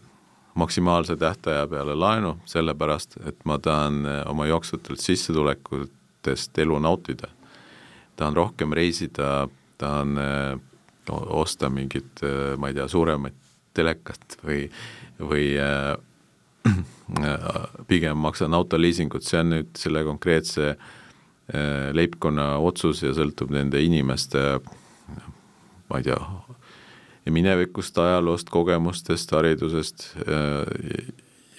maksimaalse 0.58 1.16
tähtaja 1.16 1.68
peale 1.68 1.96
laenu, 1.96 2.38
sellepärast 2.46 3.20
et 3.30 3.46
ma 3.46 3.60
tahan 3.62 4.06
eh, 4.06 4.22
oma 4.30 4.48
jooksvatelt 4.50 5.00
sissetulekutest 5.00 6.58
elu 6.58 6.80
nautida. 6.80 7.28
tahan 8.16 8.36
rohkem 8.36 8.74
reisida, 8.74 9.48
tahan 9.78 10.18
eh, 10.18 10.60
osta 11.30 11.70
mingit, 11.70 12.24
eh, 12.24 12.58
ma 12.58 12.68
ei 12.68 12.74
tea, 12.74 12.88
suuremat 12.88 13.34
telekat 13.78 14.40
või, 14.46 14.64
või 15.22 15.52
pigem 17.92 18.18
maksan 18.18 18.54
autoliisingut, 18.54 19.24
see 19.24 19.40
on 19.40 19.54
nüüd 19.54 19.70
selle 19.78 20.02
konkreetse 20.04 20.74
leibkonna 21.94 22.58
otsus 22.58 23.04
ja 23.06 23.14
sõltub 23.16 23.54
nende 23.54 23.80
inimeste 23.80 24.42
ma 25.90 26.02
ei 26.02 26.08
tea, 26.08 26.18
minevikust, 27.34 27.98
ajaloost, 27.98 28.50
kogemustest, 28.54 29.32
haridusest 29.32 30.12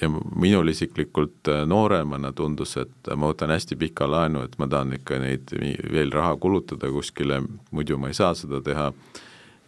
ja 0.01 0.11
minul 0.37 0.69
isiklikult 0.69 1.49
äh, 1.49 1.65
nooremana 1.67 2.33
tundus, 2.33 2.77
et 2.81 3.11
ma 3.17 3.31
võtan 3.33 3.53
hästi 3.53 3.79
pika 3.79 4.07
laenu, 4.11 4.45
et 4.47 4.55
ma 4.61 4.69
tahan 4.71 4.95
ikka 4.99 5.19
neid 5.23 5.55
veel 5.93 6.13
raha 6.15 6.37
kulutada 6.41 6.91
kuskile, 6.93 7.41
muidu 7.75 7.99
ma 7.99 8.13
ei 8.13 8.19
saa 8.19 8.35
seda 8.39 8.63
teha, 8.65 8.93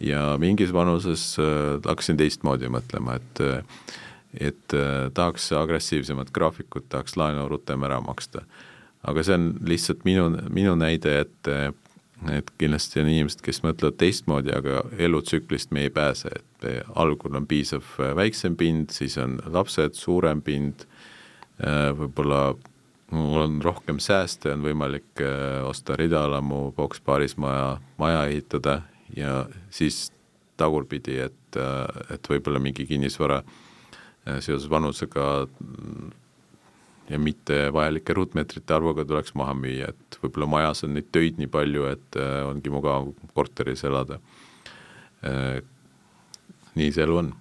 ja 0.01 0.23
mingis 0.41 0.73
vanuses 0.75 1.33
äh, 1.43 1.81
hakkasin 1.87 2.21
teistmoodi 2.21 2.71
mõtlema, 2.73 3.19
et 3.21 3.45
et 4.31 4.75
äh, 4.79 5.09
tahaks 5.11 5.49
agressiivsemat 5.59 6.29
graafikut, 6.31 6.85
tahaks 6.89 7.17
laenu 7.19 7.49
rutem 7.51 7.83
ära 7.83 7.99
maksta. 8.01 8.45
aga 9.03 9.23
see 9.25 9.35
on 9.35 9.47
lihtsalt 9.67 10.05
minu, 10.05 10.29
minu 10.53 10.77
näide, 10.77 11.21
et 11.25 11.49
et 12.29 12.51
kindlasti 12.61 13.01
on 13.01 13.09
inimesed, 13.09 13.41
kes 13.45 13.63
mõtlevad 13.65 13.97
teistmoodi, 14.01 14.53
aga 14.53 14.83
elutsüklist 15.01 15.73
me 15.73 15.87
ei 15.87 15.93
pääse, 15.95 16.33
et 16.37 16.67
algul 16.99 17.39
on 17.39 17.47
piisav 17.49 17.87
väiksem 18.17 18.59
pind, 18.61 18.93
siis 18.93 19.17
on 19.21 19.39
lapsed, 19.49 19.97
suurem 19.97 20.43
pind, 20.45 20.85
võib-olla 21.97 22.43
mul 23.11 23.41
on 23.43 23.59
rohkem 23.65 23.99
sääste, 24.03 24.53
on 24.53 24.63
võimalik 24.65 25.25
osta 25.67 25.97
ridaelamu, 25.99 26.71
boks-paaris 26.77 27.37
maja, 27.41 27.81
maja 27.99 28.27
ehitada 28.29 28.83
ja 29.17 29.45
siis 29.73 30.11
tagurpidi, 30.61 31.19
et, 31.25 31.61
et 32.13 32.31
võib-olla 32.31 32.61
mingi 32.63 32.87
kinnisvara 32.87 33.41
seoses 34.45 34.69
vanusega 34.71 35.49
ja 37.11 37.19
mitte 37.19 37.73
vajalike 37.75 38.15
ruutmeetrite 38.15 38.75
arvuga 38.75 39.05
tuleks 39.05 39.35
maha 39.39 39.55
müüa, 39.59 39.91
et 39.91 40.19
võib-olla 40.23 40.47
majas 40.51 40.85
on 40.87 40.95
neid 40.95 41.09
töid 41.13 41.41
nii 41.41 41.51
palju, 41.51 41.89
et 41.91 42.19
äh, 42.21 42.41
ongi 42.47 42.71
mugav 42.73 43.11
korteris 43.35 43.83
elada. 43.89 44.21
Äh, 45.27 45.59
nii 46.79 46.93
see 46.95 47.05
elu 47.05 47.19
on. 47.25 47.33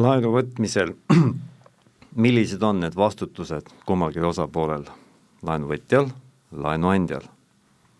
laenu 0.00 0.32
võtmisel, 0.32 0.94
millised 2.24 2.62
on 2.64 2.80
need 2.86 2.96
vastutused 2.96 3.68
kummalgi 3.86 4.24
osapoolel, 4.24 4.88
laenuvõtjal, 5.44 6.08
laenuandjal 6.56 7.28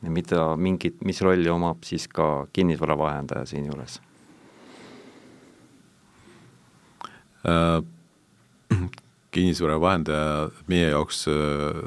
ja 0.01 0.11
mida 0.11 0.45
mingit, 0.57 1.03
mis 1.05 1.21
rolli 1.21 1.51
omab 1.53 1.85
siis 1.85 2.09
ka 2.09 2.47
kinnisvaravahendaja 2.57 3.45
siinjuures 3.53 4.01
äh,? 7.45 7.83
Kinnisvara 9.35 9.79
vahendaja 9.81 10.51
meie 10.71 10.91
jaoks 10.91 11.25
äh, 11.31 11.81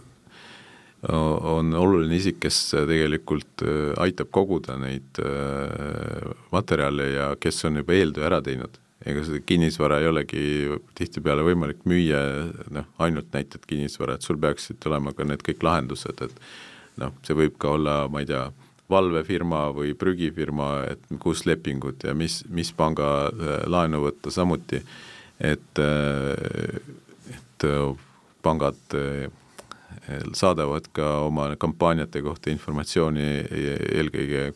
on 1.12 1.74
oluline 1.76 2.16
isik, 2.16 2.40
kes 2.44 2.60
tegelikult 2.88 3.66
äh, 3.66 3.92
aitab 4.04 4.32
koguda 4.36 4.78
neid 4.80 5.20
äh, 5.20 6.32
materjale 6.56 7.10
ja 7.12 7.28
kes 7.40 7.64
on 7.68 7.82
juba 7.82 7.98
eeltöö 7.98 8.28
ära 8.30 8.42
teinud. 8.46 8.80
ega 9.04 9.20
seda 9.28 9.42
kinnisvara 9.44 9.98
ei 10.00 10.08
olegi 10.08 10.44
tihtipeale 10.96 11.44
võimalik 11.44 11.82
müüa, 11.92 12.22
noh, 12.72 12.86
ainult 13.04 13.34
näitad 13.36 13.66
kinnisvara, 13.68 14.16
et 14.16 14.24
sul 14.24 14.38
peaksid 14.40 14.86
olema 14.88 15.12
ka 15.12 15.26
need 15.28 15.44
kõik 15.44 15.66
lahendused, 15.68 16.22
et 16.24 16.38
noh, 17.04 17.12
see 17.28 17.36
võib 17.36 17.58
ka 17.60 17.74
olla, 17.76 17.98
ma 18.08 18.22
ei 18.24 18.30
tea, 18.30 18.46
valvefirma 18.88 19.66
või 19.76 19.92
prügifirma, 20.00 20.70
et 20.94 21.04
kus 21.20 21.44
lepingud 21.50 22.08
ja 22.08 22.16
mis, 22.16 22.46
mis 22.48 22.72
panga 22.72 23.28
laenu 23.68 24.06
võtta 24.06 24.32
samuti, 24.32 24.80
et 25.44 25.84
et 27.64 27.70
äh, 27.70 27.96
pangad 28.44 28.76
äh, 28.94 29.30
saadavad 30.34 30.90
ka 30.94 31.26
oma 31.28 31.54
kampaaniate 31.56 32.22
kohta 32.26 32.52
informatsiooni 32.52 33.28
eelkõige 33.94 34.52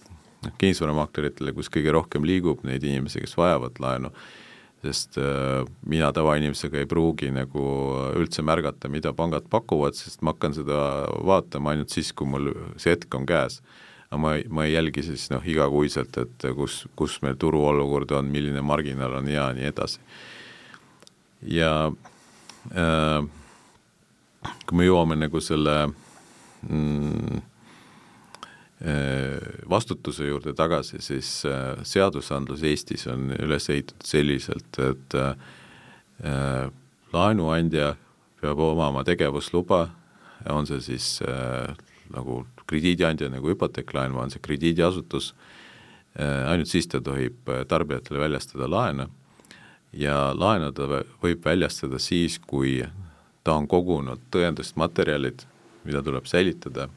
kinnisvaramaakleritele, 0.59 1.53
kus 1.55 1.69
kõige 1.73 1.93
rohkem 1.95 2.25
liigub 2.27 2.63
neid 2.67 2.83
inimesi, 2.83 3.21
kes 3.23 3.35
vajavad 3.37 3.79
laenu, 3.81 4.11
sest 4.83 5.17
äh, 5.21 5.63
mina 5.87 6.11
tavainimesega 6.13 6.81
ei 6.81 6.89
pruugi 6.89 7.31
nagu 7.33 7.63
üldse 8.17 8.43
märgata, 8.45 8.91
mida 8.91 9.13
pangad 9.17 9.47
pakuvad, 9.49 9.97
sest 9.97 10.21
ma 10.21 10.35
hakkan 10.35 10.55
seda 10.57 11.07
vaatama 11.25 11.73
ainult 11.73 11.93
siis, 11.95 12.11
kui 12.13 12.29
mul 12.29 12.51
see 12.77 12.95
hetk 12.95 13.13
on 13.15 13.27
käes. 13.29 13.61
aga 14.09 14.19
ma, 14.23 14.35
ma 14.49 14.63
ei 14.65 14.73
jälgi 14.73 15.03
siis 15.03 15.29
noh, 15.31 15.43
igakuiselt, 15.43 16.17
et 16.17 16.49
kus, 16.55 16.85
kus 16.95 17.21
meil 17.21 17.35
turuolukord 17.39 18.11
on, 18.15 18.29
milline 18.31 18.61
marginaal 18.61 19.17
on 19.19 19.27
ja 19.27 19.49
nii 19.53 19.71
edasi. 19.71 19.99
ja 21.41 21.73
kui 24.67 24.77
me 24.77 24.87
jõuame 24.87 25.17
nagu 25.17 25.41
selle 25.43 25.75
mm, 26.67 27.41
äh, 28.87 29.37
vastutuse 29.69 30.27
juurde 30.27 30.53
tagasi, 30.57 31.01
siis 31.03 31.29
äh, 31.47 31.79
seadusandlus 31.87 32.65
Eestis 32.67 33.07
on 33.11 33.31
üles 33.37 33.69
ehitatud 33.73 34.07
selliselt, 34.07 34.81
et 34.81 35.17
laenuandja 37.13 37.91
peab 38.41 38.61
omama 38.65 39.03
tegevusluba, 39.05 39.83
on 40.49 40.65
see 40.65 40.79
siis 40.81 41.19
nagu 42.09 42.39
krediidiandja 42.65 43.29
nagu 43.29 43.51
hüpoteeklaen 43.51 44.15
või 44.15 44.23
on 44.23 44.33
see 44.33 44.41
krediidiasutus, 44.41 45.27
ainult 46.17 46.71
siis 46.71 46.89
ta 46.89 47.03
tohib 47.05 47.51
tarbijatele 47.69 48.23
väljastada 48.23 48.65
laene 48.71 49.05
ja 49.97 50.15
laenu 50.37 50.71
ta 50.75 50.87
võib 51.23 51.45
väljastada 51.45 51.99
siis, 52.01 52.37
kui 52.39 52.79
ta 53.43 53.55
on 53.57 53.67
kogunud 53.69 54.21
tõendusmaterjalid, 54.33 55.45
mida 55.87 56.01
tuleb 56.03 56.27
säilitada, 56.29 56.89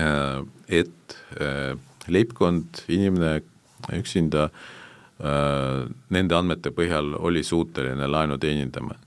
äh, 0.00 0.42
et 0.68 1.16
äh, 1.40 1.74
leibkond, 2.08 2.84
inimene 2.88 3.40
üksinda 3.96 4.50
äh, 4.50 5.88
nende 6.12 6.36
andmete 6.36 6.72
põhjal 6.76 7.14
oli 7.18 7.42
suuteline 7.44 8.08
laenu 8.08 8.38
teenindama. 8.38 8.98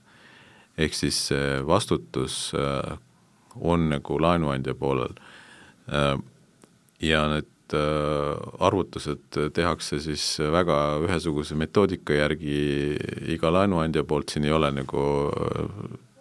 ehk 0.76 0.94
siis 0.94 1.30
vastutus 1.66 2.50
on 3.54 3.84
nagu 3.88 4.16
laenuandja 4.20 4.74
poolel. 4.74 5.12
ja 7.00 7.20
need 7.30 7.53
need 7.64 7.80
äh, 7.80 8.36
arvutused 8.60 9.52
tehakse 9.54 10.00
siis 10.00 10.38
väga 10.38 11.00
ühesuguse 11.04 11.54
metoodika 11.56 12.14
järgi 12.14 12.96
iga 13.28 13.50
laenuandja 13.50 14.04
poolt, 14.04 14.28
siin 14.30 14.44
ei 14.44 14.52
ole 14.52 14.70
nagu 14.72 15.30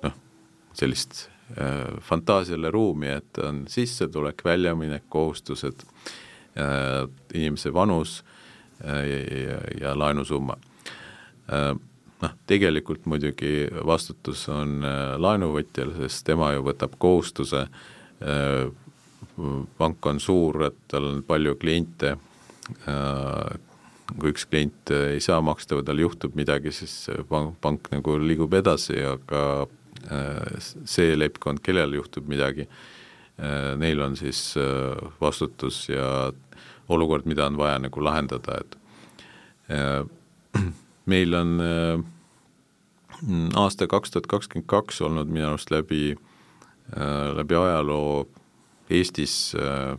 noh, 0.03 0.13
sellist 0.73 1.29
äh, 1.57 1.99
fantaasiale 2.01 2.71
ruumi, 2.71 3.07
et 3.07 3.37
on 3.43 3.65
sissetulek, 3.67 4.43
väljaminek, 4.45 5.03
kohustused, 5.09 5.83
äh, 6.57 7.07
inimese 7.33 7.73
vanus 7.73 8.23
ja, 8.83 9.59
ja 9.79 9.93
laenusumma. 9.95 10.57
Noh, 12.23 12.31
tegelikult 12.49 13.05
muidugi 13.07 13.69
vastutus 13.85 14.41
on 14.51 14.81
laenuvõtjal, 15.23 15.93
sest 16.01 16.25
tema 16.27 16.49
ju 16.51 16.65
võtab 16.65 16.97
kohustuse 16.99 17.61
pank 19.77 20.05
on 20.05 20.19
suur, 20.21 20.61
et 20.67 20.79
tal 20.91 21.07
on 21.09 21.21
palju 21.25 21.55
kliente, 21.61 22.15
äh, 22.87 23.53
kui 24.13 24.33
üks 24.33 24.45
klient 24.49 24.93
ei 24.93 25.21
saa 25.23 25.41
maksta 25.41 25.79
või 25.79 25.87
tal 25.87 26.01
juhtub 26.03 26.35
midagi, 26.37 26.73
siis 26.75 27.09
pank, 27.29 27.55
pank 27.63 27.89
nagu 27.93 28.17
liigub 28.21 28.53
edasi, 28.53 28.99
aga 29.07 29.43
äh, 30.11 30.59
see 30.59 31.15
leibkond, 31.17 31.63
kellel 31.65 31.97
juhtub 31.97 32.29
midagi, 32.29 32.67
äh, 33.39 33.73
neil 33.81 34.03
on 34.05 34.17
siis 34.19 34.53
vastutus 35.21 35.87
ja 35.89 36.31
olukord, 36.93 37.25
mida 37.25 37.47
on 37.49 37.57
vaja 37.57 37.79
nagu 37.81 38.03
lahendada, 38.03 38.61
et 38.61 38.79
meil 41.09 41.35
on 41.39 41.53
aasta 43.57 43.87
kaks 43.87 44.11
tuhat 44.11 44.27
kakskümmend 44.27 44.67
kaks 44.69 44.99
olnud 45.01 45.31
minu 45.31 45.47
arust 45.47 45.71
läbi, 45.71 46.17
läbi 47.39 47.55
ajaloo 47.55 48.27
Eestis 48.91 49.53
äh, 49.55 49.93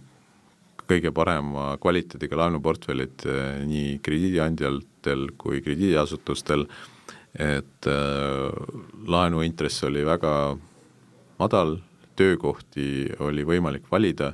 kõige 0.85 1.13
parema 1.17 1.75
kvaliteediga 1.81 2.37
laenuportfellid 2.43 3.25
äh, 3.29 3.63
nii 3.65 3.99
krediidiandjatel 4.05 5.31
kui 5.41 5.63
krediidiasutustel, 5.65 6.67
et 7.41 7.89
äh, 7.89 8.75
laenuintress 9.09 9.87
oli 9.89 10.05
väga 10.07 10.35
madal, 11.41 11.79
töökohti 12.15 13.09
oli 13.27 13.43
võimalik 13.43 13.89
valida, 13.91 14.29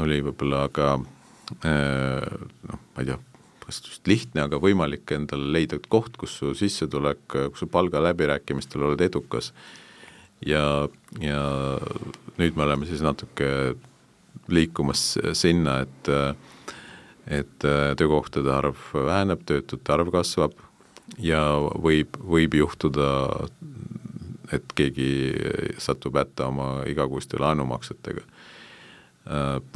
oli 0.00 0.18
võib-olla 0.24 0.62
ka 0.72 0.94
noh, 0.96 2.78
ma 2.80 3.02
ei 3.02 3.08
tea, 3.10 3.18
kas 3.60 3.82
just 3.84 4.08
lihtne, 4.08 4.46
aga 4.46 4.56
võimalik 4.60 5.12
endale 5.12 5.50
leida 5.52 5.76
koht, 5.92 6.16
kus 6.16 6.38
su 6.40 6.54
sissetulek, 6.56 7.20
kus 7.28 7.60
su 7.60 7.68
palgaläbirääkimistel 7.72 8.86
oled 8.88 9.04
edukas. 9.04 9.52
Ja, 10.44 10.88
ja 11.20 11.42
nüüd 12.38 12.56
me 12.56 12.64
oleme 12.64 12.86
siis 12.88 13.02
natuke 13.04 13.48
liikumas 14.48 15.18
sinna, 15.36 15.80
et 15.84 16.12
et 17.28 17.64
töökohtade 18.00 18.48
arv 18.48 18.78
väheneb, 18.94 19.42
töötute 19.44 19.92
arv 19.92 20.08
kasvab 20.14 20.54
ja 21.20 21.42
võib, 21.76 22.16
võib 22.16 22.54
juhtuda, 22.56 23.08
et 24.52 24.72
keegi 24.72 25.10
satub 25.76 26.16
hätta 26.16 26.46
oma 26.48 26.68
igakuiste 26.88 27.36
laenumaksetega. 27.40 28.24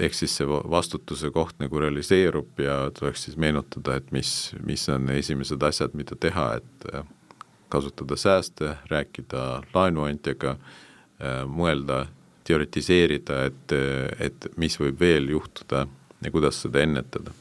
Ehk 0.01 0.17
siis 0.17 0.33
see 0.39 0.49
vastutuse 0.49 1.29
koht 1.35 1.59
nagu 1.61 1.83
realiseerub 1.83 2.63
ja 2.65 2.87
tuleks 2.97 3.27
siis 3.27 3.37
meenutada, 3.37 3.99
et 4.01 4.09
mis, 4.17 4.55
mis 4.65 4.87
on 4.89 5.11
esimesed 5.13 5.61
asjad, 5.69 5.93
mida 5.99 6.17
teha, 6.17 6.47
et 6.63 6.89
kasutada 7.73 8.17
sääste, 8.17 8.79
rääkida 8.89 9.63
laenuandjaga, 9.75 10.57
mõelda, 11.53 12.07
teoritiseerida, 12.49 13.45
et, 13.51 13.77
et 14.19 14.49
mis 14.61 14.79
võib 14.81 15.01
veel 15.01 15.31
juhtuda 15.35 15.87
ja 16.23 16.35
kuidas 16.35 16.63
seda 16.65 16.83
ennetada? 16.83 17.35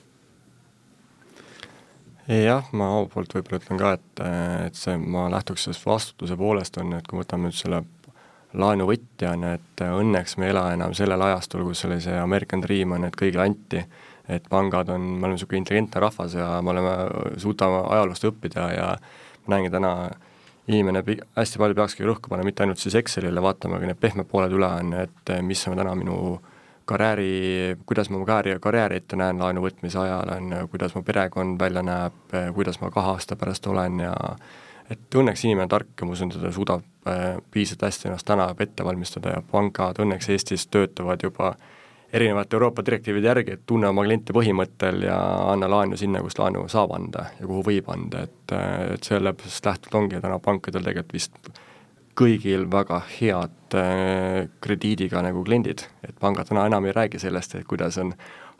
Jah, 2.31 2.67
ma 2.77 2.87
oma 2.95 3.09
poolt 3.11 3.33
võib-olla 3.35 3.59
ütlen 3.59 3.79
ka, 3.81 3.95
et, 3.97 4.21
et 4.67 4.77
see, 4.77 4.93
ma 4.95 5.25
lähtuks 5.33 5.65
sellest 5.65 5.83
vastutuse 5.87 6.37
poolest, 6.39 6.77
on 6.79 6.93
ju, 6.93 7.01
et 7.01 7.09
kui 7.09 7.19
võtame 7.19 7.49
nüüd 7.49 7.57
selle 7.57 7.81
laenuvõtja 8.61 9.33
on, 9.35 9.45
et 9.55 9.83
õnneks 9.83 10.37
me 10.37 10.47
ei 10.47 10.53
ela 10.53 10.65
enam 10.75 10.93
sellel 10.95 11.21
ajastul, 11.27 11.63
kus 11.67 11.85
oli 11.87 11.99
see 12.03 12.15
American 12.19 12.63
Dream 12.63 12.95
on, 12.95 13.07
et 13.07 13.17
kõigile 13.17 13.45
anti, 13.47 13.83
et 14.31 14.47
pangad 14.51 14.91
on, 14.93 15.07
me 15.15 15.25
oleme 15.25 15.37
niisugune 15.37 15.63
intelligentne 15.63 16.03
rahvas 16.03 16.35
ja 16.37 16.49
me 16.63 16.73
oleme, 16.75 16.93
suudame 17.41 17.81
ajaloost 17.95 18.27
õppida 18.29 18.67
ja 18.75 18.89
ma 19.45 19.55
näengi 19.55 19.71
täna, 19.73 19.93
inimene 20.67 21.03
hästi 21.35 21.59
palju 21.61 21.75
peakski 21.77 22.05
rõhku 22.05 22.29
panema 22.29 22.49
mitte 22.49 22.63
ainult 22.63 22.81
siis 22.81 22.95
Excelile, 22.99 23.41
vaatama 23.41 23.79
ka 23.81 23.89
need 23.89 23.99
pehmed 24.01 24.29
pooled 24.29 24.53
üle, 24.53 24.67
on, 24.67 24.93
et 25.01 25.33
mis 25.45 25.61
on 25.67 25.77
täna 25.79 25.95
minu 25.97 26.17
karjääri, 26.85 27.77
kuidas 27.85 28.09
ma 28.09 28.19
oma 28.19 28.27
karjääri, 28.29 28.61
karjääri 28.61 28.99
ette 29.01 29.19
näen 29.19 29.39
laenu 29.41 29.63
võtmise 29.63 29.99
ajal, 30.01 30.33
on 30.35 30.51
ju, 30.55 30.67
kuidas 30.73 30.95
mu 30.95 31.03
perekond 31.07 31.59
välja 31.61 31.83
näeb, 31.85 32.35
kuidas 32.55 32.81
ma 32.81 32.91
kahe 32.93 33.15
aasta 33.15 33.37
pärast 33.39 33.67
olen 33.67 33.99
ja 34.05 34.13
et 34.91 35.15
õnneks 35.15 35.45
inimene 35.45 35.67
on 35.67 35.71
tark 35.71 36.01
ja 36.01 36.07
ma 36.07 36.15
usun, 36.15 36.31
ta 36.33 36.51
suudab 36.51 36.83
äh, 37.07 37.37
piisavalt 37.51 37.87
hästi 37.87 38.09
ennast 38.09 38.27
täna 38.27 38.49
ette 38.59 38.85
valmistada 38.85 39.37
ja 39.37 39.43
pangad 39.51 40.01
õnneks 40.03 40.29
Eestis 40.33 40.67
töötavad 40.67 41.23
juba 41.23 41.53
erinevate 42.13 42.55
Euroopa 42.55 42.83
direktiivide 42.85 43.27
järgi, 43.27 43.55
et 43.55 43.65
tunne 43.65 43.87
oma 43.87 44.03
kliente 44.03 44.33
põhimõttel 44.35 45.05
ja 45.07 45.17
anna 45.51 45.69
laenu 45.71 45.97
sinna, 45.97 46.21
kus 46.21 46.37
laenu 46.39 46.67
saab 46.71 46.91
anda 46.97 47.29
ja 47.39 47.47
kuhu 47.47 47.63
võib 47.69 47.91
anda, 47.93 48.25
et, 48.27 48.55
et 48.95 49.07
sellest 49.07 49.65
lähtuvalt 49.65 49.99
ongi 50.03 50.21
täna 50.21 50.39
pankadel 50.43 50.83
tegelikult 50.83 51.15
vist 51.15 51.51
kõigil 52.17 52.67
väga 52.71 52.99
head 53.07 53.75
äh, 53.79 54.49
krediidiga 54.61 55.23
nagu 55.23 55.43
kliendid, 55.47 55.85
et 56.03 56.15
pangad 56.19 56.49
täna 56.49 56.65
enam 56.67 56.85
ei 56.85 56.95
räägi 56.95 57.21
sellest, 57.21 57.55
et 57.55 57.67
kuidas 57.67 57.97
on 58.01 58.13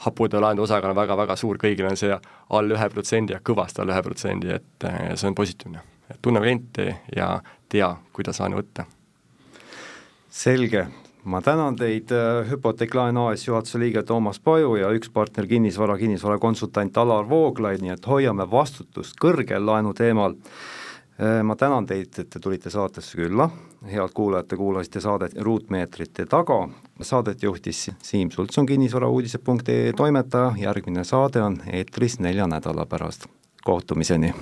hapude 0.06 0.40
laenude 0.42 0.66
osakaal 0.66 0.96
väga-väga 0.98 1.36
suur, 1.38 1.60
kõigil 1.62 1.90
on 1.90 2.00
see 2.00 2.16
all 2.50 2.76
ühe 2.78 2.90
protsendi 2.94 3.36
ja 3.36 3.42
kõvasti 3.44 3.84
all 3.84 3.92
ühe 3.94 4.02
protsendi, 4.06 4.56
et 4.56 4.88
äh, 4.88 5.12
see 5.16 5.30
on 5.30 5.36
positiivne. 5.36 5.84
tunne 6.22 6.40
klienti 6.40 6.88
ja 7.16 7.36
tea, 7.70 7.96
kuidas 8.14 8.40
laenu 8.40 8.62
võtta. 8.62 8.86
selge, 10.30 10.88
ma 11.24 11.42
tänan 11.42 11.76
teid, 11.76 12.12
äh, 12.12 12.50
hüpoteeklaenu 12.50 13.28
AS 13.28 13.48
juhatuse 13.48 13.80
liige 13.80 14.04
Toomas 14.04 14.40
Paju 14.40 14.76
ja 14.76 14.92
üks 14.96 15.10
partner 15.14 15.48
kinnisvara, 15.48 15.98
kinnisvarakonsultant 15.98 16.98
Alar 16.98 17.30
Vooglaid, 17.30 17.82
nii 17.82 17.94
et 17.94 18.08
hoiame 18.08 18.48
vastutust 18.52 19.20
kõrgel 19.22 19.66
laenu 19.66 19.94
teemal. 19.94 20.36
Äh, 21.22 21.42
ma 21.44 21.56
tänan 21.56 21.86
teid, 21.86 22.14
et 22.18 22.30
te 22.30 22.40
tulite 22.40 22.70
saatesse 22.74 23.18
külla, 23.18 23.50
head 23.86 24.16
kuulajad, 24.18 24.48
te 24.50 24.58
kuulasite 24.58 25.02
saadet 25.02 25.38
Ruutmeetrite 25.38 26.26
taga, 26.26 26.64
saadet 27.02 27.44
juhtis 27.44 27.90
Siim 28.02 28.32
Sultson, 28.32 28.66
kinnisvarauudised.ee 28.66 29.94
toimetaja, 29.94 30.56
järgmine 30.58 31.04
saade 31.04 31.44
on 31.44 31.62
eetris 31.74 32.20
nelja 32.20 32.48
nädala 32.48 32.86
pärast, 32.86 33.30
kohtumiseni! 33.64 34.34